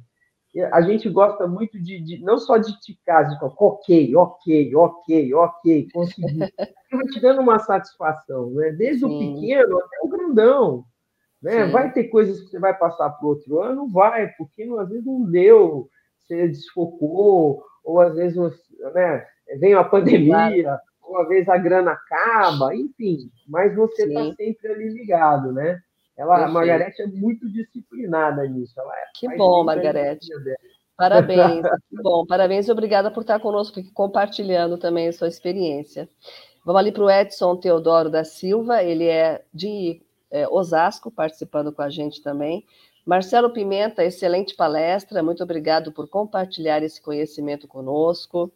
a 0.73 0.81
gente 0.81 1.09
gosta 1.09 1.47
muito 1.47 1.81
de, 1.81 2.01
de 2.01 2.17
não 2.19 2.37
só 2.37 2.57
de 2.57 2.77
ticar, 2.81 3.27
de 3.29 3.39
falar, 3.39 3.53
ok, 3.57 4.15
ok, 4.15 4.75
ok, 4.75 5.33
ok, 5.33 5.87
consegui. 5.93 6.39
Vai 6.91 7.05
te 7.05 7.21
dando 7.21 7.41
uma 7.41 7.57
satisfação, 7.57 8.51
né? 8.51 8.71
Desde 8.71 8.99
Sim. 8.99 9.05
o 9.05 9.35
pequeno 9.35 9.77
até 9.77 9.97
o 10.03 10.09
grandão. 10.09 10.85
Né? 11.41 11.65
Vai 11.65 11.91
ter 11.91 12.05
coisas 12.05 12.39
que 12.41 12.49
você 12.49 12.59
vai 12.59 12.77
passar 12.77 13.09
para 13.09 13.25
o 13.25 13.29
outro 13.29 13.59
ano? 13.59 13.87
Vai, 13.87 14.27
porque 14.37 14.63
às 14.79 14.89
vezes 14.89 15.05
não 15.05 15.23
deu, 15.23 15.89
você 16.19 16.47
desfocou, 16.47 17.63
ou 17.83 17.99
às 17.99 18.13
vezes 18.15 18.37
né, 18.93 19.25
vem 19.59 19.73
uma 19.73 19.83
pandemia, 19.83 20.63
claro. 20.63 20.81
ou 21.01 21.17
às 21.17 21.27
vezes 21.27 21.49
a 21.49 21.57
grana 21.57 21.91
acaba, 21.91 22.75
enfim, 22.75 23.31
mas 23.47 23.75
você 23.75 24.03
está 24.03 24.33
sempre 24.35 24.67
ali 24.67 24.89
ligado, 24.89 25.51
né? 25.51 25.81
Ela, 26.17 26.45
a 26.45 26.47
Margarete 26.47 27.01
é 27.01 27.07
muito 27.07 27.51
disciplinada 27.51 28.47
nisso. 28.47 28.79
Ela 28.79 28.93
é, 28.93 29.03
que 29.15 29.35
bom, 29.35 29.63
Margarete. 29.63 30.27
Parabéns, 30.95 31.63
que 31.89 32.01
bom. 32.03 32.25
Parabéns 32.27 32.67
e 32.67 32.71
obrigada 32.71 33.09
por 33.09 33.21
estar 33.21 33.39
conosco 33.39 33.79
aqui, 33.79 33.91
compartilhando 33.91 34.77
também 34.77 35.07
a 35.07 35.13
sua 35.13 35.27
experiência. 35.27 36.07
Vamos 36.63 36.79
ali 36.79 36.91
para 36.91 37.03
o 37.03 37.09
Edson 37.09 37.55
Teodoro 37.57 38.09
da 38.09 38.23
Silva, 38.23 38.83
ele 38.83 39.05
é 39.07 39.43
de 39.51 40.03
é, 40.31 40.47
Osasco, 40.47 41.11
participando 41.11 41.71
com 41.71 41.81
a 41.81 41.89
gente 41.89 42.21
também. 42.21 42.65
Marcelo 43.05 43.51
Pimenta, 43.51 44.03
excelente 44.03 44.55
palestra, 44.55 45.21
muito 45.21 45.43
obrigado 45.43 45.91
por 45.91 46.07
compartilhar 46.07 46.81
esse 46.81 47.01
conhecimento 47.01 47.67
conosco. 47.67 48.51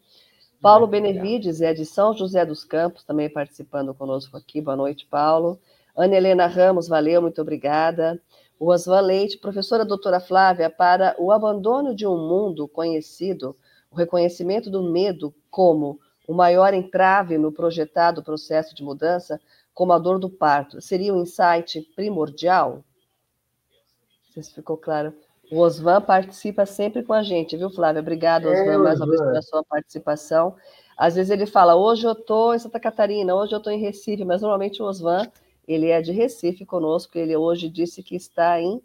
Paulo 0.60 0.86
Benevides 0.86 1.60
é 1.60 1.74
de 1.74 1.84
São 1.84 2.14
José 2.14 2.44
dos 2.44 2.64
Campos, 2.64 3.04
também 3.04 3.28
participando 3.28 3.94
conosco 3.94 4.36
aqui. 4.36 4.60
Boa 4.60 4.76
noite, 4.76 5.06
Paulo. 5.06 5.60
Ana 5.94 6.16
Helena 6.16 6.46
Ramos, 6.46 6.88
valeu, 6.88 7.20
muito 7.20 7.40
obrigada. 7.40 8.20
O 8.58 8.70
Osvan 8.70 9.00
Leite, 9.00 9.38
professora 9.38 9.84
doutora 9.84 10.18
Flávia, 10.18 10.70
para 10.70 11.14
o 11.18 11.30
abandono 11.30 11.94
de 11.94 12.06
um 12.06 12.16
mundo 12.16 12.66
conhecido, 12.66 13.56
o 13.90 13.96
reconhecimento 13.96 14.70
do 14.70 14.82
medo 14.82 15.34
como 15.50 16.00
o 16.26 16.34
maior 16.34 16.72
entrave 16.72 17.38
no 17.38 17.52
projetado 17.52 18.22
processo 18.22 18.74
de 18.74 18.82
mudança, 18.82 19.40
como 19.76 19.92
a 19.92 19.98
dor 19.98 20.18
do 20.18 20.30
parto, 20.30 20.80
seria 20.80 21.12
um 21.12 21.20
insight 21.20 21.82
primordial? 21.94 22.76
Não 22.76 24.32
sei 24.32 24.42
se 24.42 24.54
ficou 24.54 24.78
claro. 24.78 25.12
O 25.52 25.58
Osvan 25.58 26.00
participa 26.00 26.64
sempre 26.64 27.02
com 27.02 27.12
a 27.12 27.22
gente, 27.22 27.58
viu, 27.58 27.68
Flávia? 27.68 28.00
Obrigada, 28.00 28.48
Osvan, 28.48 28.72
é, 28.72 28.78
mais 28.78 28.98
uma 28.98 29.06
vez 29.06 29.20
pela 29.20 29.42
sua 29.42 29.62
participação. 29.62 30.56
Às 30.96 31.14
vezes 31.14 31.30
ele 31.30 31.44
fala, 31.44 31.76
hoje 31.76 32.06
eu 32.06 32.12
estou 32.12 32.54
em 32.54 32.58
Santa 32.58 32.80
Catarina, 32.80 33.34
hoje 33.34 33.52
eu 33.52 33.58
estou 33.58 33.70
em 33.70 33.78
Recife, 33.78 34.24
mas 34.24 34.40
normalmente 34.40 34.82
o 34.82 34.86
Osvan, 34.86 35.30
ele 35.68 35.90
é 35.90 36.00
de 36.00 36.10
Recife 36.10 36.64
conosco, 36.64 37.18
ele 37.18 37.36
hoje 37.36 37.68
disse 37.68 38.02
que 38.02 38.16
está 38.16 38.58
em 38.58 38.82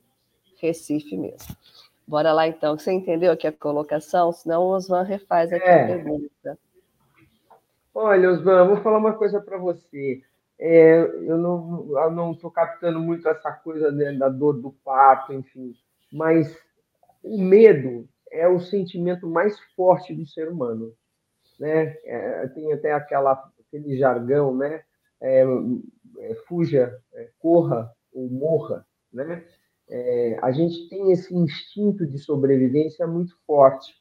Recife 0.58 1.16
mesmo. 1.16 1.56
Bora 2.06 2.34
lá, 2.34 2.50
então. 2.50 2.78
Você 2.78 2.92
entendeu 2.92 3.32
aqui 3.32 3.48
a 3.48 3.52
colocação? 3.54 4.34
Senão 4.34 4.64
o 4.64 4.76
Osvan 4.76 5.04
refaz 5.04 5.54
aqui 5.54 5.64
é. 5.64 5.84
a 5.84 5.88
pergunta. 5.88 6.60
Olha, 7.96 8.30
Osvan, 8.30 8.68
vou 8.68 8.78
falar 8.82 8.98
uma 8.98 9.14
coisa 9.14 9.40
para 9.40 9.58
você 9.58 10.22
é, 10.64 11.02
eu 11.28 11.38
não 11.38 12.32
estou 12.34 12.52
captando 12.52 13.00
muito 13.00 13.28
essa 13.28 13.52
coisa 13.52 13.92
né, 13.92 14.14
da 14.14 14.30
dor 14.30 14.62
do 14.62 14.72
parto, 14.86 15.34
enfim, 15.34 15.74
mas 16.14 16.56
o 17.24 17.42
medo 17.42 18.08
é 18.32 18.48
o 18.48 18.60
sentimento 18.60 19.28
mais 19.28 19.60
forte 19.76 20.14
do 20.14 20.24
ser 20.26 20.50
humano, 20.50 20.94
né? 21.60 21.98
É, 22.06 22.48
tem 22.50 22.72
até 22.72 22.94
aquela 22.94 23.52
aquele 23.68 23.98
jargão, 23.98 24.56
né? 24.56 24.84
É, 25.20 25.44
é 26.20 26.36
fuja, 26.48 26.96
é, 27.14 27.30
corra 27.40 27.92
ou 28.14 28.30
morra, 28.30 28.86
né? 29.12 29.44
É, 29.90 30.38
a 30.44 30.52
gente 30.52 30.88
tem 30.90 31.12
esse 31.12 31.36
instinto 31.36 32.06
de 32.06 32.20
sobrevivência 32.20 33.08
muito 33.08 33.36
forte, 33.48 33.94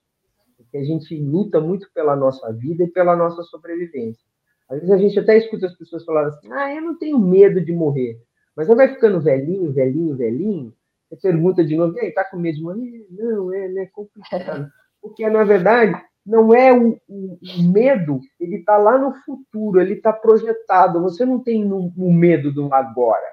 porque 0.59 0.77
a 0.77 0.85
gente 0.85 1.17
luta 1.17 1.59
muito 1.59 1.91
pela 1.95 2.15
nossa 2.15 2.53
vida 2.53 2.85
e 2.85 2.91
pela 2.91 3.17
nossa 3.17 3.43
sobrevivência. 3.45 4.30
Às 4.71 4.79
vezes 4.79 4.91
a 4.91 4.99
gente 4.99 5.19
até 5.19 5.37
escuta 5.37 5.67
as 5.67 5.77
pessoas 5.77 6.05
falarem 6.05 6.29
assim: 6.29 6.53
ah, 6.53 6.73
eu 6.73 6.81
não 6.81 6.97
tenho 6.97 7.19
medo 7.19 7.61
de 7.61 7.73
morrer. 7.73 8.19
Mas 8.57 8.69
você 8.69 8.75
vai 8.75 8.89
ficando 8.89 9.21
velhinho, 9.21 9.73
velhinho, 9.73 10.17
velhinho, 10.17 10.73
você 11.11 11.17
pergunta 11.17 11.65
de 11.65 11.77
novo: 11.77 11.97
e 11.97 12.01
aí, 12.01 12.13
tá 12.13 12.25
com 12.25 12.37
medo 12.37 12.57
de 12.57 12.63
morrer? 12.63 13.07
Não, 13.11 13.53
é, 13.53 13.83
é 13.83 13.87
complicado. 13.87 14.71
Porque, 15.03 15.29
na 15.29 15.43
verdade, 15.45 15.93
não 16.25 16.55
é 16.55 16.73
o, 16.73 16.97
o, 17.09 17.39
o 17.59 17.63
medo, 17.73 18.21
ele 18.39 18.57
está 18.57 18.77
lá 18.77 18.99
no 18.99 19.15
futuro, 19.25 19.81
ele 19.81 19.95
está 19.95 20.13
projetado. 20.13 21.01
Você 21.03 21.25
não 21.25 21.43
tem 21.43 21.65
o 21.65 21.93
um, 21.97 22.13
medo 22.13 22.53
do 22.53 22.73
agora. 22.73 23.27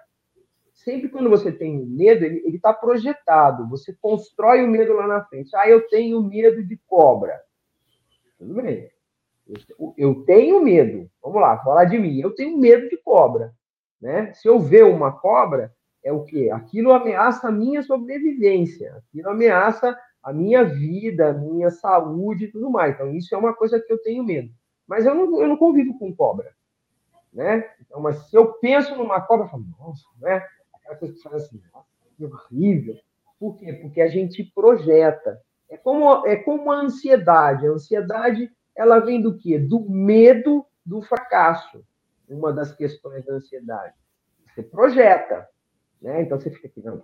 Sempre 0.73 1.09
quando 1.09 1.29
você 1.29 1.51
tem 1.51 1.85
medo, 1.85 2.23
ele 2.23 2.55
está 2.55 2.71
projetado. 2.73 3.67
Você 3.69 3.95
constrói 4.01 4.63
o 4.63 4.69
medo 4.69 4.93
lá 4.93 5.05
na 5.05 5.25
frente. 5.25 5.53
Ah, 5.55 5.69
eu 5.69 5.85
tenho 5.89 6.23
medo 6.23 6.63
de 6.63 6.79
cobra. 6.87 7.37
Tudo 8.39 8.53
bem. 8.53 8.89
Eu 9.97 10.23
tenho 10.25 10.61
medo. 10.61 11.09
Vamos 11.21 11.41
lá, 11.41 11.57
falar 11.59 11.85
de 11.85 11.97
mim. 11.97 12.19
Eu 12.19 12.33
tenho 12.35 12.57
medo 12.57 12.89
de 12.89 12.97
cobra. 12.97 13.53
Né? 14.01 14.31
Se 14.33 14.47
eu 14.47 14.59
ver 14.59 14.83
uma 14.83 15.11
cobra, 15.11 15.73
é 16.03 16.11
o 16.11 16.23
quê? 16.23 16.49
Aquilo 16.51 16.91
ameaça 16.91 17.47
a 17.47 17.51
minha 17.51 17.81
sobrevivência, 17.83 18.95
aquilo 18.95 19.29
ameaça 19.29 19.97
a 20.23 20.31
minha 20.31 20.63
vida, 20.63 21.29
a 21.29 21.33
minha 21.33 21.69
saúde 21.69 22.45
e 22.45 22.51
tudo 22.51 22.69
mais. 22.69 22.93
Então, 22.93 23.13
isso 23.13 23.33
é 23.33 23.37
uma 23.37 23.53
coisa 23.53 23.79
que 23.79 23.91
eu 23.91 24.01
tenho 24.01 24.23
medo. 24.23 24.51
Mas 24.87 25.05
eu 25.05 25.15
não, 25.15 25.41
eu 25.41 25.47
não 25.47 25.57
convivo 25.57 25.97
com 25.97 26.15
cobra. 26.15 26.53
Né? 27.33 27.69
Então, 27.81 27.99
mas 28.01 28.29
se 28.29 28.35
eu 28.35 28.53
penso 28.53 28.95
numa 28.95 29.21
cobra, 29.21 29.45
eu 29.45 29.49
falo, 29.49 29.65
nossa, 29.79 30.03
né? 30.19 30.45
Aquela 30.73 30.95
coisa 30.95 31.13
que 31.13 31.21
faz 31.21 31.35
assim, 31.35 31.61
que 32.15 32.25
horrível. 32.25 32.95
Por 33.39 33.57
quê? 33.57 33.73
Porque 33.73 34.01
a 34.01 34.07
gente 34.07 34.43
projeta. 34.43 35.41
É 35.69 35.77
como, 35.77 36.25
é 36.25 36.35
como 36.37 36.71
a 36.71 36.81
ansiedade. 36.81 37.67
A 37.67 37.71
ansiedade, 37.71 38.49
ela 38.77 38.99
vem 38.99 39.21
do 39.21 39.37
quê? 39.37 39.57
Do 39.57 39.89
medo 39.89 40.65
do 40.85 41.01
fracasso. 41.01 41.83
Uma 42.29 42.53
das 42.53 42.71
questões 42.73 43.25
da 43.25 43.33
ansiedade. 43.33 43.95
Você 44.53 44.63
projeta, 44.63 45.47
né? 46.01 46.21
Então 46.21 46.39
você 46.39 46.49
fica 46.49 46.67
aqui, 46.67 46.81
não, 46.83 47.03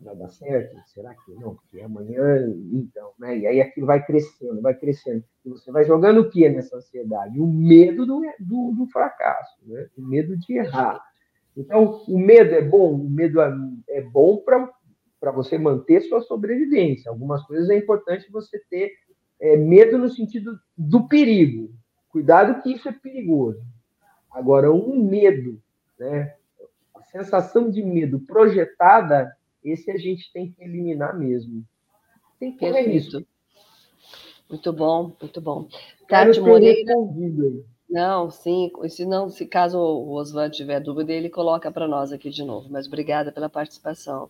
vai 0.00 0.16
dar 0.16 0.28
certo? 0.28 0.76
Será 0.86 1.14
que 1.14 1.34
não? 1.34 1.56
Porque 1.56 1.80
amanhã, 1.80 2.46
então, 2.72 3.12
né? 3.18 3.38
E 3.38 3.46
aí 3.46 3.60
aquilo 3.60 3.86
vai 3.86 4.04
crescendo, 4.04 4.60
vai 4.60 4.74
crescendo. 4.74 5.24
E 5.44 5.50
você 5.50 5.70
vai 5.70 5.84
jogando 5.84 6.20
o 6.20 6.30
que 6.30 6.48
nessa 6.48 6.76
ansiedade? 6.76 7.40
O 7.40 7.46
medo 7.46 8.06
do, 8.06 8.20
do, 8.38 8.72
do 8.72 8.86
fracasso, 8.88 9.56
né? 9.66 9.88
O 9.96 10.02
medo 10.02 10.36
de 10.36 10.56
errar. 10.56 11.00
Então, 11.56 12.04
o 12.06 12.18
medo 12.18 12.54
é 12.54 12.62
bom? 12.62 12.94
O 12.94 13.10
medo 13.10 13.40
é, 13.40 13.52
é 13.88 14.02
bom 14.02 14.42
para 14.44 15.32
você 15.32 15.56
manter 15.56 16.02
sua 16.02 16.20
sobrevivência. 16.20 17.10
Algumas 17.10 17.42
coisas 17.46 17.70
é 17.70 17.76
importante 17.76 18.30
você 18.30 18.58
ter 18.68 18.92
é, 19.40 19.56
medo 19.56 19.98
no 19.98 20.08
sentido 20.08 20.58
do 20.76 21.06
perigo. 21.08 21.74
Cuidado 22.08 22.62
que 22.62 22.72
isso 22.72 22.88
é 22.88 22.92
perigoso. 22.92 23.60
Agora, 24.30 24.72
um 24.72 25.02
medo, 25.02 25.60
né? 25.98 26.34
A 26.94 27.02
sensação 27.02 27.70
de 27.70 27.82
medo 27.82 28.20
projetada, 28.20 29.36
esse 29.62 29.90
a 29.90 29.96
gente 29.96 30.32
tem 30.32 30.50
que 30.50 30.62
eliminar 30.62 31.18
mesmo. 31.18 31.64
Tem 32.38 32.52
que 32.52 32.58
correr 32.58 32.86
isso. 32.92 33.26
Muito 34.48 34.72
bom, 34.72 35.16
muito 35.20 35.40
bom. 35.40 35.68
Tati 36.08 36.40
Moreira. 36.40 36.94
Não, 37.88 38.30
sim. 38.30 38.70
Se 38.88 39.04
não, 39.04 39.28
se 39.28 39.46
caso 39.46 39.78
o 39.78 40.12
Osvan 40.12 40.50
tiver 40.50 40.80
dúvida, 40.80 41.12
ele 41.12 41.30
coloca 41.30 41.70
para 41.70 41.88
nós 41.88 42.12
aqui 42.12 42.30
de 42.30 42.44
novo. 42.44 42.68
Mas 42.70 42.86
obrigada 42.86 43.32
pela 43.32 43.48
participação, 43.48 44.28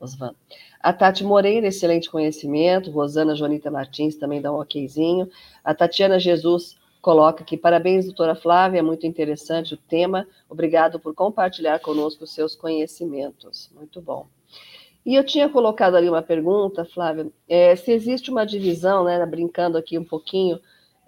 Osvan. 0.00 0.34
A 0.80 0.92
Tati 0.92 1.24
Moreira, 1.24 1.66
excelente 1.66 2.10
conhecimento. 2.10 2.90
Rosana 2.90 3.34
Jonita 3.34 3.70
Martins 3.70 4.16
também 4.16 4.40
dá 4.40 4.52
um 4.52 4.60
okzinho. 4.60 5.28
A 5.64 5.74
Tatiana 5.74 6.18
Jesus 6.18 6.76
coloca 7.00 7.42
aqui, 7.42 7.56
parabéns, 7.56 8.04
doutora 8.04 8.34
Flávia, 8.34 8.80
é 8.80 8.82
muito 8.82 9.06
interessante 9.06 9.74
o 9.74 9.76
tema. 9.76 10.26
Obrigado 10.48 10.98
por 10.98 11.14
compartilhar 11.14 11.78
conosco 11.78 12.24
os 12.24 12.34
seus 12.34 12.56
conhecimentos. 12.56 13.70
Muito 13.74 14.00
bom. 14.00 14.26
E 15.04 15.14
eu 15.14 15.24
tinha 15.24 15.48
colocado 15.48 15.94
ali 15.94 16.08
uma 16.08 16.20
pergunta, 16.20 16.84
Flávia, 16.84 17.28
é, 17.48 17.76
se 17.76 17.92
existe 17.92 18.28
uma 18.28 18.44
divisão, 18.44 19.04
né, 19.04 19.24
brincando 19.24 19.78
aqui 19.78 19.96
um 19.96 20.04
pouquinho, 20.04 20.58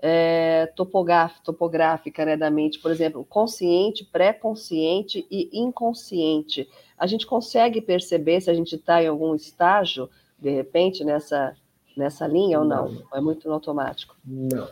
é, 0.00 0.72
topográfica 0.76 2.24
né, 2.24 2.36
da 2.36 2.50
mente, 2.50 2.78
por 2.78 2.90
exemplo, 2.90 3.24
consciente, 3.24 4.04
pré-consciente 4.04 5.26
e 5.30 5.50
inconsciente. 5.52 6.68
A 6.96 7.06
gente 7.06 7.26
consegue 7.26 7.80
perceber 7.80 8.40
se 8.40 8.50
a 8.50 8.54
gente 8.54 8.76
está 8.76 9.02
em 9.02 9.08
algum 9.08 9.34
estágio, 9.34 10.08
de 10.38 10.50
repente, 10.50 11.04
nessa, 11.04 11.54
nessa 11.96 12.26
linha 12.26 12.60
ou 12.60 12.64
não? 12.64 12.92
não? 12.92 13.02
É 13.12 13.20
muito 13.20 13.50
automático? 13.50 14.16
Não. 14.24 14.68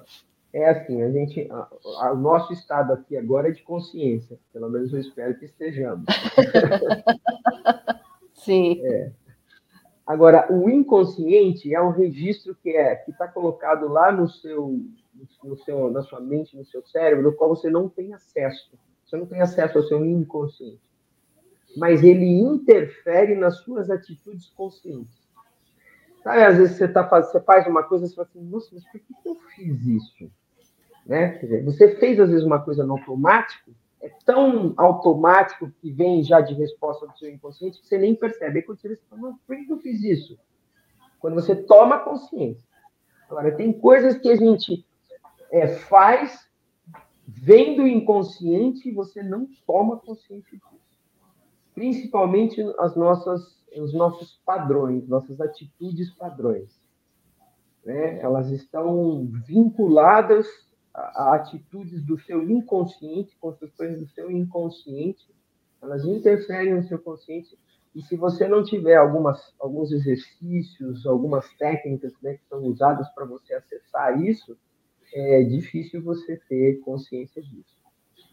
É 0.52 0.70
assim, 0.70 1.02
a 1.02 1.10
gente, 1.10 1.48
o 1.50 2.14
nosso 2.14 2.52
estado 2.52 2.92
aqui 2.92 3.16
agora 3.16 3.48
é 3.48 3.52
de 3.52 3.62
consciência, 3.62 4.38
pelo 4.52 4.70
menos 4.70 4.92
eu 4.92 5.00
espero 5.00 5.38
que 5.38 5.44
estejamos. 5.44 6.06
Sim. 8.32 8.80
É. 8.82 9.10
Agora, 10.06 10.46
o 10.50 10.70
inconsciente 10.70 11.74
é 11.74 11.82
um 11.82 11.90
registro 11.90 12.56
que 12.62 12.70
é 12.70 12.94
que 12.94 13.10
está 13.10 13.26
colocado 13.26 13.88
lá 13.88 14.12
no 14.12 14.28
seu 14.28 14.80
no 15.42 15.56
seu, 15.56 15.90
na 15.90 16.02
sua 16.02 16.20
mente, 16.20 16.56
no 16.56 16.64
seu 16.64 16.84
cérebro, 16.86 17.24
no 17.24 17.32
qual 17.32 17.50
você 17.50 17.70
não 17.70 17.88
tem 17.88 18.12
acesso. 18.14 18.70
Você 19.04 19.16
não 19.16 19.26
tem 19.26 19.40
acesso 19.40 19.78
ao 19.78 19.84
seu 19.84 20.04
inconsciente. 20.04 20.80
Mas 21.76 22.02
ele 22.02 22.26
interfere 22.40 23.34
nas 23.34 23.58
suas 23.58 23.90
atitudes 23.90 24.48
conscientes. 24.50 25.26
Sabe, 26.22 26.42
às 26.42 26.56
vezes 26.56 26.76
você, 26.76 26.88
tá, 26.88 27.02
você 27.02 27.40
faz 27.40 27.66
uma 27.66 27.84
coisa 27.84 28.04
e 28.04 28.08
você 28.08 28.14
fala 28.14 28.28
assim, 28.28 28.42
nossa, 28.42 28.68
mas 28.72 28.84
por 28.84 29.00
que 29.00 29.14
eu 29.24 29.36
fiz 29.54 29.86
isso? 29.86 30.30
Né? 31.06 31.38
Dizer, 31.38 31.64
você 31.64 31.94
fez, 31.96 32.18
às 32.18 32.30
vezes, 32.30 32.44
uma 32.44 32.60
coisa 32.60 32.84
no 32.84 32.94
automático, 32.94 33.70
é 34.02 34.10
tão 34.24 34.74
automático 34.76 35.70
que 35.80 35.90
vem 35.92 36.22
já 36.22 36.40
de 36.40 36.54
resposta 36.54 37.06
do 37.06 37.16
seu 37.16 37.30
inconsciente 37.30 37.80
que 37.80 37.86
você 37.86 37.96
nem 37.96 38.14
percebe. 38.14 38.58
Aí 38.58 38.64
quando 38.64 38.80
você 38.80 38.96
fala, 39.08 39.34
por 39.46 39.56
que 39.56 39.72
eu 39.72 39.78
fiz 39.78 40.02
isso? 40.02 40.38
Quando 41.20 41.34
você 41.34 41.54
toma 41.54 42.00
consciência. 42.00 42.66
Agora, 43.28 43.54
tem 43.56 43.72
coisas 43.72 44.16
que 44.16 44.28
a 44.28 44.36
gente 44.36 44.86
é, 45.50 45.68
faz, 45.68 46.48
vem 47.26 47.76
do 47.76 47.86
inconsciente 47.86 48.88
e 48.88 48.92
você 48.92 49.22
não 49.22 49.48
toma 49.66 49.98
consciência 49.98 50.52
disso. 50.52 50.76
Principalmente 51.74 52.62
as 52.78 52.96
nossas, 52.96 53.62
os 53.76 53.92
nossos 53.92 54.40
padrões, 54.44 55.06
nossas 55.08 55.40
atitudes 55.40 56.10
padrões. 56.14 56.80
Né? 57.84 58.18
Elas 58.20 58.50
estão 58.50 59.26
vinculadas 59.46 60.46
a, 60.92 61.22
a 61.22 61.34
atitudes 61.36 62.02
do 62.04 62.18
seu 62.18 62.48
inconsciente, 62.48 63.36
construções 63.38 63.98
do 63.98 64.06
seu 64.08 64.30
inconsciente. 64.30 65.26
Elas 65.82 66.04
interferem 66.04 66.74
no 66.74 66.82
seu 66.84 66.98
consciente 66.98 67.56
e 67.96 68.02
se 68.02 68.14
você 68.14 68.46
não 68.46 68.62
tiver 68.62 68.96
algumas, 68.96 69.54
alguns 69.58 69.90
exercícios, 69.90 71.06
algumas 71.06 71.50
técnicas 71.54 72.12
né, 72.20 72.34
que 72.34 72.46
são 72.46 72.62
usadas 72.64 73.08
para 73.14 73.24
você 73.24 73.54
acessar 73.54 74.22
isso, 74.22 74.54
é 75.12 75.42
difícil 75.42 76.02
você 76.02 76.40
ter 76.48 76.80
consciência 76.80 77.42
disso. 77.42 77.76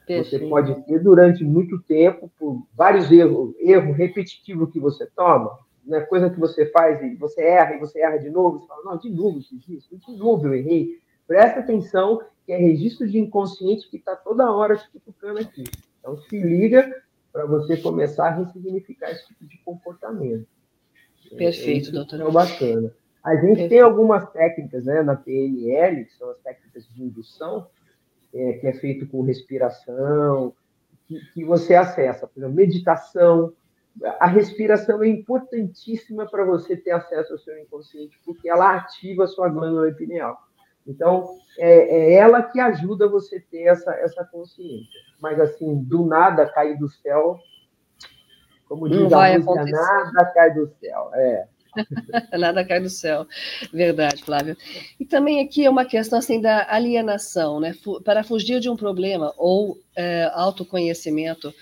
Você 0.08 0.40
pode 0.40 0.86
ter 0.86 1.00
durante 1.00 1.44
muito 1.44 1.82
tempo, 1.84 2.30
por 2.38 2.68
vários 2.74 3.10
erros, 3.10 3.56
erro 3.60 3.94
repetitivo 3.94 4.68
que 4.68 4.80
você 4.80 5.06
toma, 5.16 5.58
né, 5.86 6.02
coisa 6.02 6.30
que 6.30 6.40
você 6.40 6.66
faz 6.68 7.02
e 7.02 7.16
você 7.16 7.42
erra 7.42 7.76
e 7.76 7.80
você 7.80 8.00
erra 8.00 8.18
de 8.18 8.30
novo, 8.30 8.60
você 8.60 8.68
fala, 8.68 8.84
não, 8.84 8.98
de 8.98 9.10
novo 9.10 9.38
eu 9.38 9.44
fiz 9.44 9.68
isso, 9.70 9.98
de 9.98 10.18
novo 10.18 10.48
eu 10.48 10.56
errei. 10.56 11.00
Presta 11.26 11.62
atenção 11.62 12.22
que 12.46 12.52
é 12.52 12.58
registro 12.58 13.08
de 13.08 13.18
inconsciente 13.18 13.90
que 13.90 13.98
está 13.98 14.16
toda 14.16 14.52
hora 14.52 14.76
te 14.76 14.90
cutucando 14.92 15.40
aqui. 15.40 15.64
Então 16.00 16.18
se 16.18 16.38
liga 16.38 17.04
para 17.32 17.46
você 17.46 17.78
começar 17.78 18.28
a 18.28 18.32
ressignificar 18.32 19.12
esse 19.12 19.28
tipo 19.28 19.46
de 19.46 19.58
comportamento. 19.60 20.46
Perfeito, 21.38 21.90
é, 21.90 21.92
doutor. 21.94 22.20
É 22.22 22.32
bacana. 22.32 22.94
A 23.24 23.36
gente 23.36 23.70
tem 23.70 23.80
algumas 23.80 24.30
técnicas 24.32 24.86
né, 24.86 25.02
na 25.02 25.16
PNL, 25.16 26.06
que 26.06 26.14
são 26.14 26.30
as 26.30 26.40
técnicas 26.40 26.86
de 26.88 27.04
indução, 27.04 27.68
é, 28.34 28.54
que 28.54 28.68
é 28.68 28.74
feito 28.74 29.08
com 29.08 29.22
respiração, 29.22 30.54
que, 31.08 31.20
que 31.34 31.46
você 31.46 31.74
acessa. 31.74 32.28
Por 32.28 32.40
exemplo, 32.40 32.56
meditação. 32.56 33.54
A 34.20 34.28
respiração 34.28 35.04
é 35.04 35.08
importantíssima 35.08 36.26
para 36.26 36.44
você 36.44 36.76
ter 36.76 36.92
acesso 36.92 37.34
ao 37.34 37.40
seu 37.40 37.58
inconsciente, 37.60 38.20
porque 38.26 38.50
ela 38.50 38.76
ativa 38.76 39.24
a 39.24 39.28
sua 39.28 39.48
glândula 39.48 39.92
pineal. 39.94 40.38
Então, 40.86 41.38
é, 41.58 42.12
é, 42.12 42.14
ela 42.16 42.44
que 42.44 42.60
ajuda 42.60 43.08
você 43.08 43.38
a 43.38 43.42
ter 43.52 43.64
essa, 43.64 43.94
essa 43.94 44.26
consciência. 44.26 45.00
Mas, 45.22 45.40
assim, 45.40 45.82
do 45.82 46.06
nada 46.06 46.46
cair 46.46 46.78
do 46.78 46.90
céu, 46.90 47.40
como 48.68 48.90
diz 48.90 49.10
Não 49.10 49.20
a 49.20 49.40
música, 49.40 49.66
nada 49.66 50.26
cai 50.34 50.54
do 50.54 50.68
céu. 50.68 51.10
É. 51.14 51.48
Nada 52.38 52.66
cai 52.66 52.80
do 52.80 52.90
céu. 52.90 53.28
Verdade, 53.72 54.24
Flávio. 54.24 54.58
E 55.00 55.06
também 55.06 55.42
aqui 55.42 55.66
é 55.66 55.70
uma 55.70 55.86
questão 55.86 56.20
assim 56.20 56.40
da 56.40 56.68
alienação, 56.70 57.60
né? 57.60 57.76
Para 58.04 58.24
fugir 58.24 58.60
de 58.60 58.70
um 58.70 58.76
problema 58.76 59.34
ou 59.38 59.78
é, 59.96 60.30
autoconhecimento, 60.34 61.54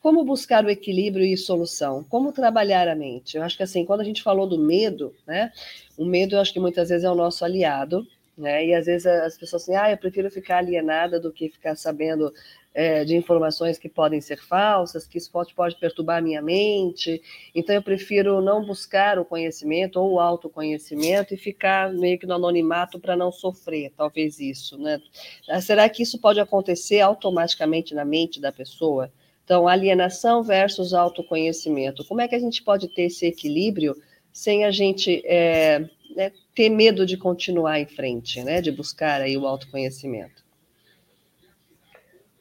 como 0.00 0.24
buscar 0.24 0.64
o 0.64 0.70
equilíbrio 0.70 1.24
e 1.24 1.36
solução? 1.36 2.04
Como 2.04 2.32
trabalhar 2.32 2.86
a 2.88 2.94
mente? 2.94 3.36
Eu 3.36 3.42
acho 3.42 3.56
que 3.56 3.62
assim, 3.62 3.84
quando 3.84 4.02
a 4.02 4.04
gente 4.04 4.22
falou 4.22 4.46
do 4.46 4.58
medo, 4.58 5.12
né? 5.26 5.52
O 5.98 6.04
medo, 6.04 6.36
eu 6.36 6.40
acho 6.40 6.52
que 6.52 6.60
muitas 6.60 6.90
vezes 6.90 7.04
é 7.04 7.10
o 7.10 7.14
nosso 7.14 7.44
aliado, 7.44 8.06
né? 8.38 8.66
E 8.66 8.74
às 8.74 8.86
vezes 8.86 9.06
as 9.06 9.36
pessoas 9.36 9.62
assim, 9.62 9.74
ah, 9.74 9.90
eu 9.90 9.96
prefiro 9.96 10.30
ficar 10.30 10.58
alienada 10.58 11.18
do 11.18 11.32
que 11.32 11.48
ficar 11.48 11.74
sabendo 11.74 12.32
é, 12.76 13.06
de 13.06 13.16
informações 13.16 13.78
que 13.78 13.88
podem 13.88 14.20
ser 14.20 14.36
falsas, 14.36 15.06
que 15.06 15.16
isso 15.16 15.32
pode, 15.32 15.54
pode 15.54 15.76
perturbar 15.76 16.18
a 16.18 16.20
minha 16.20 16.42
mente. 16.42 17.22
Então, 17.54 17.74
eu 17.74 17.80
prefiro 17.80 18.42
não 18.42 18.66
buscar 18.66 19.18
o 19.18 19.24
conhecimento 19.24 19.98
ou 19.98 20.12
o 20.12 20.20
autoconhecimento 20.20 21.32
e 21.32 21.38
ficar 21.38 21.90
meio 21.90 22.18
que 22.18 22.26
no 22.26 22.34
anonimato 22.34 23.00
para 23.00 23.16
não 23.16 23.32
sofrer, 23.32 23.92
talvez 23.96 24.38
isso. 24.38 24.76
Né? 24.76 25.00
Ah, 25.48 25.58
será 25.58 25.88
que 25.88 26.02
isso 26.02 26.20
pode 26.20 26.38
acontecer 26.38 27.00
automaticamente 27.00 27.94
na 27.94 28.04
mente 28.04 28.42
da 28.42 28.52
pessoa? 28.52 29.10
Então, 29.42 29.66
alienação 29.66 30.42
versus 30.42 30.92
autoconhecimento. 30.92 32.04
Como 32.04 32.20
é 32.20 32.28
que 32.28 32.34
a 32.34 32.38
gente 32.38 32.62
pode 32.62 32.88
ter 32.88 33.04
esse 33.04 33.24
equilíbrio 33.24 33.96
sem 34.30 34.66
a 34.66 34.70
gente 34.70 35.22
é, 35.24 35.88
né, 36.14 36.30
ter 36.54 36.68
medo 36.68 37.06
de 37.06 37.16
continuar 37.16 37.80
em 37.80 37.86
frente, 37.86 38.44
né, 38.44 38.60
de 38.60 38.70
buscar 38.70 39.22
aí 39.22 39.34
o 39.34 39.46
autoconhecimento? 39.46 40.45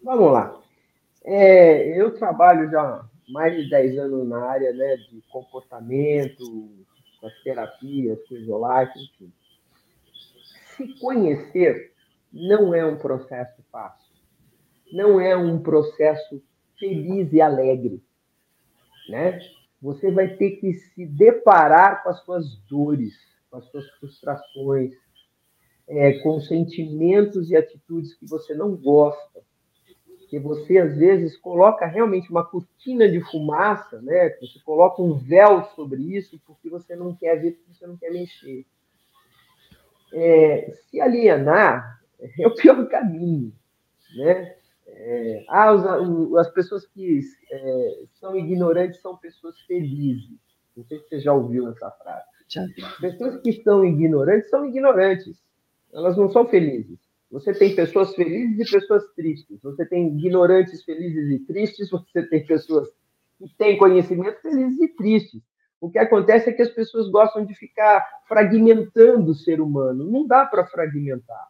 Vamos 0.05 0.31
lá. 0.31 0.61
É, 1.23 1.99
eu 1.99 2.13
trabalho 2.13 2.69
já 2.69 3.09
mais 3.27 3.55
de 3.55 3.67
10 3.67 3.97
anos 3.97 4.27
na 4.27 4.37
área 4.45 4.71
né, 4.71 4.97
de 4.97 5.19
comportamento, 5.31 6.69
das 7.19 7.33
terapias, 7.41 8.19
fisiológicas, 8.27 9.01
enfim. 9.01 9.33
Se 10.75 10.99
conhecer 10.99 11.91
não 12.31 12.71
é 12.71 12.85
um 12.85 12.99
processo 12.99 13.63
fácil. 13.71 14.13
Não 14.93 15.19
é 15.19 15.35
um 15.35 15.59
processo 15.63 16.39
feliz 16.77 17.33
e 17.33 17.41
alegre. 17.41 17.99
Né? 19.09 19.39
Você 19.81 20.11
vai 20.11 20.35
ter 20.35 20.57
que 20.57 20.71
se 20.71 21.03
deparar 21.03 22.03
com 22.03 22.09
as 22.09 22.23
suas 22.23 22.55
dores, 22.69 23.15
com 23.49 23.57
as 23.57 23.65
suas 23.71 23.89
frustrações, 23.93 24.93
é, 25.87 26.19
com 26.19 26.39
sentimentos 26.39 27.49
e 27.49 27.55
atitudes 27.55 28.13
que 28.13 28.29
você 28.29 28.53
não 28.53 28.75
gosta, 28.75 29.43
que 30.36 30.39
você 30.39 30.77
às 30.79 30.97
vezes 30.97 31.38
coloca 31.38 31.86
realmente 31.86 32.29
uma 32.29 32.43
cortina 32.43 33.09
de 33.09 33.21
fumaça, 33.21 34.01
né? 34.01 34.31
Você 34.41 34.59
coloca 34.65 35.01
um 35.01 35.13
véu 35.13 35.63
sobre 35.75 36.01
isso 36.13 36.38
porque 36.45 36.69
você 36.69 36.93
não 36.93 37.15
quer 37.15 37.38
ver, 37.41 37.51
porque 37.53 37.73
você 37.73 37.88
não 37.88 37.95
quer 37.95 38.11
mexer. 38.11 38.65
É, 40.13 40.71
se 40.89 40.99
alienar 40.99 42.01
é 42.38 42.47
o 42.47 42.53
pior 42.53 42.86
caminho, 42.89 43.53
né? 44.17 44.55
É, 44.88 45.45
ah, 45.47 45.71
os, 45.71 46.36
as 46.38 46.49
pessoas 46.51 46.86
que 46.86 47.21
é, 47.49 48.03
são 48.19 48.36
ignorantes 48.36 49.01
são 49.01 49.15
pessoas 49.15 49.57
felizes. 49.61 50.38
Não 50.75 50.83
sei 50.83 50.99
se 50.99 51.07
você 51.07 51.19
já 51.21 51.33
ouviu 51.33 51.69
essa 51.69 51.89
frase. 51.91 52.25
Já. 52.49 52.65
Pessoas 52.99 53.41
que 53.41 53.53
são 53.63 53.86
ignorantes 53.86 54.49
são 54.49 54.65
ignorantes. 54.65 55.41
Elas 55.93 56.17
não 56.17 56.29
são 56.29 56.45
felizes. 56.45 56.99
Você 57.36 57.53
tem 57.53 57.75
pessoas 57.75 58.15
felizes 58.15 58.57
e 58.57 58.71
pessoas 58.71 59.03
tristes. 59.13 59.61
Você 59.61 59.86
tem 59.86 60.07
ignorantes 60.07 60.86
felizes 60.86 61.29
e 61.29 61.45
tristes. 61.45 61.89
Você 61.89 62.23
tem 62.23 62.45
pessoas 62.45 62.88
que 63.38 63.53
têm 63.57 63.77
conhecimento 63.77 64.41
felizes 64.41 64.79
e 64.79 64.88
tristes. 64.95 65.41
O 65.81 65.91
que 65.91 65.99
acontece 65.99 66.49
é 66.49 66.53
que 66.53 66.61
as 66.61 66.69
pessoas 66.69 67.11
gostam 67.11 67.45
de 67.45 67.53
ficar 67.53 68.07
fragmentando 68.25 69.31
o 69.31 69.36
ser 69.36 69.59
humano. 69.59 70.09
Não 70.09 70.25
dá 70.25 70.45
para 70.45 70.65
fragmentar. 70.65 71.49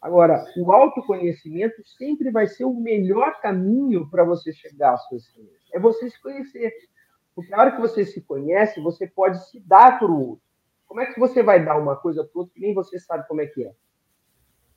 Agora, 0.00 0.44
o 0.56 0.70
autoconhecimento 0.70 1.82
sempre 1.98 2.30
vai 2.30 2.46
ser 2.46 2.64
o 2.64 2.80
melhor 2.80 3.40
caminho 3.40 4.08
para 4.08 4.22
você 4.22 4.52
chegar 4.52 4.92
às 4.92 5.04
suas 5.08 5.24
ciências. 5.32 5.68
É 5.74 5.80
você 5.80 6.08
se 6.08 6.22
conhecer. 6.22 6.72
Porque 7.34 7.50
na 7.50 7.58
hora 7.58 7.72
que 7.72 7.80
você 7.80 8.04
se 8.04 8.20
conhece, 8.20 8.80
você 8.80 9.04
pode 9.08 9.44
se 9.50 9.58
dar 9.58 9.98
para 9.98 10.08
o 10.08 10.28
outro. 10.28 10.44
Como 10.86 11.00
é 11.00 11.06
que 11.06 11.18
você 11.18 11.42
vai 11.42 11.64
dar 11.64 11.76
uma 11.76 11.96
coisa 11.96 12.22
para 12.22 12.36
o 12.36 12.42
outro 12.42 12.54
que 12.54 12.60
nem 12.60 12.72
você 12.72 13.00
sabe 13.00 13.26
como 13.26 13.40
é 13.40 13.46
que 13.46 13.64
é? 13.64 13.72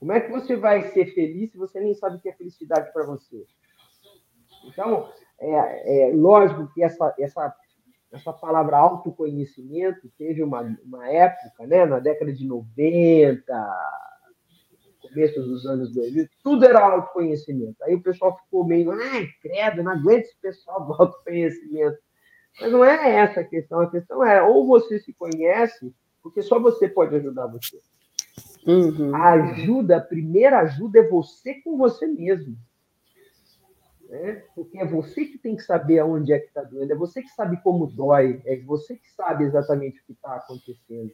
Como 0.01 0.13
é 0.13 0.19
que 0.19 0.31
você 0.31 0.55
vai 0.55 0.81
ser 0.89 1.13
feliz 1.13 1.51
se 1.51 1.59
você 1.59 1.79
nem 1.79 1.93
sabe 1.93 2.15
o 2.15 2.19
que 2.19 2.27
é 2.27 2.33
felicidade 2.33 2.91
para 2.91 3.05
você? 3.05 3.45
Então, 4.65 5.07
é, 5.39 6.09
é, 6.09 6.11
lógico 6.11 6.73
que 6.73 6.81
essa, 6.81 7.13
essa, 7.19 7.55
essa 8.11 8.33
palavra 8.33 8.77
autoconhecimento 8.77 10.11
teve 10.17 10.41
uma, 10.41 10.61
uma 10.83 11.07
época, 11.07 11.67
né, 11.67 11.85
na 11.85 11.99
década 11.99 12.33
de 12.33 12.43
90, 12.47 13.43
começo 15.03 15.39
dos 15.39 15.67
anos 15.67 15.93
2000, 15.93 16.27
tudo 16.43 16.65
era 16.65 16.83
autoconhecimento. 16.83 17.83
Aí 17.83 17.93
o 17.93 18.01
pessoal 18.01 18.35
ficou 18.39 18.65
meio, 18.65 18.89
ai, 18.91 19.27
credo, 19.39 19.83
não 19.83 19.91
aguento 19.91 20.23
esse 20.23 20.41
pessoal 20.41 20.83
do 20.83 20.93
autoconhecimento. 20.93 21.99
Mas 22.59 22.71
não 22.71 22.83
é 22.83 23.17
essa 23.17 23.41
a 23.41 23.43
questão. 23.43 23.81
A 23.81 23.91
questão 23.91 24.25
é 24.25 24.41
ou 24.41 24.65
você 24.65 24.97
se 24.97 25.13
conhece, 25.13 25.93
porque 26.23 26.41
só 26.41 26.59
você 26.59 26.89
pode 26.89 27.15
ajudar 27.15 27.45
você. 27.45 27.79
Uhum. 28.65 29.15
A 29.15 29.31
ajuda, 29.33 29.97
a 29.97 30.01
primeira 30.01 30.59
ajuda 30.59 30.99
é 30.99 31.07
você 31.07 31.55
com 31.55 31.77
você 31.77 32.05
mesmo. 32.05 32.55
Né? 34.07 34.43
Porque 34.53 34.77
é 34.77 34.85
você 34.85 35.25
que 35.25 35.37
tem 35.37 35.55
que 35.55 35.63
saber 35.63 35.99
aonde 35.99 36.33
é 36.33 36.39
que 36.39 36.47
está 36.47 36.63
doendo, 36.63 36.91
é 36.91 36.95
você 36.95 37.21
que 37.21 37.29
sabe 37.29 37.61
como 37.63 37.87
dói, 37.87 38.41
é 38.45 38.57
você 38.57 38.95
que 38.95 39.09
sabe 39.11 39.45
exatamente 39.45 39.99
o 40.01 40.05
que 40.05 40.11
está 40.11 40.35
acontecendo. 40.35 41.11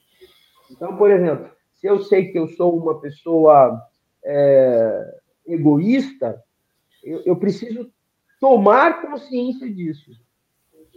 Então, 0.72 0.98
por 0.98 1.12
exemplo, 1.12 1.50
se 1.74 1.88
eu 1.88 2.02
sei 2.02 2.32
que 2.32 2.40
eu 2.40 2.48
sou 2.48 2.78
uma 2.78 3.00
pessoa 3.00 3.80
é, 4.26 5.20
egoísta, 5.46 6.44
eu, 7.04 7.22
eu 7.24 7.36
preciso 7.36 7.92
tomar 8.40 9.02
consciência 9.02 9.72
disso. 9.72 10.12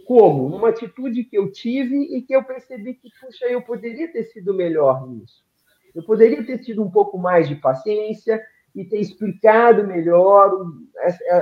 Como? 0.05 0.49
Numa 0.49 0.69
atitude 0.69 1.23
que 1.23 1.37
eu 1.37 1.51
tive 1.51 2.17
e 2.17 2.21
que 2.21 2.35
eu 2.35 2.43
percebi 2.43 2.95
que, 2.95 3.09
puxa, 3.21 3.45
eu 3.45 3.61
poderia 3.61 4.11
ter 4.11 4.23
sido 4.23 4.53
melhor 4.53 5.07
nisso. 5.07 5.45
Eu 5.93 6.03
poderia 6.03 6.45
ter 6.45 6.59
tido 6.59 6.83
um 6.83 6.89
pouco 6.89 7.17
mais 7.17 7.47
de 7.47 7.55
paciência 7.55 8.41
e 8.75 8.85
ter 8.85 8.99
explicado 8.99 9.85
melhor 9.85 10.51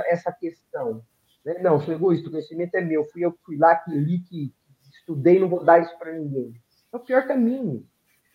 essa 0.08 0.32
questão. 0.32 1.02
Né? 1.44 1.58
Não, 1.60 1.80
sou 1.80 1.94
egoísta, 1.94 2.28
o 2.28 2.30
conhecimento 2.30 2.74
é 2.74 2.80
meu. 2.80 3.04
Fui 3.06 3.24
eu 3.24 3.32
que 3.32 3.38
fui 3.44 3.56
lá, 3.56 3.76
que 3.76 3.90
li, 3.92 4.20
que 4.20 4.52
estudei, 4.92 5.38
não 5.38 5.48
vou 5.48 5.64
dar 5.64 5.80
isso 5.80 5.96
para 5.98 6.12
ninguém. 6.12 6.52
É 6.92 6.96
o 6.96 7.00
pior 7.00 7.26
caminho. 7.26 7.86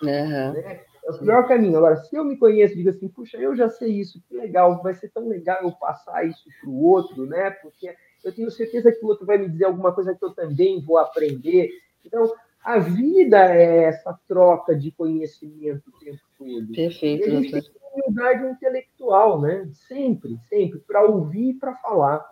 Uhum. 0.01 0.53
Né? 0.53 0.81
É 1.05 1.11
o 1.11 1.19
pior 1.19 1.47
caminho. 1.47 1.77
Agora, 1.77 1.97
se 1.97 2.15
eu 2.15 2.25
me 2.25 2.37
conheço 2.37 2.73
e 2.73 2.77
digo 2.77 2.89
assim, 2.89 3.07
puxa, 3.07 3.37
eu 3.37 3.55
já 3.55 3.69
sei 3.69 3.99
isso, 3.99 4.21
que 4.27 4.35
legal, 4.35 4.81
vai 4.81 4.93
ser 4.93 5.09
tão 5.09 5.27
legal 5.27 5.59
eu 5.61 5.71
passar 5.73 6.25
isso 6.25 6.43
para 6.61 6.69
o 6.69 6.83
outro, 6.83 7.25
né? 7.27 7.51
Porque 7.51 7.95
eu 8.23 8.33
tenho 8.33 8.49
certeza 8.49 8.91
que 8.91 9.05
o 9.05 9.07
outro 9.07 9.25
vai 9.25 9.37
me 9.37 9.47
dizer 9.47 9.65
alguma 9.65 9.93
coisa 9.93 10.15
que 10.15 10.25
eu 10.25 10.33
também 10.33 10.81
vou 10.81 10.97
aprender. 10.97 11.69
Então, 12.03 12.31
a 12.65 12.79
vida 12.79 13.37
é 13.37 13.83
essa 13.83 14.19
troca 14.27 14.75
de 14.75 14.91
conhecimento 14.91 15.83
o 15.87 15.99
tempo 16.03 16.19
todo. 16.35 16.73
Perfeito. 16.73 17.29
E 17.29 17.35
a 17.35 17.41
gente 17.41 17.51
tem 17.51 17.71
humildade 17.93 18.47
intelectual, 18.47 19.39
né? 19.39 19.69
Sempre, 19.87 20.39
sempre, 20.49 20.79
para 20.79 21.05
ouvir 21.05 21.51
e 21.51 21.53
para 21.53 21.75
falar. 21.75 22.25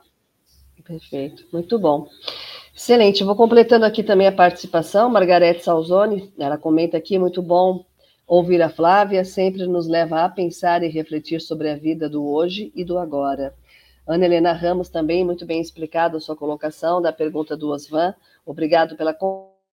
Perfeito, 0.84 1.46
muito 1.54 1.78
bom. 1.78 2.08
Excelente, 2.76 3.24
vou 3.24 3.36
completando 3.36 3.86
aqui 3.86 4.02
também 4.02 4.26
a 4.26 4.32
participação. 4.32 5.08
Margarete 5.08 5.64
Salzoni, 5.64 6.34
ela 6.40 6.58
comenta 6.58 6.98
aqui, 6.98 7.20
muito 7.20 7.42
bom 7.42 7.86
ouvir 8.26 8.62
a 8.62 8.70
Flávia, 8.70 9.24
sempre 9.24 9.68
nos 9.68 9.88
leva 9.88 10.24
a 10.24 10.30
pensar 10.30 10.82
e 10.82 10.88
refletir 10.88 11.40
sobre 11.42 11.70
a 11.70 11.76
vida 11.76 12.10
do 12.10 12.26
hoje 12.26 12.72
e 12.76 12.84
do 12.84 12.98
agora. 12.98 13.54
Ana 14.08 14.26
Helena 14.26 14.52
Ramos 14.52 14.90
também, 14.90 15.24
muito 15.24 15.46
bem 15.46 15.62
explicado 15.62 16.18
a 16.18 16.20
sua 16.20 16.36
colocação 16.36 17.02
da 17.02 17.14
pergunta 17.14 17.56
do 17.56 17.70
Osvan. 17.70 18.16
Obrigado 18.46 18.98
pela 18.98 19.14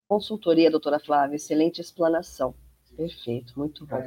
consultoria, 0.08 0.70
doutora 0.70 0.98
Flávia. 0.98 1.36
Excelente 1.36 1.80
explanação. 1.80 2.54
Perfeito, 2.96 3.52
muito 3.56 3.86
bom. 3.86 4.02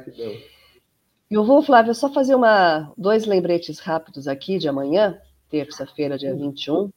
Eu 1.30 1.44
vou, 1.44 1.62
Flávia, 1.62 1.94
só 1.94 2.12
fazer 2.12 2.34
uma, 2.34 2.92
dois 2.98 3.24
lembretes 3.24 3.78
rápidos 3.78 4.26
aqui 4.26 4.58
de 4.58 4.68
amanhã, 4.68 5.20
terça-feira, 5.48 6.18
dia 6.18 6.34
21. 6.34 6.90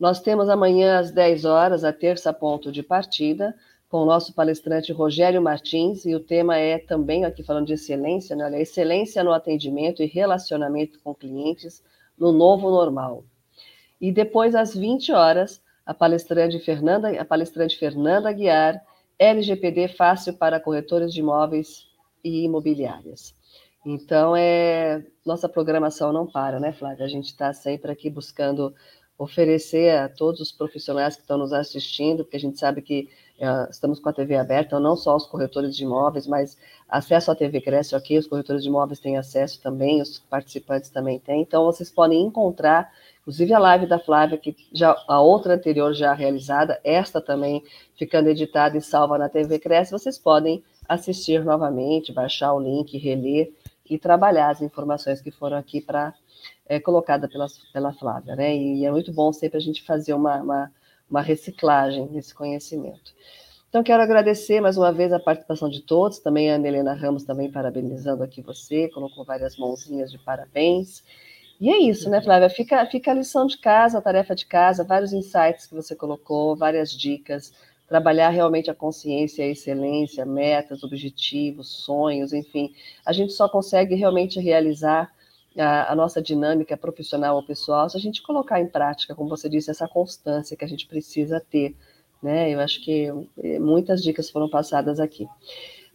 Nós 0.00 0.20
temos 0.20 0.48
amanhã 0.48 0.98
às 0.98 1.10
10 1.10 1.44
horas 1.44 1.84
a 1.84 1.92
terça 1.92 2.32
ponto 2.32 2.72
de 2.72 2.82
partida 2.82 3.54
com 3.88 3.98
o 3.98 4.04
nosso 4.04 4.34
palestrante 4.34 4.92
Rogério 4.92 5.40
Martins, 5.40 6.04
e 6.04 6.14
o 6.14 6.20
tema 6.20 6.56
é 6.56 6.78
também, 6.78 7.24
aqui 7.24 7.42
falando 7.42 7.66
de 7.66 7.74
excelência, 7.74 8.34
né? 8.34 8.44
Olha, 8.44 8.60
excelência 8.60 9.22
no 9.22 9.32
atendimento 9.32 10.02
e 10.02 10.06
relacionamento 10.06 10.98
com 11.00 11.14
clientes 11.14 11.82
no 12.18 12.32
novo 12.32 12.70
normal. 12.70 13.24
E 14.00 14.10
depois, 14.10 14.54
às 14.54 14.74
20 14.74 15.12
horas, 15.12 15.62
a 15.86 15.94
palestrante 15.94 16.58
Fernanda, 16.58 17.10
a 17.20 17.24
palestrante 17.24 17.78
Fernanda 17.78 18.32
Guiar, 18.32 18.82
LGPD 19.18 19.88
fácil 19.88 20.34
para 20.34 20.60
corretores 20.60 21.14
de 21.14 21.20
imóveis 21.20 21.86
e 22.22 22.44
imobiliárias. 22.44 23.34
Então, 23.84 24.34
é, 24.36 25.06
nossa 25.24 25.48
programação 25.48 26.12
não 26.12 26.26
para, 26.26 26.58
né, 26.58 26.72
Flávia? 26.72 27.06
A 27.06 27.08
gente 27.08 27.26
está 27.26 27.52
sempre 27.52 27.92
aqui 27.92 28.10
buscando 28.10 28.74
oferecer 29.18 29.96
a 29.96 30.08
todos 30.08 30.40
os 30.40 30.52
profissionais 30.52 31.14
que 31.14 31.22
estão 31.22 31.38
nos 31.38 31.52
assistindo, 31.52 32.24
porque 32.24 32.36
a 32.36 32.40
gente 32.40 32.58
sabe 32.58 32.82
que 32.82 33.08
uh, 33.40 33.70
estamos 33.70 33.98
com 33.98 34.08
a 34.08 34.12
TV 34.12 34.36
aberta, 34.36 34.78
não 34.78 34.94
só 34.94 35.16
os 35.16 35.26
corretores 35.26 35.74
de 35.74 35.84
imóveis, 35.84 36.26
mas 36.26 36.58
acesso 36.88 37.30
à 37.30 37.34
TV 37.34 37.60
Cresce 37.60 37.94
aqui, 37.94 38.18
os 38.18 38.26
corretores 38.26 38.62
de 38.62 38.68
imóveis 38.68 39.00
têm 39.00 39.16
acesso 39.16 39.60
também, 39.62 40.02
os 40.02 40.18
participantes 40.18 40.90
também 40.90 41.18
têm, 41.18 41.40
então 41.40 41.64
vocês 41.64 41.90
podem 41.90 42.22
encontrar, 42.22 42.92
inclusive 43.26 43.52
a 43.52 43.58
live 43.58 43.86
da 43.86 43.98
Flávia, 43.98 44.38
que 44.38 44.56
já 44.72 44.96
a 45.08 45.20
outra 45.20 45.54
anterior 45.54 45.92
já 45.92 46.12
realizada, 46.12 46.80
esta 46.84 47.20
também 47.20 47.60
ficando 47.96 48.28
editada 48.28 48.78
e 48.78 48.80
salva 48.80 49.18
na 49.18 49.28
TV 49.28 49.58
Cresce, 49.58 49.90
vocês 49.90 50.16
podem 50.16 50.62
assistir 50.88 51.44
novamente, 51.44 52.12
baixar 52.12 52.54
o 52.54 52.60
link, 52.60 52.96
reler 52.96 53.52
e 53.84 53.98
trabalhar 53.98 54.50
as 54.50 54.62
informações 54.62 55.20
que 55.20 55.32
foram 55.32 55.56
aqui 55.56 55.80
para 55.80 56.14
é, 56.68 56.78
colocada 56.78 57.28
pela, 57.28 57.48
pela 57.72 57.92
Flávia, 57.92 58.36
né? 58.36 58.56
E 58.56 58.84
é 58.84 58.92
muito 58.92 59.12
bom 59.12 59.32
sempre 59.32 59.58
a 59.58 59.60
gente 59.60 59.82
fazer 59.82 60.14
uma, 60.14 60.36
uma, 60.36 60.72
uma 61.10 61.20
reciclagem 61.20 62.06
desse 62.06 62.32
conhecimento. 62.32 63.12
Então, 63.68 63.82
quero 63.82 64.04
agradecer 64.04 64.60
mais 64.60 64.76
uma 64.76 64.92
vez 64.92 65.12
a 65.12 65.18
participação 65.18 65.68
de 65.68 65.82
todos, 65.82 66.20
também 66.20 66.48
a 66.48 66.54
Ana 66.54 66.68
Helena 66.68 66.94
Ramos 66.94 67.24
também 67.24 67.50
parabenizando 67.50 68.22
aqui 68.22 68.40
você, 68.40 68.88
colocou 68.88 69.24
várias 69.24 69.56
mãozinhas 69.56 70.12
de 70.12 70.18
parabéns. 70.18 71.02
E 71.60 71.70
é 71.70 71.78
isso, 71.78 72.10
né, 72.10 72.20
Flávia? 72.20 72.50
Fica, 72.50 72.84
fica 72.86 73.10
a 73.10 73.14
lição 73.14 73.46
de 73.46 73.56
casa, 73.58 73.98
a 73.98 74.02
tarefa 74.02 74.34
de 74.34 74.44
casa, 74.44 74.84
vários 74.84 75.12
insights 75.12 75.66
que 75.66 75.74
você 75.74 75.96
colocou, 75.96 76.54
várias 76.54 76.90
dicas, 76.92 77.52
trabalhar 77.88 78.28
realmente 78.28 78.70
a 78.70 78.74
consciência, 78.74 79.44
a 79.44 79.48
excelência, 79.48 80.26
metas, 80.26 80.82
objetivos, 80.82 81.68
sonhos, 81.68 82.32
enfim. 82.32 82.74
A 83.04 83.12
gente 83.12 83.32
só 83.32 83.48
consegue 83.48 83.94
realmente 83.94 84.38
realizar 84.38 85.10
a, 85.56 85.92
a, 85.92 85.96
nossa 85.96 86.20
dinâmica 86.20 86.76
profissional 86.76 87.36
ou 87.36 87.42
pessoal 87.42 87.88
se 87.88 87.96
a 87.96 88.00
gente 88.00 88.22
colocar 88.22 88.60
em 88.60 88.68
prática, 88.68 89.14
como 89.14 89.30
você 89.30 89.48
disse, 89.48 89.70
essa 89.70 89.88
constância 89.88 90.56
que 90.56 90.64
a 90.64 90.68
gente 90.68 90.86
precisa 90.86 91.40
ter. 91.40 91.74
Né? 92.22 92.50
Eu 92.50 92.60
acho 92.60 92.82
que 92.82 93.10
eh, 93.42 93.58
muitas 93.58 94.02
dicas 94.02 94.28
foram 94.28 94.48
passadas 94.48 95.00
aqui. 95.00 95.26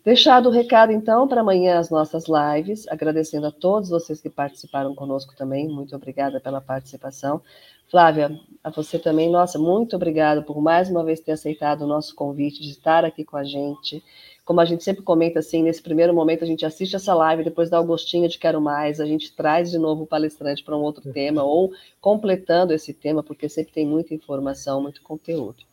Deixado 0.04 0.50
o 0.50 0.52
recado, 0.52 0.92
então, 0.92 1.28
para 1.28 1.42
amanhã 1.42 1.78
as 1.78 1.92
nossas 1.92 2.24
lives, 2.28 2.88
agradecendo 2.88 3.46
a 3.46 3.52
todos 3.52 3.92
vocês 3.92 4.20
que 4.20 4.32
participaram 4.32 4.96
conosco 4.96 5.36
também, 5.36 5.68
muito 5.68 5.96
obrigada 5.96 6.40
pela 6.40 6.60
participação. 6.60 7.40
Flávia, 7.88 8.36
a 8.64 8.72
você 8.72 8.98
também, 8.98 9.30
nossa, 9.30 9.60
muito 9.60 9.96
obrigada 9.96 10.42
por 10.42 10.60
mais 10.60 10.90
uma 10.90 11.04
vez 11.04 11.20
ter 11.20 11.34
aceitado 11.34 11.84
o 11.84 11.88
nosso 11.88 12.16
convite 12.16 12.64
de 12.64 12.72
estar 12.72 13.06
aqui 13.06 13.24
com 13.24 13.38
a 13.38 13.44
gente. 13.44 14.04
Como 14.44 14.60
a 14.60 14.66
gente 14.66 14.84
sempre 14.84 15.04
comenta 15.04 15.38
assim, 15.38 15.62
nesse 15.62 15.84
primeiro 15.84 16.16
momento 16.16 16.44
a 16.44 16.48
gente 16.48 16.66
assiste 16.66 16.96
essa 16.96 17.14
live, 17.14 17.44
depois 17.44 17.70
dá 17.70 17.80
o 17.80 17.86
gostinho 17.86 18.28
de 18.28 18.40
quero 18.40 18.60
mais, 18.60 19.00
a 19.00 19.06
gente 19.06 19.32
traz 19.32 19.70
de 19.70 19.78
novo 19.78 20.06
o 20.06 20.08
palestrante 20.08 20.64
para 20.64 20.76
um 20.76 20.82
outro 20.82 21.14
tema, 21.14 21.44
ou 21.44 21.72
completando 22.00 22.74
esse 22.74 22.92
tema, 22.92 23.22
porque 23.22 23.48
sempre 23.48 23.72
tem 23.72 23.86
muita 23.86 24.16
informação, 24.16 24.82
muito 24.82 25.04
conteúdo. 25.04 25.71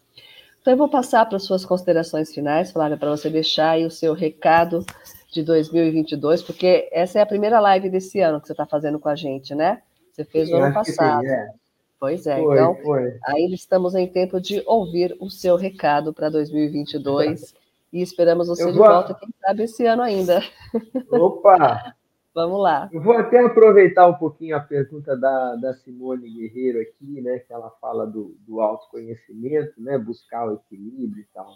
Então, 0.69 0.75
eu 0.75 0.79
vou 0.81 0.89
passar 0.91 1.25
para 1.25 1.39
as 1.39 1.45
suas 1.45 1.65
considerações 1.65 2.31
finais, 2.31 2.71
Flávia, 2.71 2.99
para 2.99 3.09
você 3.09 3.31
deixar 3.31 3.71
aí 3.71 3.87
o 3.87 3.91
seu 3.91 4.13
recado 4.13 4.85
de 5.33 5.43
2022, 5.43 6.43
porque 6.43 6.87
essa 6.93 7.19
é 7.19 7.23
a 7.23 7.27
primeira 7.27 7.59
live 7.59 7.89
desse 7.89 8.21
ano 8.21 8.39
que 8.39 8.47
você 8.47 8.53
está 8.53 8.67
fazendo 8.67 8.99
com 8.99 9.09
a 9.09 9.15
gente, 9.15 9.55
né? 9.55 9.81
Você 10.13 10.27
fez 10.27 10.51
no 10.51 10.59
ano 10.59 10.75
passado. 10.75 11.23
Sim, 11.23 11.33
é. 11.33 11.49
Pois 11.99 12.27
é, 12.27 12.37
foi, 12.37 12.55
então, 12.55 12.77
foi. 12.83 13.19
ainda 13.25 13.55
estamos 13.55 13.95
em 13.95 14.07
tempo 14.07 14.39
de 14.39 14.63
ouvir 14.67 15.17
o 15.19 15.31
seu 15.31 15.57
recado 15.57 16.13
para 16.13 16.29
2022 16.29 17.55
e 17.91 18.03
esperamos 18.03 18.49
você 18.49 18.65
eu 18.65 18.71
de 18.71 18.77
vou... 18.77 18.87
volta, 18.87 19.15
quem 19.15 19.31
sabe, 19.41 19.63
esse 19.63 19.87
ano 19.87 20.03
ainda. 20.03 20.43
Opa! 21.11 21.95
Vamos 22.39 22.63
lá. 22.63 22.89
Eu 22.93 23.03
vou 23.03 23.15
até 23.15 23.41
aproveitar 23.41 24.07
um 24.07 24.15
pouquinho 24.15 24.55
a 24.55 24.61
pergunta 24.61 25.17
da, 25.17 25.57
da 25.57 25.75
Simone 25.75 26.31
Guerreiro 26.31 26.81
aqui, 26.81 27.21
né, 27.21 27.41
que 27.41 27.53
ela 27.53 27.69
fala 27.81 28.07
do, 28.07 28.37
do 28.47 28.61
autoconhecimento, 28.61 29.73
né, 29.77 29.99
buscar 29.99 30.49
o 30.49 30.55
equilíbrio 30.55 31.21
e 31.21 31.27
tal. 31.35 31.53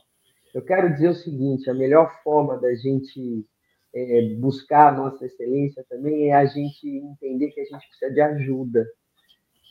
Eu 0.52 0.60
quero 0.60 0.92
dizer 0.92 1.10
o 1.10 1.14
seguinte: 1.14 1.70
a 1.70 1.74
melhor 1.74 2.12
forma 2.24 2.58
da 2.58 2.74
gente 2.74 3.46
é, 3.94 4.34
buscar 4.40 4.88
a 4.88 4.96
nossa 4.96 5.24
excelência 5.24 5.86
também 5.88 6.30
é 6.30 6.34
a 6.34 6.46
gente 6.46 6.88
entender 6.88 7.52
que 7.52 7.60
a 7.60 7.64
gente 7.64 7.88
precisa 7.88 8.12
de 8.12 8.20
ajuda, 8.20 8.84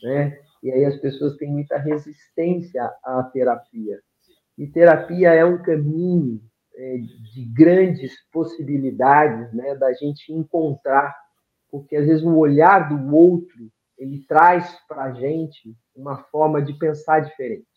né? 0.03 0.39
E 0.64 0.72
aí 0.72 0.86
as 0.86 0.95
pessoas 0.95 1.36
têm 1.36 1.51
muita 1.51 1.78
resistência 1.78 2.89
à 3.03 3.22
terapia. 3.24 3.99
E 4.57 4.66
terapia 4.66 5.34
é 5.34 5.43
um 5.43 5.62
caminho 5.62 6.41
de 6.74 7.46
grandes 7.54 8.14
possibilidades 8.32 9.54
né, 9.54 9.76
da 9.76 9.94
gente 9.94 10.32
encontrar, 10.32 11.16
porque 11.70 11.96
às 11.96 12.06
vezes 12.06 12.24
o 12.24 12.36
olhar 12.36 12.90
do 12.90 13.16
outro 13.16 13.72
ele 13.98 14.26
traz 14.28 14.80
para 14.88 15.04
a 15.04 15.14
gente 15.14 15.76
uma 15.96 16.18
forma 16.24 16.62
de 16.62 16.74
pensar 16.74 17.20
diferente. 17.20 17.68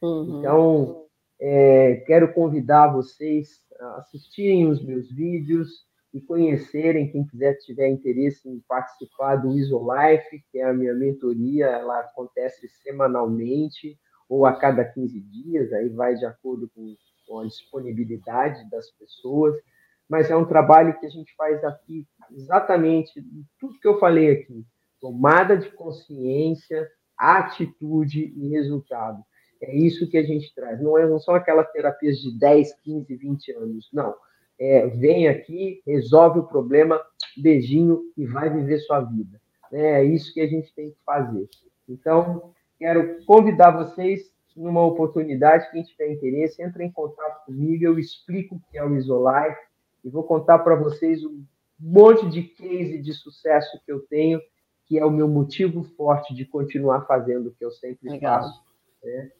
Uhum. 0.00 0.38
Então, 0.38 1.04
é, 1.40 1.96
quero 2.06 2.32
convidar 2.32 2.92
vocês 2.92 3.60
a 3.80 3.96
assistirem 3.96 4.68
os 4.68 4.84
meus 4.84 5.10
vídeos 5.10 5.86
e 6.14 6.20
conhecerem, 6.20 7.10
quem 7.10 7.26
quiser 7.26 7.58
tiver 7.58 7.88
interesse 7.88 8.48
em 8.48 8.60
participar 8.68 9.36
do 9.36 9.52
IsoLife, 9.58 10.42
que 10.50 10.58
é 10.58 10.64
a 10.64 10.72
minha 10.72 10.94
mentoria, 10.94 11.66
ela 11.66 12.00
acontece 12.00 12.68
semanalmente 12.68 13.98
ou 14.28 14.46
a 14.46 14.54
cada 14.54 14.84
15 14.84 15.20
dias, 15.20 15.72
aí 15.72 15.88
vai 15.88 16.14
de 16.14 16.24
acordo 16.24 16.68
com 16.74 16.94
com 17.28 17.40
a 17.40 17.44
disponibilidade 17.44 18.68
das 18.70 18.90
pessoas, 18.92 19.54
mas 20.08 20.30
é 20.30 20.36
um 20.36 20.46
trabalho 20.46 20.98
que 20.98 21.04
a 21.04 21.10
gente 21.10 21.34
faz 21.36 21.62
aqui 21.62 22.06
exatamente 22.32 23.12
tudo 23.60 23.78
que 23.78 23.86
eu 23.86 23.98
falei 23.98 24.32
aqui: 24.32 24.64
tomada 24.98 25.56
de 25.56 25.70
consciência, 25.72 26.88
atitude 27.16 28.32
e 28.34 28.48
resultado. 28.48 29.22
É 29.60 29.76
isso 29.76 30.08
que 30.08 30.16
a 30.16 30.22
gente 30.22 30.54
traz. 30.54 30.80
Não, 30.80 30.96
é, 30.96 31.06
não 31.06 31.18
são 31.18 31.34
aquelas 31.34 31.70
terapias 31.72 32.18
de 32.18 32.36
10, 32.38 32.80
15, 32.80 33.16
20 33.16 33.52
anos, 33.52 33.88
não. 33.92 34.14
É, 34.58 34.86
vem 34.86 35.28
aqui, 35.28 35.82
resolve 35.86 36.40
o 36.40 36.46
problema, 36.46 37.00
beijinho 37.36 38.02
e 38.16 38.24
vai 38.26 38.48
viver 38.50 38.78
sua 38.80 39.00
vida. 39.00 39.40
É 39.72 40.02
isso 40.02 40.32
que 40.32 40.40
a 40.40 40.46
gente 40.46 40.72
tem 40.74 40.90
que 40.90 40.96
fazer. 41.04 41.48
Então, 41.88 42.52
quero 42.78 43.24
convidar 43.24 43.70
vocês 43.70 44.32
numa 44.58 44.84
oportunidade, 44.84 45.70
quem 45.70 45.82
tiver 45.82 46.12
interesse, 46.12 46.62
entre 46.62 46.84
em 46.84 46.90
contato 46.90 47.46
comigo, 47.46 47.84
eu 47.84 47.98
explico 47.98 48.56
o 48.56 48.60
que 48.70 48.76
é 48.76 48.84
o 48.84 48.96
Isolife 48.96 49.60
e 50.04 50.10
vou 50.10 50.24
contar 50.24 50.58
para 50.58 50.74
vocês 50.74 51.24
um 51.24 51.44
monte 51.78 52.28
de 52.28 52.42
case 52.42 52.98
de 52.98 53.12
sucesso 53.12 53.80
que 53.84 53.92
eu 53.92 54.00
tenho, 54.00 54.40
que 54.86 54.98
é 54.98 55.04
o 55.04 55.10
meu 55.10 55.28
motivo 55.28 55.84
forte 55.84 56.34
de 56.34 56.44
continuar 56.44 57.02
fazendo 57.02 57.48
o 57.48 57.54
que 57.54 57.64
eu 57.64 57.70
sempre 57.70 58.10
Legal. 58.10 58.42
faço, 58.42 58.62
né? 59.04 59.30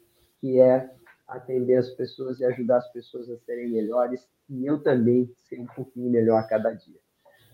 que 0.40 0.60
é 0.60 0.88
atender 1.26 1.76
as 1.76 1.90
pessoas 1.90 2.38
e 2.38 2.44
ajudar 2.44 2.78
as 2.78 2.92
pessoas 2.92 3.28
a 3.28 3.36
serem 3.38 3.70
melhores 3.70 4.26
e 4.48 4.64
eu 4.64 4.82
também 4.82 5.30
ser 5.36 5.60
um 5.60 5.66
pouquinho 5.66 6.10
melhor 6.10 6.38
a 6.38 6.46
cada 6.46 6.72
dia. 6.72 6.98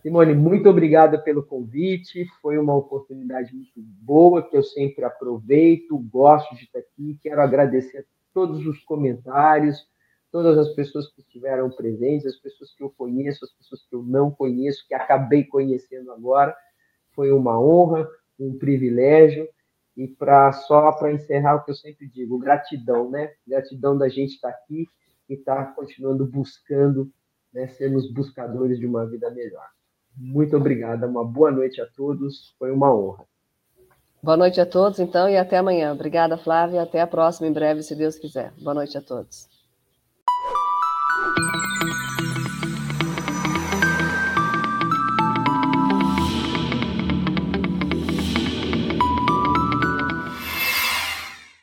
Simone, 0.05 0.35
muito 0.35 0.69
obrigada 0.69 1.19
pelo 1.19 1.43
convite. 1.43 2.27
Foi 2.43 2.59
uma 2.59 2.77
oportunidade 2.77 3.55
muito 3.55 3.81
boa 3.81 4.47
que 4.47 4.55
eu 4.55 4.63
sempre 4.63 5.03
aproveito, 5.03 5.99
gosto 5.99 6.55
de 6.55 6.65
estar 6.65 6.81
aqui. 6.81 7.19
Quero 7.23 7.41
agradecer 7.41 8.01
a 8.01 8.05
todos 8.35 8.67
os 8.67 8.85
comentários, 8.85 9.89
todas 10.31 10.59
as 10.59 10.75
pessoas 10.75 11.11
que 11.11 11.23
estiveram 11.23 11.71
presentes, 11.71 12.27
as 12.27 12.37
pessoas 12.37 12.75
que 12.75 12.85
eu 12.85 12.91
conheço, 12.91 13.47
as 13.47 13.53
pessoas 13.53 13.87
que 13.89 13.97
eu 13.97 14.03
não 14.03 14.31
conheço, 14.31 14.87
que 14.87 14.93
acabei 14.93 15.45
conhecendo 15.45 16.13
agora. 16.13 16.55
Foi 17.15 17.33
uma 17.33 17.59
honra, 17.59 18.07
um 18.39 18.59
privilégio. 18.59 19.49
E 19.97 20.07
para 20.07 20.53
só 20.53 20.93
para 20.93 21.15
encerrar 21.15 21.55
o 21.55 21.65
que 21.65 21.71
eu 21.71 21.77
sempre 21.77 22.07
digo, 22.11 22.39
gratidão, 22.39 23.11
né? 23.11 23.33
Gratidão 23.49 23.97
da 23.97 24.11
gente 24.11 24.35
estar 24.35 24.51
aqui 24.51 24.87
e 25.31 25.33
estar 25.33 25.75
continuando 25.75 26.27
buscando, 26.27 27.11
né, 27.51 27.69
sermos 27.69 28.13
buscadores 28.13 28.79
de 28.79 28.85
uma 28.85 29.07
vida 29.07 29.31
melhor. 29.31 29.74
Muito 30.17 30.57
obrigada, 30.57 31.07
uma 31.07 31.25
boa 31.25 31.51
noite 31.51 31.81
a 31.81 31.87
todos, 31.87 32.55
foi 32.59 32.71
uma 32.71 32.95
honra. 32.95 33.25
Boa 34.23 34.37
noite 34.37 34.61
a 34.61 34.65
todos, 34.65 35.01
então, 35.01 35.29
e 35.29 35.37
até 35.37 35.59
amanhã. 35.59 35.93
Obrigada, 35.93 36.39
Flávia, 36.39 36.83
até 36.83 37.01
a 37.01 37.07
próxima, 37.07 37.47
em 37.47 37.53
breve, 37.53 37.83
se 37.83 37.95
Deus 37.95 38.17
quiser. 38.17 38.53
Boa 38.59 38.75
noite 38.75 38.97
a 38.97 39.03
todos. 39.03 39.49